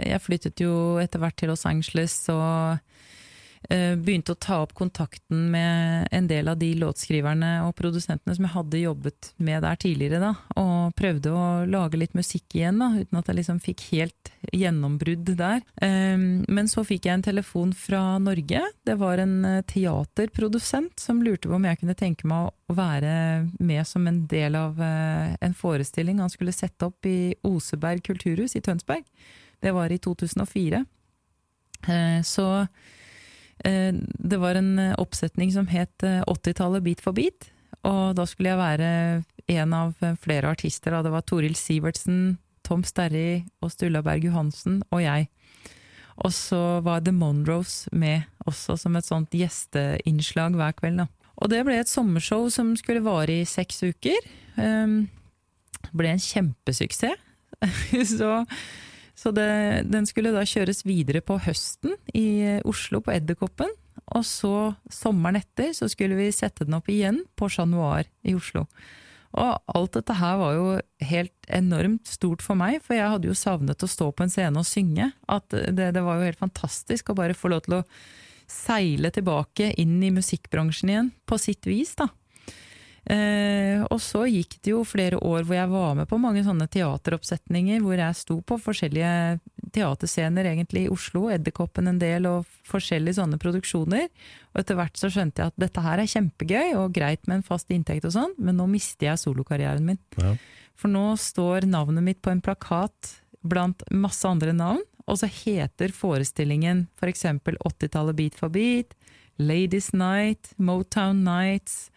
jeg 0.04 0.24
flyttet 0.26 0.66
jo 0.66 0.98
etter 1.00 1.24
hvert 1.24 1.38
til 1.40 1.54
Los 1.54 1.64
Angeles 1.70 2.18
og 2.34 2.82
begynte 3.70 4.34
å 4.36 4.40
ta 4.40 4.60
opp 4.64 4.74
kontakten 4.78 5.50
med 5.52 6.08
en 6.12 6.28
del 6.30 6.48
av 6.52 6.58
de 6.60 6.72
låtskriverne 6.78 7.52
og 7.66 7.74
produsentene 7.78 8.36
som 8.36 8.46
jeg 8.46 8.54
hadde 8.54 8.82
jobbet 8.82 9.30
med 9.42 9.64
der 9.66 9.80
tidligere, 9.82 10.20
da, 10.22 10.32
og 10.62 10.96
prøvde 10.98 11.32
å 11.34 11.46
lage 11.70 12.00
litt 12.00 12.16
musikk 12.18 12.58
igjen, 12.58 12.80
da, 12.82 12.92
uten 12.94 13.20
at 13.20 13.30
jeg 13.32 13.40
liksom 13.40 13.62
fikk 13.64 13.86
helt 13.92 14.32
gjennombrudd 14.54 15.32
der. 15.40 15.64
Eh, 15.82 16.18
Men 16.18 16.70
så 16.72 16.84
fikk 16.86 17.08
jeg 17.08 17.18
en 17.20 17.26
telefon 17.26 17.74
fra 17.74 18.18
Norge. 18.20 18.62
Det 18.86 18.98
var 19.00 19.22
en 19.24 19.38
eh, 19.46 19.62
teaterprodusent 19.68 21.00
som 21.00 21.24
lurte 21.24 21.50
på 21.50 21.58
om 21.58 21.66
jeg 21.66 21.82
kunne 21.82 21.98
tenke 21.98 22.28
meg 22.30 22.50
å 22.50 22.76
være 22.76 23.48
med 23.60 23.86
som 23.88 24.08
en 24.08 24.26
del 24.28 24.56
av 24.60 24.82
eh, 24.82 25.36
en 25.42 25.54
forestilling 25.58 26.22
han 26.24 26.34
skulle 26.34 26.56
sette 26.56 26.88
opp 26.88 27.06
i 27.10 27.36
Oseberg 27.48 28.04
kulturhus 28.06 28.56
i 28.56 28.64
Tønsberg. 28.66 29.06
Det 29.62 29.74
var 29.74 29.92
i 29.92 29.98
2004. 30.02 30.86
Eh, 31.88 32.22
Så 32.26 32.46
Eh, 32.56 32.68
Det 33.64 34.38
var 34.38 34.56
en 34.60 34.80
eh, 34.80 34.96
oppsetning 35.00 35.52
som 35.54 35.68
het 35.72 36.04
eh, 36.04 36.24
80-tallet 36.28 36.84
bit 36.84 37.02
for 37.02 37.14
bit. 37.16 37.52
og 37.86 38.16
da 38.18 38.26
skulle 38.26 38.50
jeg 38.50 38.60
være 38.60 38.90
en 39.48 39.74
av 39.74 39.94
eh, 40.02 40.16
flere 40.22 40.50
artister. 40.50 40.92
Da. 40.92 41.04
Det 41.06 41.14
var 41.14 41.22
Toril 41.22 41.56
Sivertsen, 41.56 42.38
Tom 42.66 42.84
Sterry 42.84 43.46
og 43.62 43.72
Sturla 43.72 44.02
Berg 44.06 44.26
Johansen 44.26 44.82
og 44.92 45.04
jeg. 45.04 45.30
Og 46.24 46.32
så 46.34 46.80
var 46.82 47.04
The 47.04 47.12
Monroes 47.12 47.86
med 47.92 48.24
også 48.48 48.78
som 48.80 48.96
et 48.96 49.06
sånt 49.08 49.36
gjesteinnslag 49.36 50.56
hver 50.56 50.76
kveld. 50.80 51.04
Da. 51.04 51.08
Og 51.44 51.52
det 51.52 51.66
ble 51.68 51.76
et 51.82 51.92
sommershow 51.92 52.48
som 52.54 52.72
skulle 52.80 53.04
vare 53.04 53.42
i 53.42 53.48
seks 53.50 53.84
uker. 53.84 54.30
Um, 54.56 55.10
ble 55.92 56.14
en 56.14 56.24
kjempesuksess. 56.24 57.20
så 58.18 58.30
så 59.16 59.32
det, 59.32 59.48
den 59.88 60.08
skulle 60.10 60.34
da 60.36 60.44
kjøres 60.48 60.84
videre 60.86 61.24
på 61.24 61.40
høsten 61.46 61.96
i 62.14 62.60
Oslo, 62.68 63.00
på 63.02 63.14
Edderkoppen. 63.16 63.72
Og 64.14 64.26
så 64.28 64.76
sommeren 64.92 65.40
etter 65.40 65.72
så 65.74 65.88
skulle 65.90 66.18
vi 66.20 66.28
sette 66.36 66.68
den 66.68 66.76
opp 66.78 66.90
igjen 66.92 67.24
på 67.40 67.50
Chat 67.50 67.72
Noir 67.72 68.10
i 68.28 68.36
Oslo. 68.36 68.66
Og 69.36 69.72
alt 69.76 69.96
dette 69.98 70.16
her 70.16 70.38
var 70.40 70.54
jo 70.56 70.68
helt 71.10 71.50
enormt 71.52 72.08
stort 72.08 72.44
for 72.44 72.60
meg, 72.60 72.80
for 72.84 72.96
jeg 72.96 73.12
hadde 73.12 73.28
jo 73.28 73.36
savnet 73.36 73.84
å 73.84 73.90
stå 73.92 74.12
på 74.16 74.24
en 74.24 74.32
scene 74.32 74.62
og 74.62 74.68
synge. 74.68 75.10
At 75.28 75.50
det, 75.52 75.90
det 75.96 76.04
var 76.04 76.20
jo 76.20 76.30
helt 76.30 76.40
fantastisk 76.40 77.12
å 77.12 77.18
bare 77.18 77.36
få 77.36 77.52
lov 77.52 77.66
til 77.66 77.80
å 77.80 77.86
seile 78.52 79.12
tilbake 79.12 79.74
inn 79.82 79.98
i 80.06 80.14
musikkbransjen 80.14 80.92
igjen, 80.92 81.12
på 81.28 81.40
sitt 81.42 81.68
vis, 81.68 81.96
da. 82.00 82.08
Eh, 83.06 83.84
og 83.86 84.00
så 84.02 84.24
gikk 84.26 84.56
det 84.66 84.72
jo 84.72 84.80
flere 84.88 85.20
år 85.22 85.44
hvor 85.46 85.54
jeg 85.54 85.70
var 85.70 85.92
med 86.00 86.08
på 86.10 86.18
mange 86.18 86.42
sånne 86.46 86.66
teateroppsetninger, 86.74 87.84
hvor 87.84 88.00
jeg 88.02 88.18
sto 88.18 88.40
på 88.42 88.58
forskjellige 88.64 89.12
teaterscener 89.76 90.50
egentlig 90.50 90.86
i 90.86 90.92
Oslo, 90.94 91.28
Edderkoppen 91.34 91.92
en 91.92 92.02
del, 92.02 92.26
og 92.30 92.50
forskjellige 92.66 93.20
sånne 93.20 93.38
produksjoner. 93.42 94.10
Og 94.54 94.64
etter 94.64 94.80
hvert 94.80 94.98
så 94.98 95.12
skjønte 95.14 95.44
jeg 95.44 95.54
at 95.54 95.62
dette 95.68 95.86
her 95.86 96.02
er 96.02 96.10
kjempegøy 96.10 96.74
og 96.80 96.96
greit 96.98 97.22
med 97.30 97.40
en 97.40 97.46
fast 97.46 97.70
inntekt 97.74 98.08
og 98.10 98.16
sånn, 98.18 98.36
men 98.42 98.58
nå 98.58 98.66
mister 98.72 99.12
jeg 99.12 99.22
solokarrieren 99.22 99.86
min. 99.86 100.02
Ja. 100.18 100.34
For 100.76 100.92
nå 100.92 101.12
står 101.22 101.70
navnet 101.70 102.04
mitt 102.04 102.24
på 102.26 102.34
en 102.34 102.44
plakat 102.44 103.20
blant 103.46 103.86
masse 103.94 104.26
andre 104.28 104.56
navn, 104.56 104.82
og 105.06 105.20
så 105.22 105.30
heter 105.30 105.94
forestillingen 105.94 106.88
for 106.98 107.12
eksempel 107.12 107.60
80-tallet 107.62 108.18
Beat 108.18 108.40
for 108.40 108.50
beat, 108.50 108.96
Ladies 109.38 109.92
Night, 109.94 110.56
Motown 110.58 111.22
Nights, 111.28 111.92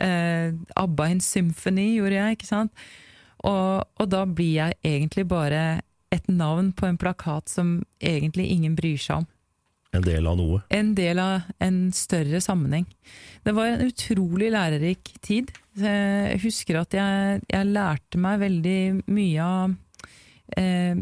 eh, 0.00 0.52
ABBA 0.76 1.08
in 1.12 1.20
Symphony 1.20 1.88
gjorde 1.96 2.18
jeg, 2.18 2.38
ikke 2.38 2.48
sant? 2.48 2.84
Og, 3.42 3.82
og 3.98 4.10
da 4.10 4.22
blir 4.26 4.54
jeg 4.54 4.78
egentlig 4.86 5.26
bare 5.30 5.82
et 6.12 6.28
navn 6.28 6.70
på 6.76 6.86
en 6.86 6.98
plakat 7.00 7.50
som 7.50 7.80
egentlig 7.98 8.50
ingen 8.52 8.76
bryr 8.78 9.00
seg 9.00 9.22
om. 9.22 9.28
En 9.92 10.04
del 10.04 10.24
av 10.24 10.38
noe. 10.40 10.62
en 10.72 10.94
del 10.96 11.18
av 11.20 11.50
en 11.60 11.90
større 11.92 12.40
sammenheng. 12.40 12.86
Det 13.44 13.52
var 13.52 13.66
en 13.68 13.82
utrolig 13.90 14.48
lærerik 14.54 15.12
tid. 15.20 15.50
Jeg 15.76 16.38
husker 16.46 16.80
at 16.80 16.96
jeg, 16.96 17.42
jeg 17.48 17.68
lærte 17.68 18.20
meg 18.20 18.40
veldig 18.40 18.78
mye 19.12 19.44
av 19.44 19.74
eh, 20.56 20.96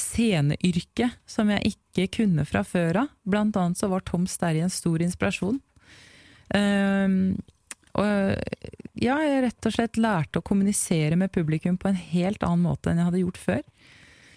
sceneyrket 0.00 1.18
som 1.28 1.52
jeg 1.52 1.74
ikke 1.74 2.08
kunne 2.22 2.46
fra 2.48 2.64
før 2.64 3.02
av. 3.04 3.12
Blant 3.28 3.56
annet 3.60 3.80
så 3.80 3.90
var 3.92 4.04
Tom 4.08 4.24
Sterry 4.30 4.64
en 4.64 4.72
stor 4.72 5.04
inspirasjon. 5.04 5.60
Eh, 6.56 7.20
og 7.96 8.96
ja, 8.96 9.16
jeg 9.20 9.42
rett 9.44 9.68
og 9.68 9.74
slett 9.74 9.98
lærte 10.00 10.40
å 10.40 10.44
kommunisere 10.44 11.16
med 11.20 11.32
publikum 11.32 11.76
på 11.80 11.90
en 11.90 11.98
helt 11.98 12.44
annen 12.46 12.64
måte 12.64 12.90
enn 12.90 13.00
jeg 13.00 13.10
hadde 13.10 13.22
gjort 13.24 13.40
før. 13.40 13.64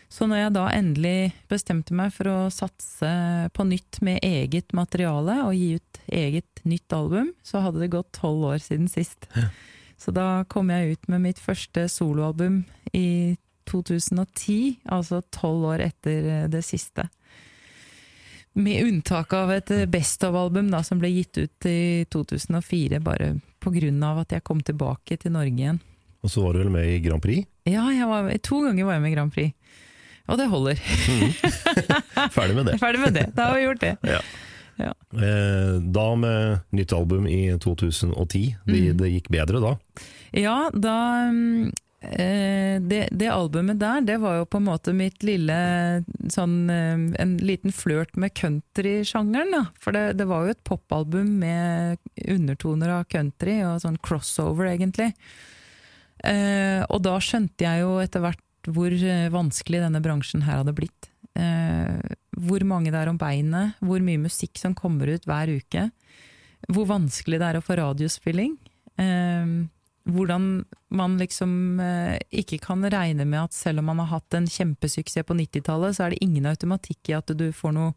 Så 0.09 0.25
når 0.25 0.41
jeg 0.41 0.53
da 0.55 0.63
endelig 0.73 1.17
bestemte 1.51 1.93
meg 1.93 2.13
for 2.15 2.31
å 2.31 2.37
satse 2.53 3.09
på 3.53 3.65
nytt 3.69 3.99
med 4.05 4.23
eget 4.25 4.73
materiale 4.73 5.37
og 5.45 5.53
gi 5.53 5.75
ut 5.77 5.99
eget 6.09 6.63
nytt 6.65 6.95
album, 6.97 7.29
så 7.45 7.61
hadde 7.61 7.83
det 7.83 7.91
gått 7.93 8.09
tolv 8.17 8.47
år 8.49 8.63
siden 8.63 8.89
sist. 8.89 9.29
Så 9.99 10.13
da 10.15 10.45
kom 10.49 10.71
jeg 10.73 10.95
ut 10.95 11.07
med 11.13 11.27
mitt 11.27 11.41
første 11.43 11.85
soloalbum 11.91 12.63
i 12.95 13.37
2010, 13.69 14.79
altså 14.89 15.21
tolv 15.35 15.67
år 15.75 15.85
etter 15.91 16.49
det 16.49 16.63
siste. 16.65 17.05
Med 18.57 18.87
unntak 18.87 19.33
av 19.37 19.51
et 19.53 19.69
Best 19.93 20.25
of-album 20.25 20.71
som 20.83 20.97
ble 20.99 21.11
gitt 21.13 21.37
ut 21.37 21.69
i 21.69 22.07
2004, 22.09 22.97
bare 23.05 23.35
av 24.03 24.19
at 24.23 24.31
jeg 24.31 24.43
kom 24.43 24.61
tilbake 24.61 25.17
til 25.19 25.31
Norge 25.31 25.53
igjen. 25.55 25.79
Og 26.23 26.29
så 26.29 26.41
var 26.43 26.53
du 26.53 26.59
vel 26.59 26.69
med 26.73 26.87
i 26.87 26.99
Grand 26.99 27.21
Prix? 27.23 27.45
Ja, 27.65 27.85
jeg 27.91 28.07
var, 28.07 28.29
to 28.43 28.61
ganger 28.65 28.85
var 28.85 28.93
jeg 28.97 29.01
med 29.01 29.11
i 29.11 29.15
Grand 29.15 29.31
Prix. 29.31 29.53
Og 30.29 30.37
det 30.37 30.47
holder. 30.51 30.75
Ferdig 32.35 32.55
med 32.55 32.65
det. 32.69 32.77
Ferdig 32.83 32.99
med 33.01 33.13
det. 33.15 33.27
Da 33.35 33.49
har 33.49 33.55
vi 33.57 33.63
gjort 33.65 33.81
det. 33.81 33.95
Ja. 34.05 34.19
Ja. 34.79 34.93
Eh, 35.11 35.79
da 35.91 36.05
med 36.15 36.59
nytt 36.71 36.93
album 36.95 37.25
i 37.27 37.41
2010. 37.59 38.55
Det, 38.65 38.79
Mm. 38.79 38.97
det 38.97 39.09
gikk 39.11 39.29
bedre 39.33 39.59
da? 39.63 39.73
Ja, 40.31 40.69
da 40.73 40.93
mm, 41.33 41.71
det, 41.99 43.09
det 43.11 43.27
albumet 43.27 43.79
der, 43.81 43.99
det 44.07 44.15
var 44.23 44.37
jo 44.37 44.45
på 44.47 44.61
en 44.61 44.67
måte 44.69 44.93
mitt 44.95 45.19
lille 45.27 45.55
sånn 46.31 46.69
eh, 46.71 47.01
En 47.19 47.33
liten 47.43 47.73
flørt 47.75 48.15
med 48.15 48.31
countrysjangeren, 48.39 49.51
da. 49.51 49.63
For 49.83 49.95
det, 49.95 50.13
det 50.21 50.27
var 50.29 50.45
jo 50.45 50.53
et 50.55 50.63
popalbum 50.63 51.33
med 51.41 51.99
undertoner 52.23 52.93
av 52.95 53.07
country, 53.11 53.59
og 53.67 53.81
sånn 53.83 53.99
crossover, 54.05 54.71
egentlig. 54.71 55.11
Eh, 56.23 56.83
og 56.87 57.03
da 57.03 57.17
skjønte 57.23 57.67
jeg 57.67 57.83
jo 57.83 57.97
etter 58.03 58.23
hvert 58.23 58.45
hvor 58.69 58.91
eh, 58.91 59.29
vanskelig 59.31 59.83
denne 59.83 60.01
bransjen 60.03 60.43
her 60.47 60.61
hadde 60.61 60.75
blitt. 60.77 61.09
Eh, 61.39 62.15
hvor 62.39 62.63
mange 62.67 62.91
det 62.93 62.99
er 62.99 63.11
om 63.11 63.19
beinet, 63.19 63.75
hvor 63.83 64.03
mye 64.03 64.21
musikk 64.21 64.59
som 64.59 64.75
kommer 64.77 65.11
ut 65.11 65.27
hver 65.27 65.51
uke. 65.51 65.89
Hvor 66.69 66.87
vanskelig 66.89 67.39
det 67.39 67.49
er 67.49 67.59
å 67.59 67.65
få 67.65 67.79
radiospilling. 67.79 68.55
Eh, 68.99 69.53
hvordan 70.13 70.63
man 70.95 71.17
liksom 71.19 71.79
eh, 71.83 72.17
ikke 72.41 72.59
kan 72.63 72.85
regne 72.91 73.25
med 73.25 73.43
at 73.47 73.55
selv 73.57 73.81
om 73.81 73.91
man 73.91 74.01
har 74.03 74.13
hatt 74.15 74.37
en 74.37 74.47
kjempesuksess 74.49 75.27
på 75.27 75.37
90-tallet, 75.37 75.95
så 75.95 76.05
er 76.05 76.15
det 76.15 76.23
ingen 76.25 76.49
automatikk 76.49 77.11
i 77.11 77.17
at 77.17 77.33
du 77.37 77.49
får 77.55 77.75
noe 77.77 77.93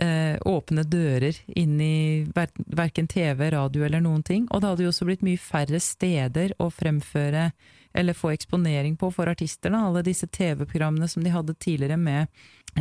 eh, 0.00 0.36
åpne 0.46 0.84
dører 0.88 1.38
inn 1.46 1.80
i 1.80 2.26
ver 2.34 2.52
verken 2.56 3.08
TV, 3.08 3.50
radio 3.54 3.86
eller 3.86 4.04
noen 4.04 4.22
ting. 4.26 4.46
Og 4.50 4.62
det 4.62 4.72
hadde 4.72 4.86
jo 4.86 4.92
også 4.92 5.08
blitt 5.08 5.24
mye 5.26 5.40
færre 5.40 5.80
steder 5.82 6.56
å 6.62 6.70
fremføre 6.72 7.50
eller 7.96 8.16
få 8.16 8.34
eksponering 8.34 8.96
på 9.00 9.08
for 9.14 9.30
artisterne. 9.30 9.80
Alle 9.80 10.04
disse 10.04 10.28
TV-programmene 10.28 11.08
som 11.08 11.24
de 11.24 11.32
hadde 11.32 11.56
tidligere 11.56 11.96
med, 11.96 12.28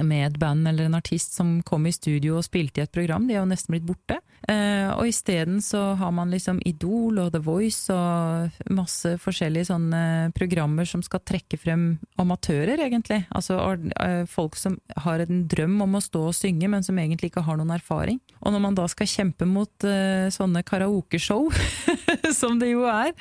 med 0.03 0.25
et 0.27 0.39
band 0.39 0.67
eller 0.67 0.89
en 0.89 0.97
artist 0.97 1.35
som 1.37 1.59
kom 1.63 1.85
i 1.87 1.93
studio 1.95 2.39
og 2.39 2.45
spilte 2.47 2.81
i 2.81 2.85
et 2.85 2.91
program, 2.91 3.27
de 3.27 3.35
er 3.35 3.41
jo 3.41 3.49
nesten 3.49 3.75
blitt 3.75 3.87
borte. 3.87 4.19
Eh, 4.49 4.89
og 4.93 5.07
isteden 5.09 5.61
så 5.63 5.95
har 5.97 6.11
man 6.13 6.33
liksom 6.33 6.59
Idol 6.67 7.21
og 7.23 7.31
The 7.33 7.41
Voice 7.41 7.93
og 7.93 8.69
masse 8.73 9.15
forskjellige 9.21 9.69
sånne 9.71 10.01
programmer 10.37 10.85
som 10.89 11.01
skal 11.05 11.23
trekke 11.25 11.57
frem 11.61 11.87
amatører, 12.21 12.77
egentlig. 12.85 13.23
Altså 13.35 13.57
eh, 14.03 14.23
folk 14.29 14.57
som 14.59 14.77
har 15.05 15.23
en 15.23 15.45
drøm 15.49 15.79
om 15.85 15.97
å 15.97 16.03
stå 16.03 16.27
og 16.29 16.37
synge, 16.37 16.69
men 16.71 16.85
som 16.85 16.99
egentlig 17.01 17.31
ikke 17.31 17.45
har 17.47 17.59
noen 17.59 17.73
erfaring. 17.77 18.19
Og 18.41 18.53
når 18.53 18.65
man 18.67 18.77
da 18.77 18.87
skal 18.91 19.09
kjempe 19.09 19.47
mot 19.49 19.87
eh, 19.87 20.27
sånne 20.33 20.65
karaokeshow, 20.67 21.49
som 22.41 22.59
det 22.61 22.73
jo 22.75 22.85
er, 22.89 23.15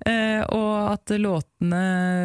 og 0.00 0.92
at 0.94 1.12
låtene 1.20 1.80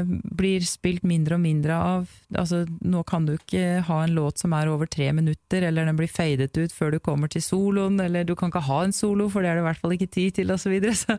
blir 0.07 0.63
spilt 0.63 1.03
mindre 1.03 1.35
og 1.35 1.41
mindre 1.43 1.75
av. 1.75 2.13
Altså, 2.37 2.61
nå 2.79 3.01
kan 3.07 3.25
du 3.27 3.33
ikke 3.35 3.81
ha 3.87 3.97
en 4.03 4.15
låt 4.15 4.39
som 4.39 4.55
er 4.55 4.71
over 4.71 4.87
tre 4.87 5.09
minutter, 5.15 5.65
eller 5.67 5.87
den 5.87 5.99
blir 5.99 6.11
fadet 6.11 6.55
ut 6.55 6.75
før 6.75 6.95
du 6.95 6.99
kommer 7.03 7.31
til 7.31 7.43
soloen, 7.43 7.99
eller 7.99 8.23
du 8.23 8.35
kan 8.39 8.53
ikke 8.53 8.63
ha 8.69 8.79
en 8.85 8.95
solo, 8.95 9.27
for 9.33 9.43
det 9.43 9.51
er 9.51 9.59
det 9.59 9.65
i 9.65 9.67
hvert 9.67 9.83
fall 9.83 9.97
ikke 9.97 10.13
tid 10.13 10.39
til, 10.39 10.55
osv. 10.55 10.63
Så, 10.65 10.71
videre. 10.71 10.95
så 11.01 11.17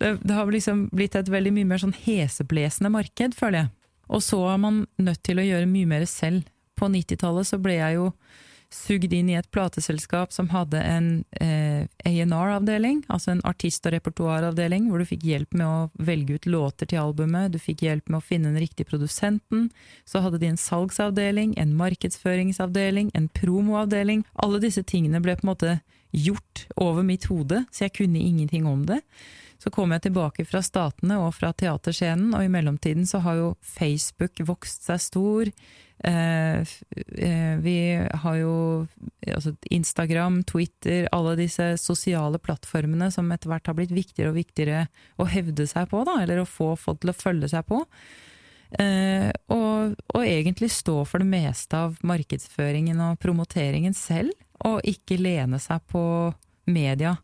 det, 0.00 0.14
det 0.24 0.38
har 0.38 0.48
liksom 0.48 0.86
blitt 0.94 1.18
et 1.18 1.32
veldig 1.32 1.52
mye 1.58 1.70
mer 1.74 1.82
sånn 1.84 1.96
heseblesende 2.06 2.92
marked, 2.92 3.36
føler 3.38 3.64
jeg. 3.64 3.72
Og 4.12 4.24
så 4.24 4.40
er 4.52 4.60
man 4.60 4.84
nødt 5.00 5.22
til 5.24 5.40
å 5.40 5.46
gjøre 5.46 5.70
mye 5.70 5.88
mer 5.88 6.08
selv. 6.10 6.48
På 6.78 6.88
90-tallet 6.90 7.48
så 7.48 7.60
ble 7.62 7.76
jeg 7.78 8.00
jo 8.00 8.08
sugd 8.72 9.12
inn 9.12 9.30
i 9.30 9.36
et 9.38 9.48
plateselskap 9.54 10.32
som 10.32 10.48
hadde 10.52 10.80
en 10.80 11.08
eh, 11.40 11.84
A&R-avdeling, 12.08 13.02
altså 13.12 13.34
en 13.34 13.42
artist- 13.48 13.86
og 13.86 13.94
repertoaravdeling, 13.94 14.88
hvor 14.90 15.02
du 15.02 15.08
fikk 15.08 15.26
hjelp 15.28 15.56
med 15.58 15.66
å 15.66 16.04
velge 16.04 16.38
ut 16.38 16.48
låter 16.50 16.88
til 16.90 17.02
albumet, 17.02 17.52
du 17.52 17.60
fikk 17.62 17.84
hjelp 17.86 18.08
med 18.08 18.20
å 18.20 18.24
finne 18.24 18.52
den 18.52 18.62
riktige 18.64 18.88
produsenten, 18.88 19.68
så 20.08 20.24
hadde 20.24 20.40
de 20.42 20.50
en 20.52 20.60
salgsavdeling, 20.60 21.54
en 21.60 21.76
markedsføringsavdeling, 21.78 23.12
en 23.18 23.28
promoavdeling. 23.36 24.24
Alle 24.42 24.62
disse 24.62 24.84
tingene 24.88 25.22
ble 25.22 25.36
på 25.38 25.46
en 25.46 25.52
måte 25.52 25.76
gjort 26.12 26.66
over 26.76 27.04
mitt 27.06 27.28
hode, 27.30 27.64
så 27.72 27.86
jeg 27.86 27.96
kunne 28.02 28.20
ingenting 28.20 28.66
om 28.68 28.84
det. 28.88 29.00
Så 29.62 29.70
kom 29.70 29.92
jeg 29.94 30.02
tilbake 30.08 30.42
fra 30.48 30.58
statene 30.64 31.20
og 31.22 31.36
fra 31.36 31.52
teaterscenen, 31.54 32.32
og 32.34 32.42
i 32.42 32.50
mellomtiden 32.50 33.06
så 33.06 33.20
har 33.22 33.38
jo 33.38 33.52
Facebook 33.62 34.42
vokst 34.48 34.88
seg 34.88 34.98
stor. 35.04 35.50
Eh, 36.02 36.58
eh, 36.58 37.52
vi 37.62 37.76
har 38.24 38.36
jo 38.40 38.54
altså 39.22 39.54
Instagram, 39.70 40.40
Twitter, 40.50 41.06
alle 41.14 41.36
disse 41.38 41.76
sosiale 41.78 42.40
plattformene 42.42 43.06
som 43.14 43.30
etter 43.30 43.52
hvert 43.52 43.70
har 43.70 43.78
blitt 43.78 43.94
viktigere 43.94 44.32
og 44.32 44.40
viktigere 44.40 44.82
å 45.22 45.28
hevde 45.30 45.68
seg 45.70 45.86
på, 45.92 46.02
da, 46.08 46.18
eller 46.24 46.42
å 46.42 46.48
få 46.48 46.72
folk 46.74 47.04
til 47.04 47.14
å 47.14 47.18
følge 47.20 47.52
seg 47.54 47.68
på. 47.70 47.84
Eh, 48.82 49.30
og, 49.52 49.94
og 49.94 50.22
egentlig 50.26 50.72
stå 50.74 51.04
for 51.06 51.22
det 51.22 51.30
meste 51.30 51.86
av 51.86 52.00
markedsføringen 52.02 52.98
og 53.06 53.20
promoteringen 53.22 53.94
selv, 53.94 54.34
og 54.66 54.82
ikke 54.82 55.22
lene 55.22 55.62
seg 55.62 55.86
på 55.92 56.02
media. 56.66 57.14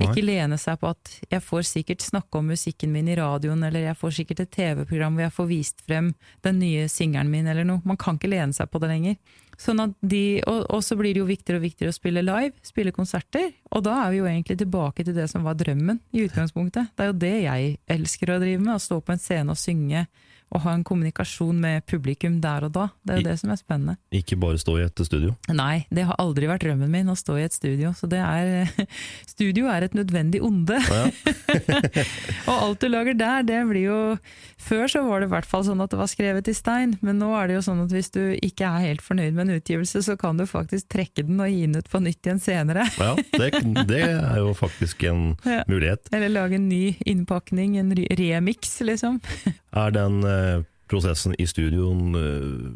Ikke 0.00 0.24
lene 0.24 0.56
seg 0.56 0.78
på 0.80 0.88
at 0.88 1.10
jeg 1.28 1.44
får 1.44 1.66
sikkert 1.68 2.04
snakke 2.04 2.40
om 2.40 2.48
musikken 2.48 2.92
min 2.94 3.10
i 3.12 3.16
radioen, 3.18 3.60
eller 3.66 3.84
jeg 3.90 3.98
får 4.00 4.14
sikkert 4.16 4.40
et 4.46 4.52
TV-program 4.54 5.18
hvor 5.18 5.26
jeg 5.26 5.34
får 5.36 5.48
vist 5.50 5.84
frem 5.84 6.12
den 6.46 6.58
nye 6.62 6.86
singelen 6.88 7.32
min, 7.32 7.48
eller 7.50 7.68
noe. 7.68 7.84
Man 7.84 8.00
kan 8.00 8.16
ikke 8.16 8.32
lene 8.32 8.56
seg 8.56 8.70
på 8.72 8.80
det 8.82 8.88
lenger. 8.88 9.18
Sånn 9.60 9.92
de, 10.00 10.40
og, 10.48 10.64
og 10.72 10.80
så 10.82 10.96
blir 10.98 11.12
det 11.12 11.20
jo 11.20 11.28
viktigere 11.28 11.60
og 11.60 11.66
viktigere 11.66 11.92
å 11.92 11.96
spille 11.96 12.24
live, 12.24 12.54
spille 12.66 12.94
konserter. 12.96 13.52
Og 13.76 13.84
da 13.84 13.98
er 14.06 14.14
vi 14.14 14.22
jo 14.22 14.28
egentlig 14.30 14.58
tilbake 14.62 15.04
til 15.06 15.16
det 15.16 15.28
som 15.30 15.44
var 15.46 15.58
drømmen 15.60 16.00
i 16.16 16.24
utgangspunktet. 16.24 16.94
Det 16.96 17.04
er 17.04 17.12
jo 17.12 17.20
det 17.26 17.36
jeg 17.44 17.74
elsker 17.98 18.32
å 18.32 18.40
drive 18.42 18.64
med, 18.64 18.74
å 18.78 18.82
stå 18.82 19.02
på 19.04 19.14
en 19.14 19.22
scene 19.22 19.52
og 19.52 19.60
synge 19.60 20.06
og 20.52 20.60
ha 20.66 20.74
en 20.76 20.84
kommunikasjon 20.84 21.56
med 21.62 21.86
publikum 21.88 22.34
der 22.44 22.66
og 22.68 22.72
da. 22.74 22.86
Det 23.02 23.14
er 23.14 23.20
jo 23.22 23.26
det 23.30 23.36
som 23.40 23.50
er 23.54 23.58
spennende. 23.60 23.94
Ikke 24.12 24.36
bare 24.36 24.60
stå 24.60 24.74
i 24.78 24.84
et 24.84 25.00
studio? 25.08 25.32
Nei, 25.48 25.86
det 25.88 26.04
har 26.08 26.18
aldri 26.20 26.48
vært 26.50 26.66
drømmen 26.66 26.90
min 26.92 27.08
å 27.08 27.16
stå 27.16 27.38
i 27.40 27.46
et 27.46 27.56
studio. 27.56 27.94
Så 27.96 28.08
det 28.12 28.20
er 28.20 28.68
Studio 29.32 29.70
er 29.72 29.86
et 29.86 29.94
nødvendig 29.96 30.42
onde. 30.44 30.76
Ja. 30.76 31.06
og 32.48 32.54
alt 32.54 32.82
du 32.84 32.88
lager 32.92 33.16
der, 33.16 33.46
det 33.48 33.60
blir 33.70 33.86
jo 33.86 33.98
Før 34.62 34.86
så 34.92 35.02
var 35.06 35.22
det 35.22 35.26
i 35.30 35.32
hvert 35.32 35.48
fall 35.48 35.64
sånn 35.66 35.80
at 35.82 35.90
det 35.90 35.98
var 35.98 36.10
skrevet 36.10 36.46
i 36.48 36.54
stein, 36.54 36.92
men 37.02 37.18
nå 37.18 37.32
er 37.34 37.48
det 37.50 37.56
jo 37.56 37.64
sånn 37.66 37.80
at 37.82 37.90
hvis 37.94 38.12
du 38.14 38.20
ikke 38.38 38.68
er 38.68 38.84
helt 38.92 39.02
fornøyd 39.02 39.34
med 39.34 39.48
en 39.48 39.56
utgivelse, 39.58 40.02
så 40.06 40.14
kan 40.20 40.38
du 40.38 40.44
faktisk 40.46 40.86
trekke 40.92 41.24
den 41.26 41.40
og 41.42 41.50
gi 41.50 41.64
den 41.66 41.80
ut 41.80 41.88
på 41.90 41.98
nytt 42.04 42.28
igjen 42.28 42.38
senere. 42.42 42.84
Ja, 43.00 43.16
det, 43.34 43.48
det 43.90 44.02
er 44.06 44.38
jo 44.42 44.52
faktisk 44.58 45.02
en 45.10 45.24
Ja. 45.52 45.64
mulighet. 45.68 46.06
Eller 46.14 46.30
lage 46.30 46.56
en 46.60 46.68
ny 46.70 46.94
innpakning, 47.08 47.74
en 47.80 47.90
remix, 47.96 48.76
liksom. 48.86 49.18
Er 49.72 49.94
den 49.94 50.20
eh, 50.28 50.64
prosessen 50.90 51.36
i 51.40 51.46
studioen 51.48 52.18
eh, 52.18 52.66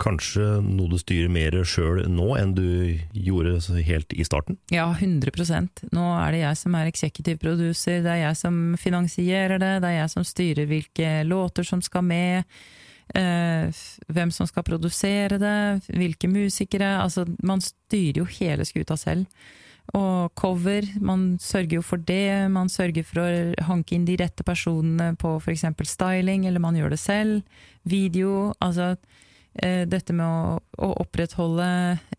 kanskje 0.00 0.46
noe 0.64 0.88
du 0.90 0.96
styrer 1.00 1.30
mer 1.32 1.54
sjøl 1.68 2.02
nå 2.08 2.32
enn 2.40 2.54
du 2.56 2.66
gjorde 3.12 3.58
helt 3.86 4.14
i 4.16 4.24
starten? 4.26 4.58
Ja, 4.72 4.88
100% 4.96 5.84
Nå 5.94 6.06
er 6.16 6.34
det 6.34 6.42
jeg 6.42 6.60
som 6.62 6.76
er 6.78 6.90
eksekutiv 6.90 7.40
producer, 7.42 8.00
det 8.04 8.14
er 8.16 8.22
jeg 8.24 8.40
som 8.40 8.60
finansierer 8.80 9.60
det, 9.60 9.74
det 9.84 9.92
er 9.92 9.98
jeg 10.00 10.14
som 10.16 10.26
styrer 10.26 10.70
hvilke 10.70 11.14
låter 11.28 11.66
som 11.68 11.84
skal 11.84 12.06
med, 12.06 12.60
eh, 13.14 13.82
hvem 14.08 14.34
som 14.34 14.48
skal 14.48 14.66
produsere 14.66 15.38
det, 15.40 15.60
hvilke 15.92 16.30
musikere. 16.32 16.96
Altså, 17.04 17.26
man 17.44 17.62
styrer 17.64 18.22
jo 18.22 18.28
hele 18.40 18.66
skuta 18.68 18.96
selv. 18.98 19.26
Og 19.96 20.30
cover, 20.38 20.86
man 21.02 21.34
sørger 21.42 21.80
jo 21.80 21.82
for 21.82 22.02
det, 22.06 22.46
man 22.52 22.70
sørger 22.70 23.06
for 23.06 23.22
å 23.22 23.64
hanke 23.66 23.96
inn 23.96 24.06
de 24.06 24.18
rette 24.20 24.46
personene 24.46 25.14
på 25.18 25.34
f.eks. 25.40 25.66
styling, 25.90 26.46
eller 26.46 26.62
man 26.62 26.78
gjør 26.78 26.94
det 26.94 27.00
selv. 27.02 27.64
Video, 27.82 28.52
altså 28.62 28.92
eh, 29.58 29.82
dette 29.90 30.14
med 30.14 30.26
å, 30.26 30.60
å 30.78 30.92
opprettholde 31.02 31.66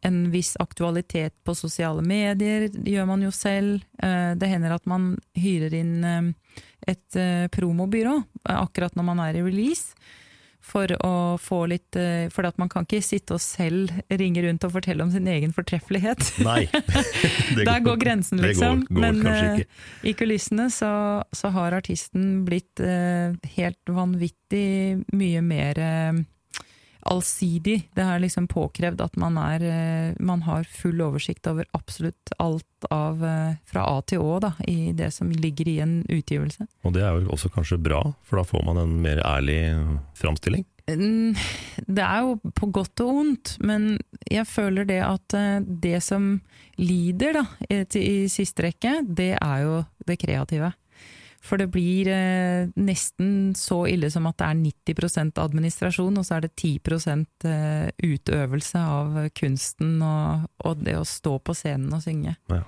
en 0.04 0.20
viss 0.34 0.58
aktualitet 0.60 1.38
på 1.48 1.56
sosiale 1.56 2.04
medier 2.04 2.68
gjør 2.76 3.08
man 3.08 3.24
jo 3.24 3.32
selv. 3.36 3.86
Eh, 4.04 4.34
det 4.36 4.52
hender 4.52 4.76
at 4.76 4.90
man 4.90 5.14
hyrer 5.40 5.78
inn 5.80 5.96
eh, 6.04 6.58
et 6.92 7.16
promobyrå 7.54 8.16
akkurat 8.50 8.96
når 8.98 9.06
man 9.06 9.20
er 9.22 9.38
i 9.38 9.44
release. 9.46 9.94
For 10.62 10.92
å 11.02 11.12
få 11.42 11.64
litt 11.72 11.96
eh, 11.98 12.28
For 12.30 12.46
at 12.46 12.58
man 12.62 12.70
kan 12.70 12.86
ikke 12.86 13.00
sitte 13.04 13.34
og 13.34 13.42
selv 13.42 13.90
ringe 14.14 14.44
rundt 14.46 14.64
og 14.68 14.76
fortelle 14.76 15.02
om 15.04 15.10
sin 15.12 15.26
egen 15.28 15.52
fortreffelighet. 15.56 16.22
Nei. 16.46 16.68
Det 17.58 17.66
Der 17.66 17.80
går 17.84 17.98
grensen, 18.04 18.40
liksom. 18.44 18.84
går- 18.86 18.94
går 18.94 19.02
Men 19.02 19.22
ikke. 19.26 19.66
i 20.06 20.14
kulissene 20.20 20.70
så, 20.72 20.92
så 21.34 21.50
har 21.56 21.74
artisten 21.80 22.44
blitt 22.46 22.80
eh, 22.80 23.34
helt 23.58 23.82
vanvittig 23.90 25.02
mye 25.18 25.42
mer 25.42 25.82
allsidig. 27.10 27.78
Det 27.98 28.04
er 28.06 28.22
liksom 28.22 28.48
påkrevd 28.52 29.02
at 29.04 29.18
man, 29.20 29.38
er, 29.42 29.64
eh, 29.66 30.16
man 30.20 30.44
har 30.48 30.68
full 30.70 31.02
oversikt 31.02 31.48
over 31.50 31.68
absolutt 31.78 32.34
alt 32.42 32.90
av 32.90 33.24
eh, 33.26 33.56
fra 33.70 33.86
A 33.90 34.02
til 34.08 34.24
Å 34.26 34.40
da, 34.44 34.54
i 34.68 34.92
det 34.98 35.12
som 35.16 35.32
ligger 35.32 35.70
i 35.70 35.80
en 35.84 36.02
utgivelse. 36.10 36.68
Og 36.86 36.96
det 36.96 37.06
er 37.06 37.16
vel 37.18 37.30
også 37.32 37.52
kanskje 37.54 37.80
bra, 37.82 38.04
for 38.28 38.42
da 38.42 38.48
får 38.48 38.66
man 38.68 38.82
en 38.82 38.98
mer 39.04 39.22
ærlig 39.26 39.62
framstilling. 40.18 40.66
Mm, 40.90 41.36
Det 41.88 42.04
er 42.04 42.26
jo 42.26 42.52
på 42.58 42.72
godt 42.74 43.04
og 43.04 43.20
ondt, 43.22 43.56
men 43.64 43.96
jeg 44.30 44.48
føler 44.50 44.88
det 44.90 45.02
at 45.06 45.38
eh, 45.38 45.60
det 45.62 46.02
som 46.04 46.34
lider 46.82 47.38
da, 47.42 47.46
i, 47.70 47.84
i 48.00 48.28
siste 48.32 48.66
rekke, 48.66 49.02
det 49.06 49.36
er 49.38 49.66
jo 49.66 49.82
det 50.08 50.18
kreative. 50.22 50.72
For 51.42 51.58
det 51.58 51.72
blir 51.74 52.06
eh, 52.14 52.70
nesten 52.78 53.56
så 53.58 53.84
ille 53.90 54.12
som 54.14 54.28
at 54.30 54.38
det 54.38 54.50
er 54.50 54.60
90% 54.94 55.42
administrasjon, 55.42 56.20
og 56.22 56.28
så 56.28 56.38
er 56.38 56.46
det 56.46 56.52
10 56.54 56.76
eh, 57.50 57.88
utøvelse 57.98 58.84
av 58.98 59.18
kunsten 59.38 59.98
og, 60.06 60.46
og 60.62 60.86
det 60.86 61.00
å 61.00 61.08
stå 61.08 61.40
på 61.42 61.58
scenen 61.58 61.98
og 61.98 62.06
synge. 62.06 62.36
Ja. 62.54 62.62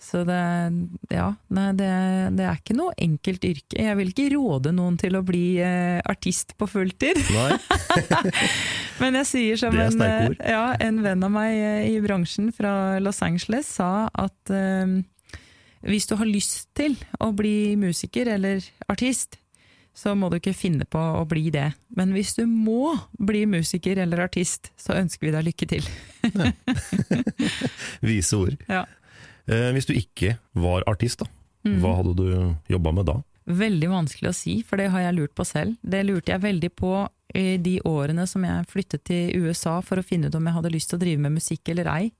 Så 0.00 0.22
det, 0.24 0.40
ja, 1.12 1.26
nei, 1.52 1.66
det, 1.76 1.88
det 2.38 2.44
er 2.48 2.56
ikke 2.56 2.76
noe 2.78 2.94
enkelt 2.96 3.44
yrke. 3.44 3.76
Jeg 3.84 3.98
vil 3.98 4.12
ikke 4.14 4.30
råde 4.32 4.72
noen 4.72 4.96
til 5.00 5.18
å 5.18 5.20
bli 5.24 5.60
eh, 5.60 6.00
artist 6.08 6.54
på 6.56 6.68
fulltid. 6.72 7.20
Men 9.00 9.20
jeg 9.20 9.28
sier 9.28 9.60
som 9.60 9.76
en, 9.76 10.00
eh, 10.06 10.32
ja, 10.54 10.64
en 10.80 11.02
venn 11.04 11.28
av 11.28 11.34
meg 11.34 11.52
eh, 11.52 11.90
i 11.92 12.00
bransjen 12.00 12.48
fra 12.56 12.96
Los 13.04 13.20
Angeles 13.26 13.68
sa 13.76 14.08
at 14.08 14.54
eh, 14.56 14.96
hvis 15.82 16.06
du 16.10 16.16
har 16.20 16.26
lyst 16.28 16.68
til 16.76 16.96
å 17.20 17.30
bli 17.36 17.74
musiker 17.80 18.28
eller 18.28 18.64
artist, 18.88 19.38
så 19.94 20.14
må 20.14 20.28
du 20.30 20.36
ikke 20.38 20.54
finne 20.54 20.84
på 20.86 20.98
å 21.00 21.24
bli 21.28 21.50
det. 21.50 21.72
Men 21.96 22.12
hvis 22.14 22.34
du 22.36 22.44
må 22.46 22.94
bli 23.18 23.42
musiker 23.50 23.98
eller 23.98 24.22
artist, 24.22 24.70
så 24.78 24.94
ønsker 25.00 25.26
vi 25.28 25.32
deg 25.34 25.48
lykke 25.48 25.66
til. 25.72 25.88
Vise 28.00 28.36
ord. 28.38 28.56
Ja. 28.70 28.84
Eh, 29.50 29.70
hvis 29.74 29.88
du 29.88 29.94
ikke 29.96 30.36
var 30.54 30.84
artist, 30.90 31.20
da, 31.24 31.26
Mhm. 31.64 31.80
hva 31.82 31.96
hadde 31.98 32.14
du 32.16 32.56
jobba 32.72 32.92
med 32.94 33.06
da? 33.06 33.18
Veldig 33.46 33.88
vanskelig 33.90 34.28
å 34.30 34.34
si, 34.34 34.62
for 34.62 34.76
det 34.76 34.90
har 34.90 35.00
jeg 35.00 35.14
lurt 35.16 35.34
på 35.34 35.44
selv. 35.44 35.76
Det 35.82 36.04
lurte 36.06 36.32
jeg 36.32 36.40
veldig 36.40 36.70
på 36.76 37.08
i 37.34 37.56
de 37.58 37.80
årene 37.84 38.26
som 38.28 38.42
jeg 38.44 38.66
flyttet 38.66 39.04
til 39.04 39.34
USA 39.42 39.80
for 39.82 39.96
å 39.96 40.04
finne 40.04 40.26
ut 40.28 40.34
om 40.34 40.44
jeg 40.46 40.54
hadde 40.54 40.70
lyst 40.72 40.90
til 40.90 40.98
å 40.98 41.00
drive 41.02 41.18
med 41.18 41.32
musikk 41.32 41.68
eller 41.68 41.86
ei. 41.86 42.12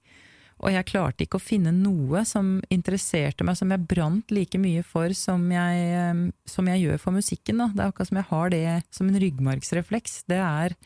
Og 0.60 0.74
jeg 0.74 0.88
klarte 0.90 1.24
ikke 1.24 1.38
å 1.38 1.42
finne 1.42 1.72
noe 1.72 2.22
som 2.28 2.58
interesserte 2.72 3.46
meg, 3.46 3.56
som 3.56 3.70
jeg 3.72 3.86
brant 3.88 4.32
like 4.34 4.60
mye 4.60 4.82
for 4.84 5.14
som 5.16 5.46
jeg, 5.52 5.84
eh, 5.96 6.24
som 6.44 6.68
jeg 6.68 6.82
gjør 6.84 7.00
for 7.00 7.16
musikken. 7.16 7.62
Da. 7.62 7.70
Det 7.72 7.84
er 7.84 7.92
akkurat 7.92 8.10
som 8.10 8.20
jeg 8.20 8.30
har 8.30 8.52
det 8.52 8.64
som 8.92 9.08
en 9.08 9.20
ryggmargsrefleks. 9.24 10.18
Det 10.28 10.40
er 10.40 10.76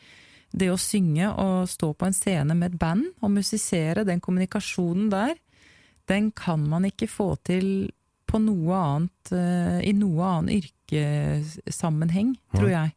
det 0.55 0.71
å 0.71 0.79
synge 0.79 1.27
og 1.41 1.67
stå 1.67 1.91
på 1.91 2.07
en 2.07 2.15
scene 2.15 2.55
med 2.55 2.71
et 2.73 2.79
band 2.79 3.09
og 3.19 3.33
musisere, 3.35 4.05
den 4.07 4.23
kommunikasjonen 4.23 5.09
der, 5.11 5.35
den 6.07 6.31
kan 6.31 6.63
man 6.69 6.85
ikke 6.87 7.09
få 7.09 7.33
til 7.43 7.89
på 8.29 8.39
noe 8.41 8.77
annet, 8.77 9.31
eh, 9.35 9.79
i 9.89 9.93
noe 9.97 10.25
annen 10.25 10.61
yrkessammenheng, 10.61 12.35
tror 12.55 12.71
jeg. 12.71 12.93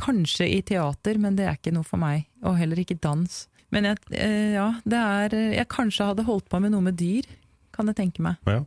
Kanskje 0.00 0.48
i 0.50 0.62
teater, 0.66 1.18
men 1.18 1.36
det 1.38 1.46
er 1.46 1.58
ikke 1.58 1.74
noe 1.74 1.86
for 1.86 2.00
meg. 2.02 2.26
Og 2.42 2.56
heller 2.58 2.80
ikke 2.82 2.98
dans. 2.98 3.44
Men 3.74 3.88
jeg, 3.90 3.98
eh, 4.14 4.52
ja, 4.54 4.68
det 4.86 5.00
er 5.00 5.34
Jeg 5.58 5.68
kanskje 5.72 6.06
hadde 6.12 6.24
holdt 6.28 6.46
på 6.52 6.60
med 6.62 6.72
noe 6.74 6.84
med 6.86 6.96
dyr, 7.00 7.26
kan 7.74 7.90
jeg 7.90 7.98
tenke 7.98 8.22
meg. 8.22 8.38
Ja. 8.46 8.60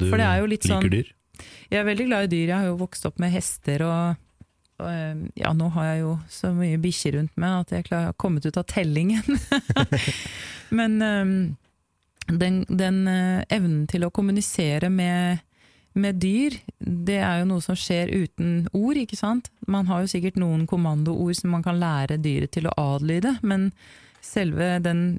Du 0.00 0.08
For 0.08 0.16
det 0.20 0.26
er 0.28 0.40
jo 0.42 0.48
litt 0.50 0.64
liker 0.64 0.80
sånn- 0.80 0.92
dyr? 0.92 1.12
Jeg 1.70 1.80
er 1.82 1.84
veldig 1.84 2.06
glad 2.08 2.24
i 2.24 2.30
dyr. 2.32 2.46
Jeg 2.48 2.56
har 2.56 2.70
jo 2.70 2.78
vokst 2.80 3.04
opp 3.08 3.18
med 3.20 3.32
hester 3.34 3.84
og 3.86 4.22
og, 4.76 4.90
eh, 4.92 5.14
ja, 5.40 5.54
nå 5.56 5.70
har 5.72 5.84
jeg 5.86 6.00
jo 6.02 6.10
så 6.28 6.50
mye 6.52 6.76
bikkjer 6.76 7.14
rundt 7.16 7.32
meg 7.40 7.62
at 7.62 7.70
jeg 7.72 7.86
har 7.88 8.12
kommet 8.20 8.44
ut 8.44 8.58
av 8.60 8.66
tellingen. 8.68 9.24
Men 10.78 10.98
eh, 11.00 11.30
den, 12.28 12.58
den 12.68 12.98
evnen 13.08 13.86
til 13.88 14.04
å 14.04 14.10
kommunisere 14.12 14.90
med, 14.92 15.40
med 15.96 16.18
dyr, 16.20 16.58
det 16.76 17.16
er 17.22 17.40
jo 17.40 17.48
noe 17.54 17.64
som 17.64 17.78
skjer 17.78 18.12
uten 18.12 18.66
ord, 18.76 19.00
ikke 19.00 19.16
sant? 19.16 19.48
Man 19.66 19.88
har 19.88 20.04
jo 20.04 20.12
sikkert 20.12 20.36
noen 20.36 20.66
kommandoord 20.68 21.38
som 21.40 21.54
man 21.56 21.64
kan 21.64 21.80
lære 21.80 22.20
dyret 22.20 22.52
til 22.52 22.68
å 22.68 22.76
adlyde, 22.76 23.38
men 23.40 23.70
selve 24.26 24.76
den 24.84 25.18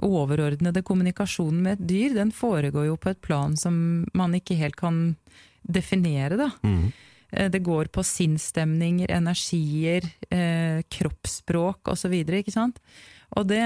overordnede 0.00 0.82
kommunikasjonen 0.86 1.62
med 1.64 1.78
et 1.78 1.86
dyr, 1.90 2.16
den 2.16 2.32
foregår 2.34 2.88
jo 2.88 2.96
på 3.00 3.12
et 3.12 3.20
plan 3.24 3.56
som 3.60 3.76
man 4.16 4.34
ikke 4.38 4.58
helt 4.58 4.78
kan 4.80 5.14
definere, 5.62 6.36
da. 6.40 6.50
Mhm. 6.62 6.92
Eh, 7.32 7.48
Det 7.50 7.62
går 7.62 7.84
på 7.94 8.02
sinnsstemninger, 8.02 9.10
energier, 9.10 10.02
eh, 10.30 10.82
kroppsspråk 10.88 11.88
osv., 11.88 12.12
ikke 12.12 12.52
sant. 12.52 12.80
Og 13.36 13.46
det, 13.46 13.62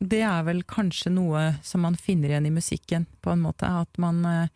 det 0.00 0.22
er 0.22 0.42
vel 0.42 0.64
kanskje 0.64 1.12
noe 1.14 1.54
som 1.62 1.84
man 1.86 1.94
finner 1.94 2.32
igjen 2.32 2.46
i 2.46 2.50
musikken, 2.50 3.06
på 3.22 3.30
en 3.30 3.44
måte. 3.44 3.62
At 3.62 3.98
man, 3.98 4.24
eh, 4.26 4.48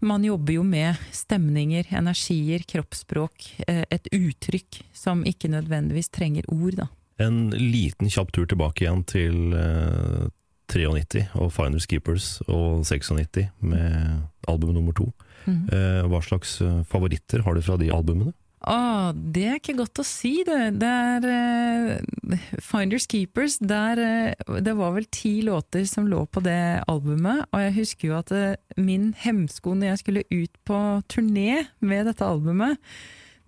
man 0.00 0.24
jobber 0.24 0.52
jo 0.52 0.64
med 0.64 0.98
stemninger, 1.12 1.86
energier, 1.94 2.64
kroppsspråk, 2.66 3.52
eh, 3.68 3.84
et 3.90 4.08
uttrykk 4.10 4.82
som 4.92 5.22
ikke 5.22 5.52
nødvendigvis 5.52 6.10
trenger 6.10 6.48
ord, 6.50 6.74
da. 6.82 6.88
En 7.20 7.50
liten 7.50 8.10
kjapp 8.10 8.32
tur 8.32 8.46
tilbake 8.48 8.86
igjen 8.86 9.02
til 9.04 9.52
eh, 9.56 10.28
93 10.72 11.26
og 11.36 11.50
Finders 11.52 11.86
Keepers 11.86 12.28
og 12.48 12.84
96 12.88 13.50
med 13.60 14.22
album 14.48 14.74
nummer 14.74 14.96
to. 14.96 15.12
Mhm. 15.44 15.66
Eh, 15.72 16.06
hva 16.08 16.22
slags 16.22 16.60
eh, 16.62 16.82
favoritter 16.88 17.42
har 17.42 17.54
du 17.54 17.62
fra 17.62 17.76
de 17.76 17.90
albumene? 17.92 18.32
Ah, 18.62 19.10
det 19.10 19.42
er 19.42 19.56
ikke 19.58 19.74
godt 19.80 19.98
å 19.98 20.04
si, 20.06 20.44
det. 20.46 20.78
Det 20.78 20.86
er 20.86 21.24
eh, 21.26 22.44
Finders 22.62 23.08
Keepers. 23.10 23.56
Der, 23.58 23.98
eh, 23.98 24.60
det 24.62 24.76
var 24.78 24.94
vel 24.94 25.08
ti 25.10 25.40
låter 25.42 25.82
som 25.90 26.06
lå 26.06 26.22
på 26.30 26.44
det 26.46 26.84
albumet, 26.86 27.48
og 27.50 27.64
jeg 27.64 27.74
husker 27.80 28.08
jo 28.08 28.18
at 28.20 28.30
eh, 28.36 28.54
min 28.78 29.10
hemsko 29.18 29.74
når 29.74 29.92
jeg 29.92 30.02
skulle 30.04 30.24
ut 30.30 30.62
på 30.68 30.78
turné 31.10 31.64
med 31.82 32.06
dette 32.06 32.22
albumet, 32.26 32.78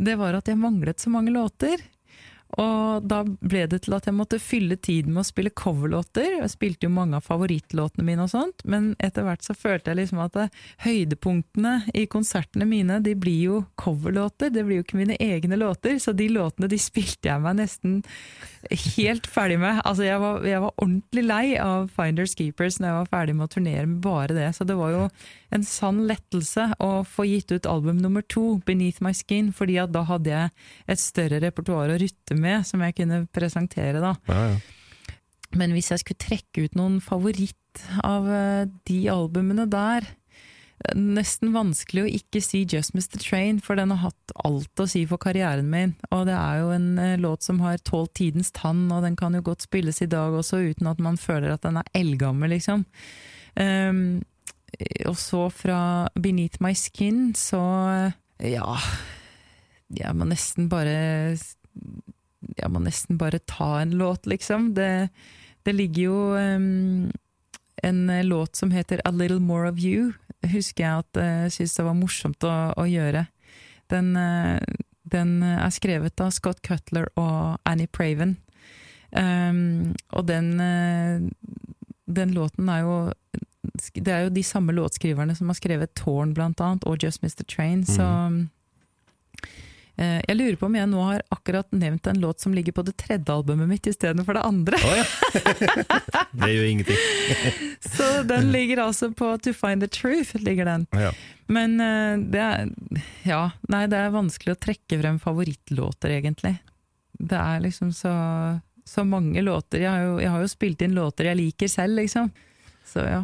det 0.02 0.18
var 0.18 0.34
at 0.34 0.50
jeg 0.50 0.58
manglet 0.58 0.98
så 0.98 1.14
mange 1.14 1.30
låter. 1.30 1.78
Og 2.54 3.02
da 3.10 3.22
ble 3.24 3.64
det 3.70 3.80
til 3.84 3.96
at 3.96 4.06
jeg 4.06 4.14
måtte 4.14 4.38
fylle 4.42 4.76
tiden 4.78 5.14
med 5.14 5.24
å 5.24 5.26
spille 5.26 5.50
coverlåter. 5.50 6.36
Jeg 6.38 6.52
spilte 6.52 6.86
jo 6.86 6.92
mange 6.94 7.18
av 7.18 7.26
favorittlåtene 7.26 8.06
mine 8.06 8.26
og 8.26 8.30
sånt, 8.30 8.62
men 8.70 8.92
etter 9.02 9.26
hvert 9.26 9.42
så 9.42 9.56
følte 9.58 9.90
jeg 9.90 10.02
liksom 10.02 10.20
at 10.22 10.36
det, 10.36 10.46
høydepunktene 10.84 11.74
i 11.96 12.04
konsertene 12.10 12.68
mine, 12.68 13.00
de 13.02 13.16
blir 13.18 13.40
jo 13.48 13.60
coverlåter, 13.80 14.52
det 14.54 14.64
blir 14.66 14.80
jo 14.80 14.86
ikke 14.86 15.00
mine 15.00 15.18
egne 15.22 15.58
låter, 15.58 15.98
så 15.98 16.14
de 16.14 16.28
låtene 16.30 16.70
de 16.70 16.78
spilte 16.80 17.32
jeg 17.32 17.42
meg 17.42 17.58
nesten 17.58 18.00
helt 18.94 19.26
ferdig 19.30 19.58
med. 19.62 19.80
Altså 19.82 20.06
jeg 20.06 20.20
var, 20.22 20.46
jeg 20.46 20.62
var 20.62 20.76
ordentlig 20.78 21.26
lei 21.26 21.44
av 21.60 21.90
Finders 21.94 22.36
Keepers 22.38 22.78
når 22.78 22.90
jeg 22.90 23.00
var 23.00 23.10
ferdig 23.16 23.38
med 23.38 23.48
å 23.48 23.54
turnere 23.56 23.88
med 23.88 24.02
bare 24.04 24.36
det, 24.36 24.50
så 24.54 24.66
det 24.68 24.78
var 24.78 24.94
jo 24.94 25.08
en 25.54 25.66
sann 25.66 26.02
lettelse 26.08 26.70
å 26.82 26.90
få 27.06 27.26
gitt 27.28 27.52
ut 27.54 27.68
album 27.70 27.98
nummer 28.02 28.24
to, 28.26 28.60
Beneath 28.66 29.02
My 29.04 29.14
Skin, 29.14 29.52
fordi 29.54 29.78
at 29.82 29.92
da 29.94 30.04
hadde 30.08 30.32
jeg 30.32 30.54
et 30.90 31.02
større 31.02 31.38
repertoar 31.44 31.92
å 31.92 31.98
rutte 32.00 32.33
med, 32.38 32.66
som 32.68 32.82
jeg 32.84 32.96
kunne 32.98 33.24
presentere 33.34 34.02
da. 34.02 34.14
Ja, 34.30 34.46
ja. 34.54 34.62
Men 35.58 35.74
hvis 35.74 35.92
jeg 35.92 36.02
skulle 36.02 36.22
trekke 36.22 36.66
ut 36.66 36.76
noen 36.78 37.00
favoritt 37.02 37.82
av 38.06 38.26
eh, 38.30 38.66
de 38.88 38.98
albumene 39.10 39.66
der, 39.70 40.06
eh, 40.82 40.96
nesten 40.98 41.54
vanskelig 41.54 42.04
å 42.04 42.12
ikke 42.18 42.42
si 42.42 42.64
Just 42.70 42.94
Mr. 42.96 43.20
Train, 43.22 43.60
for 43.62 43.78
den 43.78 43.94
har 43.94 44.02
hatt 44.08 44.34
alt 44.46 44.82
å 44.82 44.88
si 44.90 45.04
for 45.10 45.22
karrieren 45.22 45.70
min. 45.70 45.94
Og 46.10 46.26
det 46.28 46.36
er 46.38 46.62
jo 46.62 46.74
en 46.74 46.90
eh, 46.98 47.16
låt 47.22 47.46
som 47.46 47.62
har 47.64 47.80
tålt 47.86 48.16
tidens 48.18 48.52
tann, 48.54 48.86
og 48.90 49.06
den 49.06 49.18
kan 49.20 49.36
jo 49.36 49.44
godt 49.46 49.66
spilles 49.66 50.02
i 50.02 50.10
dag 50.10 50.34
også, 50.34 50.64
uten 50.74 50.90
at 50.90 51.02
man 51.02 51.20
føler 51.20 51.54
at 51.54 51.66
den 51.66 51.78
er 51.80 51.94
eldgammel, 51.94 52.56
liksom. 52.56 52.86
Um, 53.54 54.24
og 55.06 55.14
så 55.14 55.44
fra 55.54 56.08
Beneath 56.18 56.58
My 56.58 56.72
Skin, 56.74 57.28
så 57.38 57.60
ja 58.42 58.72
Jeg 59.94 60.16
må 60.18 60.26
nesten 60.26 60.66
bare 60.66 61.36
jeg 62.56 62.70
må 62.72 62.82
nesten 62.84 63.18
bare 63.20 63.42
ta 63.50 63.80
en 63.80 63.94
låt, 63.98 64.26
liksom. 64.30 64.72
Det, 64.76 65.08
det 65.64 65.74
ligger 65.74 66.02
jo 66.02 66.18
um, 66.36 67.10
en 67.82 68.00
låt 68.28 68.56
som 68.56 68.72
heter 68.74 69.02
A 69.04 69.10
Little 69.10 69.40
More 69.40 69.70
of 69.70 69.80
You, 69.82 70.12
husker 70.44 70.84
jeg 70.84 71.04
at 71.04 71.20
jeg 71.20 71.46
uh, 71.46 71.52
syntes 71.52 71.76
det 71.78 71.86
var 71.86 71.98
morsomt 71.98 72.48
å, 72.48 72.54
å 72.76 72.86
gjøre. 72.88 73.26
Den, 73.92 74.14
uh, 74.16 74.60
den 75.08 75.36
er 75.42 75.72
skrevet 75.74 76.20
av 76.20 76.32
Scott 76.36 76.62
Cutler 76.64 77.10
og 77.20 77.60
Annie 77.68 77.90
Praven. 77.90 78.38
Um, 79.14 79.94
og 80.10 80.26
den, 80.26 80.58
uh, 80.58 81.22
den 82.06 82.34
låten 82.34 82.68
er 82.68 82.80
jo 82.82 83.12
Det 83.94 84.10
er 84.10 84.24
jo 84.24 84.32
de 84.34 84.42
samme 84.42 84.72
låtskriverne 84.72 85.34
som 85.34 85.48
har 85.48 85.56
skrevet 85.56 85.94
Torn, 85.94 86.34
blant 86.34 86.60
annet, 86.60 86.84
og 86.84 87.02
Just 87.02 87.22
Mr. 87.22 87.44
Train, 87.48 87.84
så 87.86 88.02
eh, 88.02 88.34
Jeg 89.94 90.34
lurer 90.34 90.56
på 90.58 90.66
om 90.66 90.74
jeg 90.74 90.88
nå 90.90 91.02
har 91.06 91.20
akkurat 91.30 91.68
nevnt 91.70 92.08
en 92.10 92.18
låt 92.18 92.42
som 92.42 92.54
ligger 92.54 92.74
på 92.74 92.82
det 92.82 92.96
tredje 92.98 93.30
albumet 93.30 93.68
mitt 93.70 93.86
istedenfor 93.86 94.34
det 94.34 94.42
andre. 94.42 94.80
Oh, 94.82 94.96
ja. 94.98 95.04
det 96.40 96.50
gjør 96.50 96.66
ingenting. 96.70 96.98
Så 97.94 98.08
den 98.26 98.50
ligger 98.50 98.82
altså 98.88 99.12
på 99.14 99.28
To 99.38 99.52
Find 99.54 99.86
the 99.86 99.88
Truth. 99.88 100.34
ligger 100.42 100.66
den. 100.66 100.86
Ja. 100.90 101.12
Men 101.46 101.80
eh, 101.80 102.18
det 102.18 102.42
er 102.42 102.70
Ja, 103.22 103.42
nei, 103.70 103.84
det 103.92 104.00
er 104.00 104.14
vanskelig 104.14 104.56
å 104.56 104.62
trekke 104.66 104.98
frem 105.00 105.20
favorittlåter, 105.22 106.16
egentlig. 106.18 106.56
Det 107.12 107.38
er 107.38 107.62
liksom 107.62 107.92
så, 107.94 108.14
så 108.88 109.04
mange 109.06 109.42
låter. 109.46 109.84
Jeg 109.84 109.90
har, 109.90 110.02
jo, 110.08 110.18
jeg 110.22 110.32
har 110.34 110.42
jo 110.42 110.50
spilt 110.50 110.82
inn 110.82 110.96
låter 110.98 111.30
jeg 111.30 111.38
liker 111.38 111.70
selv, 111.70 112.00
liksom. 112.00 112.32
Så 112.88 113.06
ja. 113.06 113.22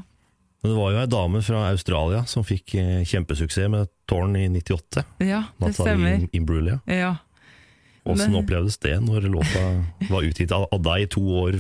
Men 0.61 0.73
det 0.73 0.77
var 0.77 0.93
jo 0.93 1.01
ei 1.01 1.09
dame 1.09 1.41
fra 1.45 1.65
Australia 1.71 2.25
som 2.29 2.45
fikk 2.45 2.77
eh, 2.81 3.01
kjempesuksess 3.09 3.73
med 3.73 3.91
Tårn 4.11 4.37
i 4.37 4.47
98. 4.53 5.07
Ja, 5.25 5.45
det 5.63 5.75
stemmer. 5.79 6.29
Imbrulia. 6.37 6.81
Ja. 6.85 7.17
Åssen 8.09 8.35
opplevdes 8.35 8.79
det 8.81 8.95
når 9.05 9.27
låta 9.29 9.61
var 10.09 10.25
utgitt 10.25 10.53
av 10.57 10.65
deg 10.83 11.11
to 11.13 11.21
år 11.43 11.59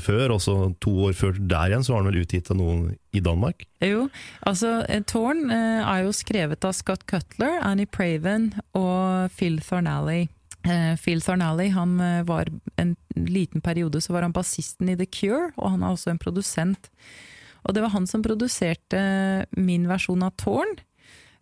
før, 0.00 0.34
og 0.34 0.40
så 0.42 0.54
to 0.82 0.92
år 1.08 1.16
før 1.16 1.36
der 1.36 1.72
igjen 1.72 1.84
så 1.84 1.94
var 1.94 2.02
den 2.02 2.10
vel 2.10 2.22
utgitt 2.24 2.48
av 2.50 2.58
noen 2.58 2.86
i 3.12 3.20
Danmark? 3.24 3.66
Jo, 3.84 4.06
altså 4.48 4.80
Tårn 4.88 5.22
Torn 5.22 5.50
eh, 5.52 5.82
er 5.84 6.06
jo 6.06 6.14
skrevet 6.16 6.64
av 6.66 6.74
Scott 6.76 7.04
Cutler, 7.06 7.60
Annie 7.62 7.86
Praven 7.86 8.52
og 8.78 9.32
Phil 9.36 9.60
Thornalley. 9.62 10.26
Eh, 10.64 10.94
Phil 11.00 11.22
Thornalley 11.22 11.72
han 11.74 11.98
eh, 12.00 12.22
var 12.26 12.50
en 12.80 12.96
liten 13.16 13.60
periode 13.60 14.00
så 14.00 14.14
var 14.16 14.26
han 14.26 14.34
bassisten 14.34 14.88
i 14.88 14.96
The 14.98 15.06
Cure, 15.06 15.52
og 15.56 15.76
han 15.76 15.82
er 15.82 15.94
også 15.94 16.12
en 16.12 16.22
produsent. 16.22 16.90
Og 17.62 17.74
det 17.74 17.84
var 17.84 17.94
han 17.94 18.08
som 18.10 18.24
produserte 18.24 19.02
min 19.56 19.86
versjon 19.90 20.24
av 20.26 20.34
Tårn. 20.40 20.80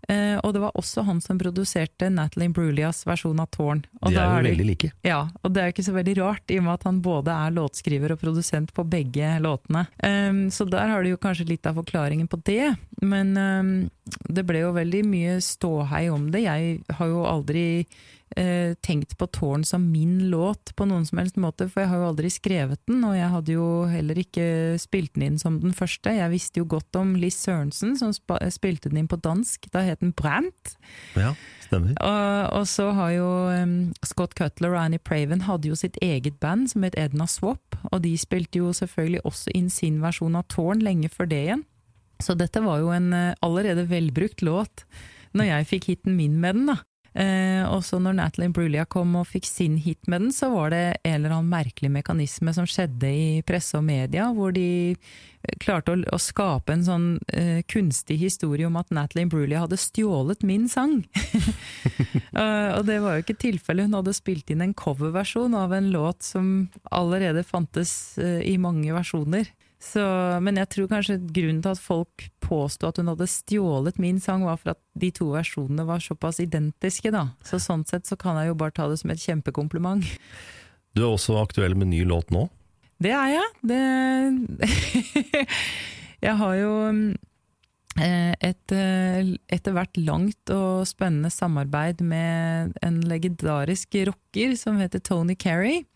Uh, 0.08 0.40
og 0.40 0.54
det 0.56 0.62
var 0.62 0.76
også 0.80 1.04
han 1.04 1.18
som 1.22 1.38
produserte 1.38 2.08
Natalie 2.10 2.50
Brulias 2.50 3.02
versjon 3.06 3.38
av 3.42 3.50
Tårn. 3.52 3.82
De 4.00 4.14
er 4.14 4.16
jo 4.16 4.42
det- 4.42 4.50
veldig 4.50 4.66
like. 4.66 4.92
ja, 5.04 5.28
og 5.44 5.52
det 5.52 5.62
er 5.62 5.72
ikke 5.72 5.84
så 5.84 5.92
veldig 5.92 6.16
rart, 6.18 6.50
i 6.50 6.58
og 6.58 6.64
med 6.64 6.72
at 6.74 6.86
han 6.88 7.02
både 7.02 7.28
er 7.28 7.52
låtskriver 7.52 8.12
og 8.12 8.20
produsent 8.20 8.72
på 8.72 8.82
begge 8.88 9.38
låtene. 9.44 9.86
Um, 10.02 10.48
så 10.50 10.68
der 10.68 10.88
har 10.88 11.04
du 11.04 11.10
jo 11.10 11.20
kanskje 11.20 11.48
litt 11.48 11.66
av 11.66 11.76
forklaringen 11.76 12.28
på 12.28 12.42
det, 12.42 12.76
men 13.02 13.36
um, 13.36 13.90
det 14.26 14.46
ble 14.46 14.64
jo 14.64 14.72
veldig 14.72 15.04
mye 15.04 15.36
ståhei 15.44 16.08
om 16.10 16.30
det. 16.32 16.42
Jeg 16.48 16.80
har 16.96 17.06
jo 17.06 17.22
aldri 17.28 17.86
eh, 18.38 18.74
tenkt 18.84 19.16
på 19.18 19.26
Tårn 19.32 19.64
som 19.66 19.84
min 19.92 20.28
låt 20.30 20.72
på 20.76 20.86
noen 20.88 21.06
som 21.06 21.20
helst 21.20 21.38
måte, 21.40 21.68
for 21.70 21.82
jeg 21.82 21.90
har 21.92 22.02
jo 22.02 22.08
aldri 22.10 22.30
skrevet 22.32 22.80
den, 22.90 23.02
og 23.06 23.16
jeg 23.16 23.30
hadde 23.34 23.56
jo 23.56 23.68
heller 23.90 24.20
ikke 24.22 24.46
spilt 24.82 25.14
den 25.16 25.26
inn 25.28 25.38
som 25.40 25.60
den 25.62 25.74
første. 25.76 26.12
Jeg 26.14 26.32
visste 26.32 26.62
jo 26.62 26.68
godt 26.70 26.98
om 27.00 27.14
Liz 27.20 27.38
Sørensen, 27.40 27.96
som 28.00 28.12
spa 28.16 28.38
spilte 28.52 28.90
den 28.92 29.02
inn 29.02 29.10
på 29.10 29.20
dansk. 29.20 29.70
Da 29.74 29.84
het 29.86 30.02
den 30.04 30.14
Brant. 30.16 30.76
Ja, 31.18 31.32
stemmer. 31.64 31.96
Og, 31.96 32.60
og 32.60 32.68
så 32.70 32.90
har 32.96 33.14
jo 33.16 33.30
um, 33.50 33.74
Scott 34.06 34.36
Cutler 34.38 34.74
og 34.74 34.82
Annie 34.84 35.02
Praven 35.02 35.46
hadde 35.48 35.70
jo 35.70 35.78
sitt 35.78 35.98
eget 36.04 36.38
band 36.42 36.70
som 36.72 36.86
het 36.86 36.98
Edna 36.98 37.28
Swap, 37.30 37.78
og 37.90 38.02
de 38.06 38.14
spilte 38.20 38.62
jo 38.62 38.74
selvfølgelig 38.76 39.24
også 39.28 39.56
inn 39.56 39.70
sin 39.72 40.00
versjon 40.04 40.38
av 40.38 40.46
Torn 40.52 40.82
lenge 40.84 41.10
før 41.12 41.30
det 41.30 41.44
igjen. 41.46 41.66
Så 42.20 42.36
dette 42.36 42.60
var 42.60 42.82
jo 42.82 42.92
en 42.92 43.12
eh, 43.16 43.34
allerede 43.40 43.86
velbrukt 43.88 44.44
låt 44.44 44.84
når 45.36 45.46
jeg 45.46 45.68
fikk 45.70 45.90
hiten 45.92 46.16
min 46.18 46.38
med 46.42 46.58
den, 46.58 46.70
da. 46.72 46.80
Eh, 47.10 47.64
også 47.66 47.98
når 47.98 48.14
Natalie 48.20 48.52
Brulia 48.54 48.84
kom 48.86 49.16
og 49.18 49.26
fikk 49.32 49.48
sin 49.48 49.74
hit 49.82 50.06
med 50.06 50.26
den, 50.26 50.34
så 50.34 50.52
var 50.52 50.70
det 50.70 50.84
en 51.02 51.16
eller 51.16 51.34
annen 51.34 51.50
merkelig 51.50 51.90
mekanisme 51.90 52.54
som 52.54 52.68
skjedde 52.70 53.10
i 53.10 53.42
presse 53.46 53.74
og 53.78 53.82
media, 53.88 54.28
hvor 54.36 54.54
de 54.54 54.94
eh, 54.94 55.56
klarte 55.62 55.96
å, 55.96 55.98
å 56.14 56.20
skape 56.22 56.76
en 56.76 56.86
sånn 56.86 57.08
eh, 57.34 57.64
kunstig 57.66 58.20
historie 58.22 58.68
om 58.68 58.78
at 58.78 58.94
Natalie 58.94 59.30
Brulia 59.30 59.64
hadde 59.64 59.80
stjålet 59.80 60.46
min 60.46 60.68
sang. 60.70 61.02
Eh, 62.30 62.70
og 62.76 62.84
det 62.86 63.00
var 63.02 63.16
jo 63.16 63.24
ikke 63.24 63.34
tilfellet, 63.42 63.88
hun 63.88 63.96
hadde 63.98 64.12
spilt 64.14 64.52
inn 64.54 64.60
en 64.62 64.74
coverversjon 64.78 65.54
av 65.58 65.72
en 65.74 65.88
låt 65.90 66.22
som 66.22 66.68
allerede 66.94 67.42
fantes 67.44 67.92
eh, 68.22 68.38
i 68.46 68.54
mange 68.62 68.94
versjoner. 68.94 69.50
Så, 69.80 70.02
men 70.44 70.58
jeg 70.60 70.68
tror 70.74 70.88
kanskje 70.90 71.16
grunnen 71.32 71.62
til 71.64 71.72
at 71.72 71.80
folk 71.80 72.26
påsto 72.44 72.90
at 72.90 72.98
hun 73.00 73.08
hadde 73.08 73.28
stjålet 73.32 73.96
min 74.02 74.18
sang, 74.20 74.44
var 74.44 74.58
for 74.60 74.74
at 74.74 74.80
de 75.00 75.08
to 75.16 75.30
versjonene 75.32 75.86
var 75.88 76.02
såpass 76.04 76.42
identiske, 76.44 77.12
da. 77.14 77.30
Så 77.46 77.62
sånn 77.64 77.86
sett 77.88 78.04
så 78.10 78.18
kan 78.20 78.36
jeg 78.36 78.50
jo 78.50 78.58
bare 78.60 78.76
ta 78.76 78.90
det 78.90 78.98
som 79.00 79.12
et 79.14 79.22
kjempekompliment. 79.22 80.04
Du 80.92 81.04
er 81.04 81.08
også 81.08 81.38
aktuell 81.40 81.78
med 81.78 81.94
ny 81.94 82.02
låt 82.04 82.28
nå. 82.34 82.48
Det 83.00 83.14
er 83.16 83.32
jeg. 83.38 83.48
Det 83.70 83.80
Jeg 86.20 86.36
har 86.36 86.56
jo 86.58 86.72
eh, 87.96 88.32
et 88.44 88.74
eh, 88.76 89.30
etter 89.48 89.72
hvert 89.72 89.96
langt 89.96 90.52
og 90.52 90.84
spennende 90.88 91.30
samarbeid 91.32 92.02
med 92.04 92.74
en 92.84 92.98
legendarisk 93.08 93.96
rocker 94.10 94.52
som 94.60 94.76
heter 94.82 95.00
Tony 95.00 95.38
Carey. 95.40 95.86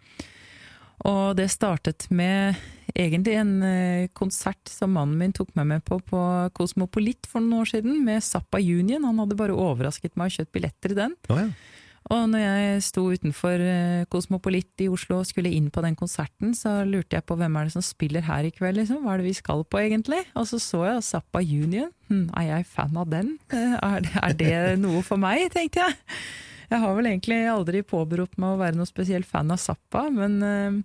Og 1.04 1.34
det 1.36 1.50
startet 1.52 2.06
med 2.14 2.54
egentlig 2.94 3.34
en 3.40 3.54
eh, 3.66 4.08
konsert 4.14 4.70
som 4.70 4.92
mannen 4.94 5.18
min 5.18 5.32
tok 5.34 5.50
meg 5.58 5.66
med 5.66 5.84
på 5.84 5.98
på 6.06 6.20
Kosmopolit 6.54 7.26
for 7.26 7.42
noen 7.42 7.64
år 7.64 7.70
siden, 7.74 8.04
med 8.06 8.22
Zappa 8.22 8.60
Union. 8.62 9.04
Han 9.04 9.18
hadde 9.18 9.36
bare 9.36 9.56
overrasket 9.56 10.14
meg 10.16 10.30
og 10.30 10.36
kjøpt 10.38 10.52
billetter 10.54 10.94
i 10.94 11.00
den. 11.02 11.16
Oh, 11.28 11.40
ja. 11.42 11.48
Og 12.12 12.26
når 12.28 12.42
jeg 12.44 12.80
sto 12.84 13.02
utenfor 13.16 13.62
eh, 13.64 14.04
Kosmopolit 14.12 14.84
i 14.84 14.90
Oslo 14.92 15.22
og 15.22 15.26
skulle 15.26 15.48
inn 15.56 15.70
på 15.72 15.80
den 15.80 15.96
konserten, 15.96 16.52
så 16.54 16.82
lurte 16.84 17.16
jeg 17.16 17.24
på 17.24 17.36
hvem 17.40 17.56
er 17.56 17.64
det 17.70 17.72
som 17.72 17.84
spiller 17.84 18.20
her 18.26 18.44
i 18.44 18.52
kveld, 18.52 18.76
liksom? 18.76 19.02
Hva 19.02 19.14
er 19.14 19.22
det 19.22 19.30
vi 19.30 19.36
skal 19.40 19.64
på 19.64 19.80
egentlig? 19.80 20.20
Og 20.36 20.44
så 20.50 20.60
så 20.60 20.82
jeg 20.84 21.06
Zappa 21.08 21.40
Union. 21.40 21.88
Hm, 22.12 22.26
er 22.36 22.50
jeg 22.50 22.66
fan 22.68 22.96
av 23.00 23.08
den? 23.10 23.38
Eh, 23.50 23.78
Er 23.80 24.04
det, 24.04 24.12
er 24.20 24.36
det 24.38 24.82
noe 24.84 25.00
for 25.02 25.16
meg, 25.16 25.48
tenkte 25.56 25.80
jeg. 25.80 25.96
Jeg 26.74 26.82
har 26.82 26.96
vel 26.98 27.06
egentlig 27.06 27.44
aldri 27.46 27.84
påberopt 27.86 28.40
meg 28.42 28.56
å 28.56 28.58
være 28.58 28.78
noe 28.78 28.90
spesiell 28.90 29.22
fan 29.26 29.52
av 29.54 29.60
Zappa, 29.62 30.08
men 30.10 30.40
eh, 30.42 30.80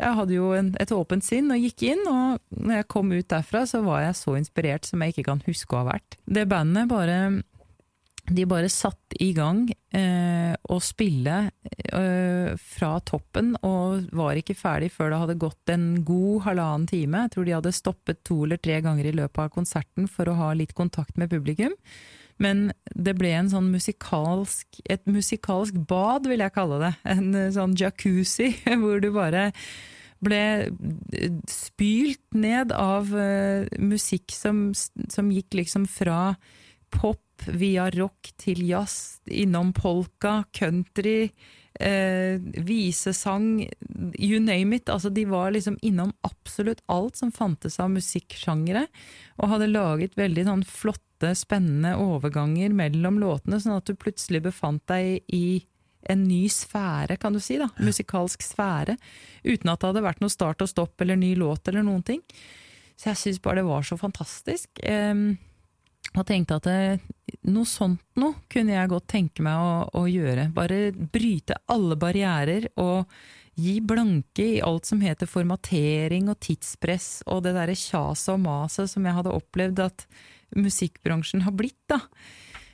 jeg 0.00 0.16
hadde 0.18 0.34
jo 0.34 0.48
en, 0.56 0.72
et 0.80 0.94
åpent 0.96 1.22
sinn 1.22 1.52
og 1.54 1.60
gikk 1.62 1.84
inn, 1.92 2.02
og 2.10 2.40
når 2.56 2.80
jeg 2.80 2.88
kom 2.90 3.12
ut 3.12 3.28
derfra, 3.30 3.62
så 3.68 3.84
var 3.86 4.02
jeg 4.08 4.18
så 4.18 4.34
inspirert 4.40 4.88
som 4.88 5.04
jeg 5.04 5.14
ikke 5.14 5.28
kan 5.28 5.44
huske 5.46 5.76
å 5.76 5.84
ha 5.84 5.92
vært. 5.92 6.18
Det 6.26 6.48
bandet 6.50 6.90
bare 6.90 7.20
de 8.30 8.44
bare 8.46 8.68
satt 8.70 9.16
i 9.22 9.30
gang 9.34 9.64
eh, 9.96 10.52
å 10.54 10.76
spille 10.82 11.36
eh, 11.66 12.50
fra 12.54 12.90
toppen, 13.06 13.54
og 13.66 14.10
var 14.16 14.38
ikke 14.38 14.58
ferdig 14.58 14.92
før 14.94 15.10
det 15.10 15.20
hadde 15.24 15.40
gått 15.42 15.72
en 15.74 15.88
god 16.06 16.44
halvannen 16.46 16.86
time. 16.90 17.24
Jeg 17.26 17.34
tror 17.34 17.48
de 17.48 17.56
hadde 17.56 17.74
stoppet 17.74 18.22
to 18.26 18.42
eller 18.46 18.60
tre 18.62 18.78
ganger 18.84 19.10
i 19.10 19.16
løpet 19.16 19.46
av 19.46 19.52
konserten 19.54 20.08
for 20.10 20.30
å 20.30 20.38
ha 20.38 20.52
litt 20.58 20.76
kontakt 20.78 21.18
med 21.20 21.32
publikum. 21.32 21.74
Men 22.40 22.70
det 22.96 23.14
ble 23.18 23.34
en 23.36 23.50
sånn 23.52 23.70
musikalsk, 23.72 24.80
et 24.90 25.04
musikalsk 25.10 25.76
bad, 25.88 26.28
vil 26.30 26.42
jeg 26.42 26.54
kalle 26.56 26.80
det. 26.82 26.92
En 27.12 27.34
eh, 27.36 27.52
sånn 27.54 27.76
jacuzzi, 27.78 28.54
hvor 28.80 29.02
du 29.02 29.10
bare 29.14 29.50
ble 30.24 30.42
eh, 30.68 31.34
spylt 31.48 32.24
ned 32.36 32.74
av 32.76 33.12
eh, 33.16 33.68
musikk 33.80 34.32
som, 34.36 34.70
som 34.74 35.32
gikk 35.32 35.60
liksom 35.62 35.86
fra 35.90 36.34
pop 36.90 37.22
via 37.48 37.88
rock 37.94 38.32
til 38.40 38.62
jazz, 38.68 39.20
innom 39.26 39.72
polka, 39.76 40.44
country, 40.56 41.30
eh, 41.80 42.40
visesang, 42.66 43.68
you 44.18 44.40
name 44.40 44.76
it. 44.76 44.88
Altså, 44.88 45.10
de 45.10 45.24
var 45.24 45.50
liksom 45.54 45.78
innom 45.82 46.12
absolutt 46.26 46.82
alt 46.86 47.16
som 47.16 47.32
fantes 47.32 47.80
av 47.80 47.90
musikksjangere, 47.94 48.86
og 49.38 49.54
hadde 49.54 49.72
laget 49.72 50.18
veldig 50.20 50.46
sånn 50.48 50.66
flotte, 50.68 51.34
spennende 51.36 51.96
overganger 52.00 52.72
mellom 52.72 53.18
låtene, 53.20 53.60
sånn 53.60 53.76
at 53.76 53.90
du 53.90 53.98
plutselig 53.98 54.42
befant 54.46 54.86
deg 54.88 55.20
i 55.28 55.60
en 56.08 56.22
ny 56.24 56.46
sfære, 56.48 57.18
kan 57.20 57.34
du 57.36 57.40
si, 57.44 57.58
da, 57.60 57.68
musikalsk 57.80 58.40
sfære, 58.44 58.96
uten 59.44 59.68
at 59.68 59.82
det 59.82 59.90
hadde 59.90 60.04
vært 60.06 60.22
noe 60.24 60.32
start 60.32 60.64
og 60.64 60.70
stopp 60.70 61.04
eller 61.04 61.18
ny 61.20 61.34
låt 61.38 61.68
eller 61.68 61.84
noen 61.84 62.04
ting. 62.06 62.22
Så 62.96 63.10
jeg 63.10 63.20
syns 63.20 63.42
bare 63.44 63.60
det 63.60 63.68
var 63.68 63.84
så 63.86 63.96
fantastisk. 64.00 64.68
Em, 64.84 65.38
og 66.18 66.26
tenkte 66.26 66.58
at 66.58 66.66
det, 66.66 67.36
noe 67.46 67.68
sånt 67.68 68.02
noe 68.18 68.42
kunne 68.50 68.74
jeg 68.74 68.90
godt 68.90 69.06
tenke 69.12 69.44
meg 69.46 69.60
å, 69.62 70.02
å 70.02 70.06
gjøre. 70.10 70.48
Bare 70.54 70.90
bryte 70.92 71.60
alle 71.70 71.98
barrierer 72.00 72.66
og 72.82 73.10
gi 73.60 73.76
blanke 73.84 74.46
i 74.56 74.60
alt 74.64 74.88
som 74.88 75.02
heter 75.04 75.28
formatering 75.30 76.30
og 76.32 76.40
tidspress 76.42 77.22
og 77.30 77.44
det 77.44 77.54
derre 77.56 77.76
kjaset 77.76 78.34
og 78.34 78.42
maset 78.44 78.90
som 78.90 79.06
jeg 79.06 79.16
hadde 79.18 79.34
opplevd 79.36 79.82
at 79.84 80.06
musikkbransjen 80.56 81.44
har 81.46 81.54
blitt, 81.54 81.78
da. 81.90 82.00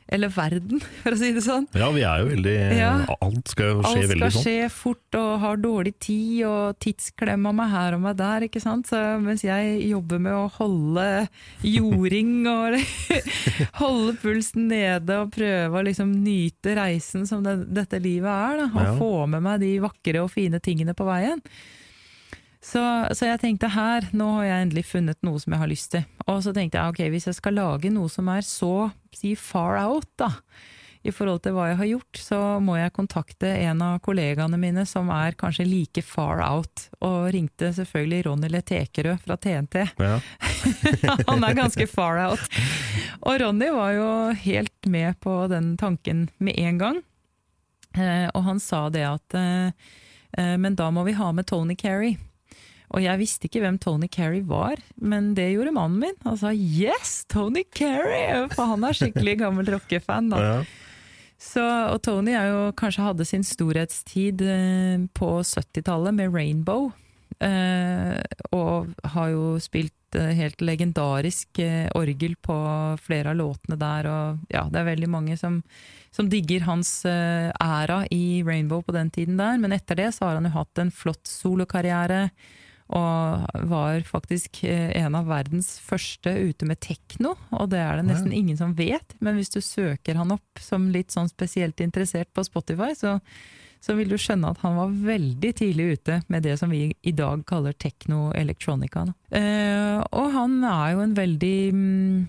Eller 0.09 0.31
verden, 0.31 0.79
for 1.03 1.17
å 1.17 1.19
si 1.19 1.33
det 1.35 1.43
sånn. 1.43 1.65
Ja, 1.75 1.89
vi 1.91 2.05
er 2.07 2.21
jo 2.23 2.29
veldig 2.31 2.55
Ja. 2.79 2.91
Alt 3.21 3.49
skal 3.51 3.73
jo 3.73 3.81
skje 3.81 3.89
Alt 3.89 3.97
skal 3.97 4.11
veldig 4.13 4.29
sånn. 4.37 4.45
skje 4.45 4.69
fort 4.71 5.19
og 5.19 5.31
har 5.43 5.57
dårlig 5.59 5.95
tid, 5.99 6.45
og 6.47 6.79
tidsklemma 6.85 7.53
meg 7.59 7.73
her 7.73 7.97
og 7.97 8.05
meg 8.05 8.17
der, 8.21 8.47
ikke 8.47 8.63
sant. 8.63 8.87
Så 8.87 9.01
mens 9.25 9.43
jeg 9.43 9.81
jobber 9.91 10.23
med 10.23 10.33
å 10.39 10.45
holde 10.61 11.07
jording 11.67 12.47
og 12.47 12.79
holde 13.83 14.15
pulsen 14.23 14.69
nede 14.71 15.19
og 15.25 15.33
prøve 15.35 15.81
å 15.81 15.85
liksom 15.87 16.13
nyte 16.23 16.77
reisen 16.79 17.27
som 17.27 17.43
det, 17.47 17.57
dette 17.75 17.99
livet 18.03 18.31
er, 18.31 18.63
da, 18.63 18.69
og 18.73 18.85
Ja. 18.87 18.95
få 19.01 19.11
med 19.27 19.43
meg 19.43 19.61
de 19.65 19.73
vakre 19.83 20.23
og 20.23 20.31
fine 20.31 20.61
tingene 20.63 20.95
på 20.95 21.07
veien. 21.09 21.43
Så, 22.67 22.83
så 23.15 23.29
jeg 23.29 23.39
tenkte 23.43 23.71
her, 23.71 24.09
nå 24.17 24.27
har 24.41 24.47
jeg 24.49 24.65
endelig 24.65 24.87
funnet 24.89 25.21
noe 25.27 25.39
som 25.39 25.55
jeg 25.55 25.63
har 25.63 25.71
lyst 25.71 25.93
til. 25.95 26.07
Og 26.27 26.41
så 26.43 26.55
tenkte 26.55 26.81
jeg 26.81 26.95
ok, 26.95 27.03
hvis 27.13 27.29
jeg 27.31 27.39
skal 27.39 27.55
lage 27.61 27.93
noe 27.95 28.11
som 28.11 28.27
er 28.33 28.43
så 28.47 28.89
si 29.15 29.37
far 29.39 29.79
out, 29.85 30.09
da, 30.19 30.33
i 31.07 31.13
forhold 31.15 31.45
til 31.45 31.55
hva 31.55 31.69
jeg 31.71 31.79
har 31.79 31.89
gjort, 31.93 32.19
så 32.19 32.41
må 32.63 32.75
jeg 32.81 32.95
kontakte 32.97 33.53
en 33.69 33.85
av 33.87 34.01
kollegaene 34.03 34.59
mine 34.59 34.83
som 34.89 35.13
er 35.15 35.37
kanskje 35.39 35.69
like 35.69 36.03
far 36.03 36.43
out, 36.43 36.89
og 36.99 37.31
ringte 37.37 37.71
selvfølgelig 37.77 38.27
Ronny 38.27 38.51
Letekerød 38.51 39.23
fra 39.23 39.39
TNT. 39.39 39.87
Ja. 40.03 40.19
Han 41.31 41.47
er 41.47 41.59
ganske 41.59 41.87
far 41.87 42.19
out. 42.27 42.59
Og 43.23 43.39
Ronny 43.45 43.71
var 43.79 43.95
jo 43.95 44.11
helt 44.43 44.91
med 44.91 45.21
på 45.23 45.45
den 45.53 45.77
tanken 45.79 46.27
med 46.39 46.59
en 46.59 46.83
gang. 46.83 47.05
Eh, 47.97 48.27
og 48.35 48.43
han 48.45 48.59
sa 48.61 48.91
det 48.93 49.07
at 49.09 49.35
eh, 49.39 49.71
eh, 50.37 50.57
men 50.61 50.75
da 50.77 50.91
må 50.93 51.07
vi 51.07 51.15
ha 51.17 51.31
med 51.33 51.47
Tony 51.49 51.79
Carey. 51.79 52.19
Og 52.95 53.03
jeg 53.03 53.19
visste 53.19 53.49
ikke 53.49 53.63
hvem 53.65 53.79
Tony 53.83 54.09
Carey 54.13 54.43
var, 54.47 54.79
men 54.97 55.35
det 55.35 55.51
gjorde 55.53 55.75
mannen 55.75 56.01
min. 56.05 56.19
Han 56.25 56.37
sa 56.39 56.53
'yes, 56.55 57.27
Tony 57.29 57.65
Carey'! 57.75 58.47
For 58.55 58.65
han 58.73 58.85
er 58.85 58.95
skikkelig 58.95 59.39
gammel 59.43 59.67
rockefan. 59.67 60.31
da. 60.31 60.43
Ja. 60.43 60.65
Så, 61.37 61.63
og 61.63 62.01
Tony 62.05 62.33
er 62.33 62.49
jo, 62.49 62.61
kanskje 62.77 63.05
hadde 63.05 63.27
sin 63.29 63.45
storhetstid 63.45 64.41
eh, 64.41 65.03
på 65.17 65.29
70-tallet 65.45 66.17
med 66.17 66.33
Rainbow. 66.33 66.91
Eh, 67.45 68.17
og 68.57 68.95
har 69.13 69.29
jo 69.35 69.59
spilt 69.61 70.17
eh, 70.17 70.33
helt 70.39 70.65
legendarisk 70.65 71.61
orgel 71.99 72.39
på 72.41 72.57
flere 73.05 73.35
av 73.35 73.41
låtene 73.43 73.77
der. 73.81 74.09
Og 74.09 74.53
ja, 74.55 74.65
det 74.73 74.81
er 74.81 74.91
veldig 74.95 75.11
mange 75.13 75.37
som, 75.37 75.61
som 76.15 76.31
digger 76.33 76.65
hans 76.65 77.03
æra 77.05 78.05
i 78.11 78.41
Rainbow 78.47 78.81
på 78.87 78.97
den 78.97 79.13
tiden 79.13 79.37
der. 79.37 79.61
Men 79.61 79.77
etter 79.77 80.01
det 80.01 80.15
så 80.17 80.31
har 80.31 80.41
han 80.41 80.49
jo 80.49 80.57
hatt 80.57 80.81
en 80.81 80.95
flott 80.95 81.29
solokarriere. 81.29 82.31
Og 82.95 83.63
var 83.67 84.05
faktisk 84.07 84.61
eh, 84.69 84.93
en 85.01 85.17
av 85.19 85.27
verdens 85.27 85.73
første 85.83 86.31
ute 86.31 86.69
med 86.69 86.79
tekno, 86.85 87.35
og 87.51 87.73
det 87.73 87.81
er 87.83 87.99
det 87.99 88.07
nesten 88.13 88.35
ingen 88.35 88.59
som 88.61 88.77
vet. 88.79 89.17
Men 89.19 89.39
hvis 89.41 89.51
du 89.51 89.59
søker 89.65 90.19
han 90.21 90.35
opp 90.37 90.63
som 90.63 90.87
litt 90.95 91.11
sånn 91.15 91.31
spesielt 91.33 91.83
interessert 91.83 92.31
på 92.37 92.47
Spotify, 92.47 92.93
så, 92.95 93.17
så 93.85 93.95
vil 93.99 94.11
du 94.11 94.17
skjønne 94.19 94.51
at 94.51 94.63
han 94.65 94.77
var 94.79 94.95
veldig 95.07 95.53
tidlig 95.61 95.87
ute 95.97 96.21
med 96.33 96.47
det 96.47 96.57
som 96.61 96.73
vi 96.73 96.89
i 97.07 97.15
dag 97.15 97.45
kaller 97.49 97.77
tekno 97.79 98.31
electronica. 98.35 99.07
da. 99.07 99.15
Eh, 99.39 100.01
og 100.11 100.33
han 100.35 100.59
er 100.67 100.95
jo 100.95 101.05
en 101.05 101.15
veldig 101.17 101.59
um, 101.75 102.27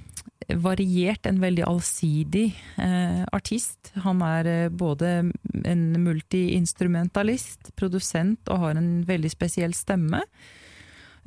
variert, 0.63 1.25
en 1.25 1.41
veldig 1.41 1.65
allsidig 1.67 2.51
uh, 2.77 3.25
artist. 3.35 3.91
Han 4.05 4.21
er 4.25 4.51
uh, 4.67 4.69
både 4.69 5.31
en 5.65 5.83
multiinstrumentalist, 6.03 7.73
produsent 7.79 8.47
og 8.51 8.63
har 8.63 8.79
en 8.79 9.01
veldig 9.07 9.33
spesiell 9.33 9.75
stemme. 9.77 10.21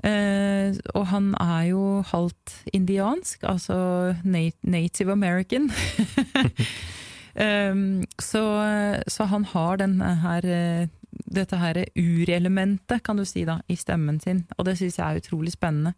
Uh, 0.01 0.73
og 0.97 1.11
han 1.11 1.35
er 1.43 1.67
jo 1.75 1.85
halvt 2.09 2.55
indiansk, 2.73 3.43
altså 3.45 4.15
na- 4.25 4.57
native 4.63 5.13
american. 5.13 5.71
um, 7.35 8.03
så, 8.19 8.45
så 9.07 9.29
han 9.31 9.45
har 9.53 9.81
den 9.83 10.01
her 10.01 10.89
dette 11.31 11.59
her 11.59 11.85
urelementet, 11.99 13.03
kan 13.07 13.19
du 13.19 13.25
si, 13.29 13.45
da, 13.47 13.61
i 13.71 13.77
stemmen 13.79 14.21
sin, 14.23 14.45
og 14.59 14.67
det 14.67 14.77
syns 14.79 14.99
jeg 14.99 15.07
er 15.07 15.23
utrolig 15.23 15.53
spennende. 15.55 15.95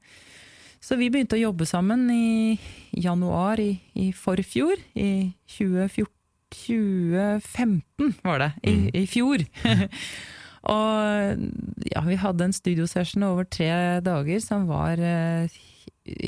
Så 0.83 0.97
vi 0.99 1.13
begynte 1.15 1.37
å 1.39 1.45
jobbe 1.45 1.67
sammen 1.69 2.09
i 2.11 2.59
januar 2.99 3.61
i, 3.63 3.77
i 3.95 4.11
forfjor, 4.17 4.81
i 4.99 5.31
2014, 5.55 6.11
2015 6.53 8.15
var 8.23 8.43
det, 8.43 8.51
i, 8.69 8.75
i 9.03 9.07
fjor. 9.09 9.45
og 10.75 11.45
ja, 11.89 12.03
vi 12.07 12.19
hadde 12.21 12.49
en 12.49 12.57
studiosession 12.57 13.25
over 13.27 13.49
tre 13.49 13.71
dager 14.05 14.43
som 14.45 14.67
var 14.71 15.01
eh, 15.01 15.61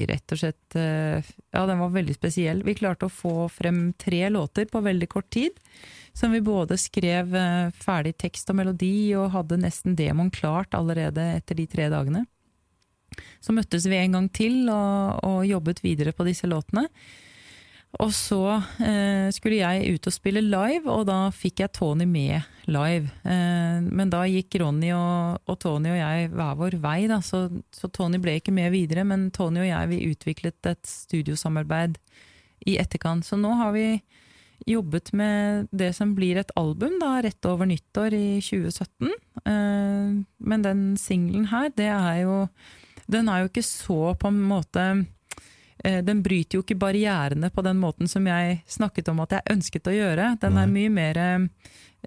rett 0.09 0.35
og 0.35 0.41
slett 0.41 0.77
eh, 0.79 1.25
Ja, 1.55 1.65
den 1.67 1.81
var 1.81 1.93
veldig 1.95 2.15
spesiell. 2.17 2.63
Vi 2.67 2.77
klarte 2.79 3.09
å 3.09 3.13
få 3.13 3.49
frem 3.53 3.93
tre 3.99 4.29
låter 4.31 4.69
på 4.71 4.83
veldig 4.85 5.09
kort 5.11 5.31
tid. 5.35 5.59
Som 6.15 6.35
vi 6.35 6.43
både 6.45 6.79
skrev 6.79 7.35
eh, 7.35 7.73
ferdig 7.75 8.15
tekst 8.23 8.51
og 8.53 8.61
melodi, 8.61 9.15
og 9.19 9.33
hadde 9.35 9.61
nesten 9.63 9.97
demoen 9.99 10.31
klart 10.35 10.75
allerede 10.79 11.25
etter 11.41 11.59
de 11.59 11.67
tre 11.71 11.91
dagene. 11.93 12.25
Så 13.43 13.55
møttes 13.55 13.87
vi 13.87 13.99
en 13.99 14.17
gang 14.19 14.31
til 14.35 14.65
og, 14.73 15.21
og 15.27 15.45
jobbet 15.47 15.85
videre 15.85 16.15
på 16.15 16.27
disse 16.27 16.49
låtene. 16.51 16.89
Og 18.03 18.11
så 18.15 18.41
eh, 18.83 19.29
skulle 19.35 19.61
jeg 19.61 19.95
ut 19.95 20.09
og 20.09 20.15
spille 20.15 20.43
live, 20.43 20.89
og 20.91 21.05
da 21.09 21.29
fikk 21.35 21.63
jeg 21.63 21.75
Tony 21.77 22.07
med 22.09 22.43
live. 22.67 23.13
Eh, 23.23 23.85
men 23.85 24.11
da 24.11 24.25
gikk 24.27 24.59
Ronny 24.63 24.91
og, 24.97 25.45
og 25.47 25.59
Tony 25.63 25.93
og 25.93 26.01
jeg 26.01 26.33
hver 26.33 26.59
vår 26.59 26.79
vei, 26.83 26.99
da, 27.11 27.21
så, 27.23 27.47
så 27.75 27.91
Tony 27.95 28.19
ble 28.23 28.39
ikke 28.41 28.55
med 28.55 28.73
videre. 28.75 29.07
Men 29.07 29.29
Tony 29.35 29.63
og 29.63 29.71
jeg 29.71 29.93
vi 29.93 30.03
utviklet 30.11 30.73
et 30.73 30.91
studiosamarbeid 30.91 32.01
i 32.67 32.79
etterkant. 32.83 33.27
Så 33.29 33.39
nå 33.39 33.55
har 33.61 33.75
vi 33.77 33.89
jobbet 34.67 35.13
med 35.13 35.69
det 35.75 35.93
som 35.97 36.15
blir 36.17 36.39
et 36.41 36.53
album 36.59 36.97
da, 37.03 37.19
rett 37.23 37.51
over 37.51 37.69
nyttår 37.69 38.17
i 38.17 38.29
2017. 38.43 39.13
Eh, 39.45 40.23
men 40.51 40.67
den 40.67 40.87
singelen 41.01 41.51
her, 41.53 41.71
det 41.77 41.91
er 41.93 42.25
jo 42.25 42.47
Den 43.05 43.29
er 43.29 43.43
jo 43.43 43.51
ikke 43.51 43.63
så 43.63 44.15
på 44.17 44.31
en 44.33 44.39
måte 44.49 44.83
den 45.85 46.23
bryter 46.25 46.59
jo 46.59 46.65
ikke 46.65 46.79
barrierene 46.81 47.51
på 47.53 47.63
den 47.67 47.77
måten 47.77 48.09
som 48.09 48.27
jeg 48.29 48.63
snakket 48.71 49.11
om 49.13 49.21
at 49.25 49.35
jeg 49.37 49.53
ønsket 49.53 49.91
å 49.91 49.93
gjøre. 49.95 50.31
Den 50.41 50.57
er 50.57 50.71
mye 50.71 50.93
mer, 50.93 51.21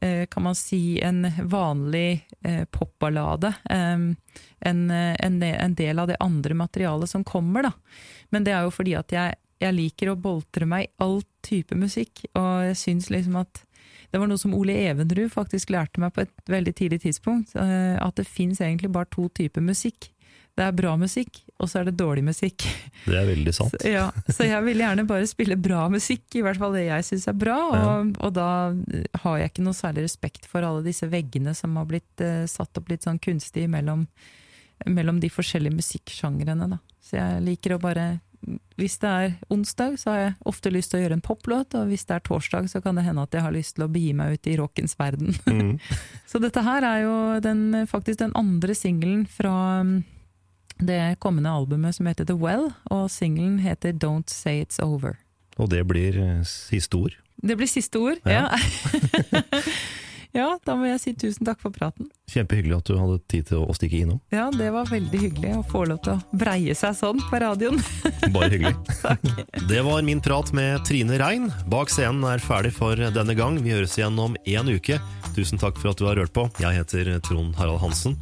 eh, 0.02 0.24
kan 0.32 0.44
man 0.48 0.58
si, 0.58 1.00
en 1.02 1.28
vanlig 1.46 2.26
eh, 2.42 2.66
popballade. 2.66 3.54
enn 3.70 4.16
En, 4.60 4.92
en, 4.92 5.44
en 5.44 5.76
del 5.76 6.00
av 6.00 6.08
det 6.08 6.18
andre 6.20 6.54
materialet 6.54 7.10
som 7.10 7.24
kommer, 7.24 7.64
da. 7.64 7.72
Men 8.30 8.44
det 8.44 8.54
er 8.54 8.66
jo 8.66 8.74
fordi 8.74 8.96
at 8.98 9.12
jeg, 9.14 9.36
jeg 9.62 9.74
liker 9.74 10.10
å 10.10 10.20
boltre 10.20 10.66
meg 10.66 10.88
i 10.88 10.92
all 11.04 11.22
type 11.46 11.76
musikk, 11.76 12.26
og 12.34 12.66
jeg 12.66 12.78
syns 12.78 13.12
liksom 13.14 13.38
at 13.38 13.64
det 14.12 14.22
var 14.22 14.30
noe 14.30 14.40
som 14.40 14.56
Ole 14.56 14.74
Evenrud 14.88 15.32
faktisk 15.34 15.72
lærte 15.74 16.02
meg 16.02 16.14
på 16.16 16.24
et 16.24 16.50
veldig 16.50 16.74
tidlig 16.76 17.02
tidspunkt, 17.04 17.56
eh, 17.60 17.98
at 18.00 18.16
det 18.16 18.28
fins 18.28 18.62
egentlig 18.62 18.92
bare 18.94 19.10
to 19.12 19.28
typer 19.30 19.62
musikk. 19.62 20.10
Det 20.58 20.66
er 20.66 20.74
bra 20.74 20.96
musikk, 20.98 21.44
og 21.62 21.70
så 21.70 21.80
er 21.80 21.90
det 21.92 22.00
dårlig 22.00 22.24
musikk. 22.26 22.64
Det 23.06 23.14
er 23.14 23.28
veldig 23.30 23.52
sant. 23.54 23.76
Så, 23.78 23.92
ja, 23.94 24.08
så 24.26 24.48
jeg 24.48 24.66
vil 24.66 24.82
gjerne 24.82 25.06
bare 25.06 25.30
spille 25.30 25.58
bra 25.62 25.84
musikk, 25.94 26.26
i 26.34 26.42
hvert 26.42 26.58
fall 26.58 26.74
det 26.74 26.88
jeg 26.88 27.06
syns 27.06 27.28
er 27.30 27.38
bra. 27.38 27.58
Og, 27.78 28.16
og 28.26 28.34
da 28.34 28.50
har 29.22 29.38
jeg 29.38 29.52
ikke 29.52 29.68
noe 29.68 29.78
særlig 29.78 30.08
respekt 30.08 30.50
for 30.50 30.66
alle 30.66 30.82
disse 30.88 31.06
veggene 31.12 31.54
som 31.58 31.78
har 31.78 31.86
blitt 31.90 32.26
uh, 32.26 32.48
satt 32.50 32.82
opp 32.82 32.90
litt 32.90 33.06
sånn 33.06 33.22
kunstig 33.22 33.68
mellom, 33.70 34.08
mellom 34.90 35.22
de 35.22 35.30
forskjellige 35.30 35.78
musikksjangrene. 35.78 36.72
Da. 36.74 36.82
Så 37.06 37.22
jeg 37.22 37.46
liker 37.46 37.78
å 37.78 37.82
bare 37.84 38.10
Hvis 38.82 38.98
det 39.02 39.14
er 39.14 39.32
onsdag, 39.54 40.02
så 40.02 40.10
har 40.10 40.20
jeg 40.24 40.36
ofte 40.50 40.74
lyst 40.74 40.90
til 40.90 41.00
å 41.00 41.06
gjøre 41.06 41.20
en 41.22 41.26
poplåt, 41.26 41.78
og 41.78 41.90
hvis 41.94 42.10
det 42.10 42.18
er 42.18 42.26
torsdag, 42.26 42.74
så 42.74 42.82
kan 42.82 42.98
det 42.98 43.06
hende 43.06 43.30
at 43.30 43.34
jeg 43.34 43.46
har 43.46 43.54
lyst 43.54 43.78
til 43.78 43.86
å 43.86 43.94
begi 43.94 44.12
meg 44.18 44.38
ut 44.38 44.50
i 44.50 44.58
rockens 44.58 44.98
verden. 44.98 45.38
Mm. 45.46 45.74
så 46.30 46.42
dette 46.42 46.66
her 46.66 46.86
er 46.86 47.02
jo 47.06 47.16
den, 47.46 47.84
faktisk 47.90 48.26
den 48.26 48.38
andre 48.38 48.78
singelen 48.78 49.26
fra 49.30 49.58
det 50.80 51.18
kommende 51.20 51.52
albumet 51.52 51.96
som 51.96 52.10
heter 52.10 52.28
The 52.28 52.36
Well, 52.38 52.72
og 52.92 53.10
singelen 53.12 53.60
heter 53.64 53.94
Don't 53.94 54.30
Say 54.30 54.64
It's 54.64 54.82
Over. 54.84 55.18
Og 55.58 55.72
det 55.74 55.84
blir 55.90 56.18
eh, 56.22 56.44
siste 56.46 56.98
ord. 56.98 57.18
Det 57.38 57.58
blir 57.58 57.70
siste 57.70 58.00
ord, 58.02 58.18
ja. 58.26 58.48
ja, 60.34 60.48
da 60.66 60.76
må 60.78 60.88
jeg 60.90 61.02
si 61.04 61.14
tusen 61.14 61.46
takk 61.46 61.62
for 61.62 61.74
praten. 61.74 62.10
Kjempehyggelig 62.34 62.80
at 62.80 62.90
du 62.90 62.98
hadde 62.98 63.18
tid 63.30 63.50
til 63.52 63.62
å 63.62 63.76
stikke 63.78 64.00
innom. 64.02 64.22
Ja, 64.34 64.48
det 64.54 64.72
var 64.74 64.90
veldig 64.90 65.22
hyggelig 65.22 65.54
å 65.60 65.66
få 65.70 65.84
lov 65.90 66.02
til 66.06 66.16
å 66.16 66.38
breie 66.38 66.74
seg 66.78 66.98
sånn 66.98 67.22
på 67.30 67.42
radioen. 67.44 67.78
Bare 68.36 68.50
hyggelig. 68.54 68.74
Det 69.70 69.84
var 69.86 70.02
min 70.08 70.22
prat 70.24 70.50
med 70.58 70.82
Trine 70.88 71.20
Rein. 71.22 71.52
Bak 71.70 71.94
scenen 71.94 72.26
er 72.30 72.42
ferdig 72.42 72.74
for 72.78 72.98
denne 72.98 73.38
gang. 73.38 73.62
Vi 73.62 73.76
høres 73.76 73.98
igjen 74.00 74.18
om 74.22 74.38
én 74.46 74.74
uke. 74.74 74.98
Tusen 75.38 75.62
takk 75.62 75.78
for 75.78 75.94
at 75.94 76.02
du 76.02 76.10
har 76.10 76.18
rørt 76.18 76.34
på. 76.34 76.50
Jeg 76.62 76.82
heter 76.82 77.14
Trond 77.26 77.54
Harald 77.62 77.84
Hansen. 77.86 78.18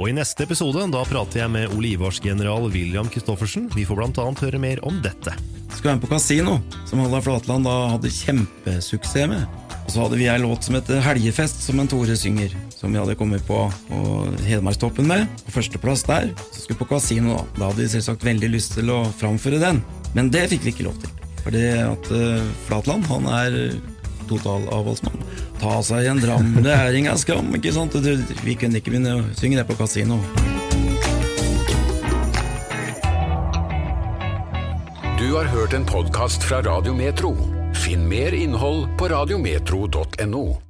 Og 0.00 0.08
I 0.08 0.14
neste 0.16 0.46
episode 0.46 0.80
da 0.88 1.00
prater 1.04 1.42
jeg 1.42 1.52
med 1.52 1.74
olivarsgeneral 1.76 2.70
William 2.72 3.08
Christoffersen. 3.12 3.66
Vi 3.74 3.84
får 3.84 4.06
annet 4.06 4.40
høre 4.46 4.60
mer 4.62 4.80
om 4.88 4.96
dette. 5.04 5.34
Skal 5.74 5.90
være 5.90 5.98
med 5.98 6.04
på 6.06 6.12
Casino, 6.14 6.54
som 6.88 7.02
Halla 7.04 7.20
Flatland 7.20 7.68
da 7.68 7.74
hadde 7.92 8.12
kjempesuksess 8.14 9.28
med. 9.28 9.44
Og 9.82 9.92
så 9.92 10.00
hadde 10.06 10.16
vi 10.22 10.30
ei 10.32 10.38
låt 10.40 10.64
som 10.64 10.78
heter 10.78 11.04
Helgefest, 11.04 11.60
som 11.66 11.82
en 11.82 11.90
Tore 11.90 12.16
synger. 12.16 12.56
Som 12.72 12.96
vi 12.96 13.00
hadde 13.02 13.18
kommet 13.20 13.44
på, 13.44 13.60
og 13.92 14.40
Hedmarkstoppen 14.48 15.04
med. 15.10 15.28
På 15.44 15.58
førsteplass 15.58 16.06
der. 16.08 16.32
Så 16.48 16.62
skulle 16.62 16.78
vi 16.78 16.84
på 16.86 16.90
Casino, 16.94 17.36
da. 17.36 17.44
Da 17.58 17.68
hadde 17.68 17.84
vi 17.84 17.92
selvsagt 17.92 18.24
veldig 18.24 18.54
lyst 18.56 18.78
til 18.78 18.88
å 18.96 19.02
framføre 19.20 19.60
den. 19.60 19.84
Men 20.16 20.32
det 20.32 20.46
fikk 20.54 20.64
vi 20.64 20.78
ikke 20.78 20.88
lov 20.88 20.96
til. 21.04 21.12
Fordi 21.44 21.66
at 21.76 22.12
uh, 22.14 22.52
Flatland, 22.70 23.04
han 23.12 23.28
er 23.36 23.60
totalavholdsmann. 24.30 25.26
Ta 25.60 25.80
seg 25.84 26.08
en 26.10 26.22
dram, 26.22 26.54
det 26.64 26.72
er 26.72 26.96
inga 26.96 27.18
skam, 27.20 27.52
ikke 27.58 27.74
sant? 27.76 27.98
Vi 28.46 28.56
kunne 28.58 28.80
ikke 28.80 28.94
begynne 28.94 29.18
å 29.18 29.26
synge 29.38 29.60
det 29.60 29.66
på 29.68 29.78
kasino. 29.80 30.20
Du 35.20 35.34
har 35.36 35.44
hørt 35.52 35.76
en 35.76 35.84
podkast 35.84 36.42
fra 36.48 36.62
Radio 36.64 36.94
Metro. 36.96 37.34
Finn 37.76 38.08
mer 38.08 38.34
innhold 38.34 38.88
på 38.98 39.12
radiometro.no. 39.12 40.69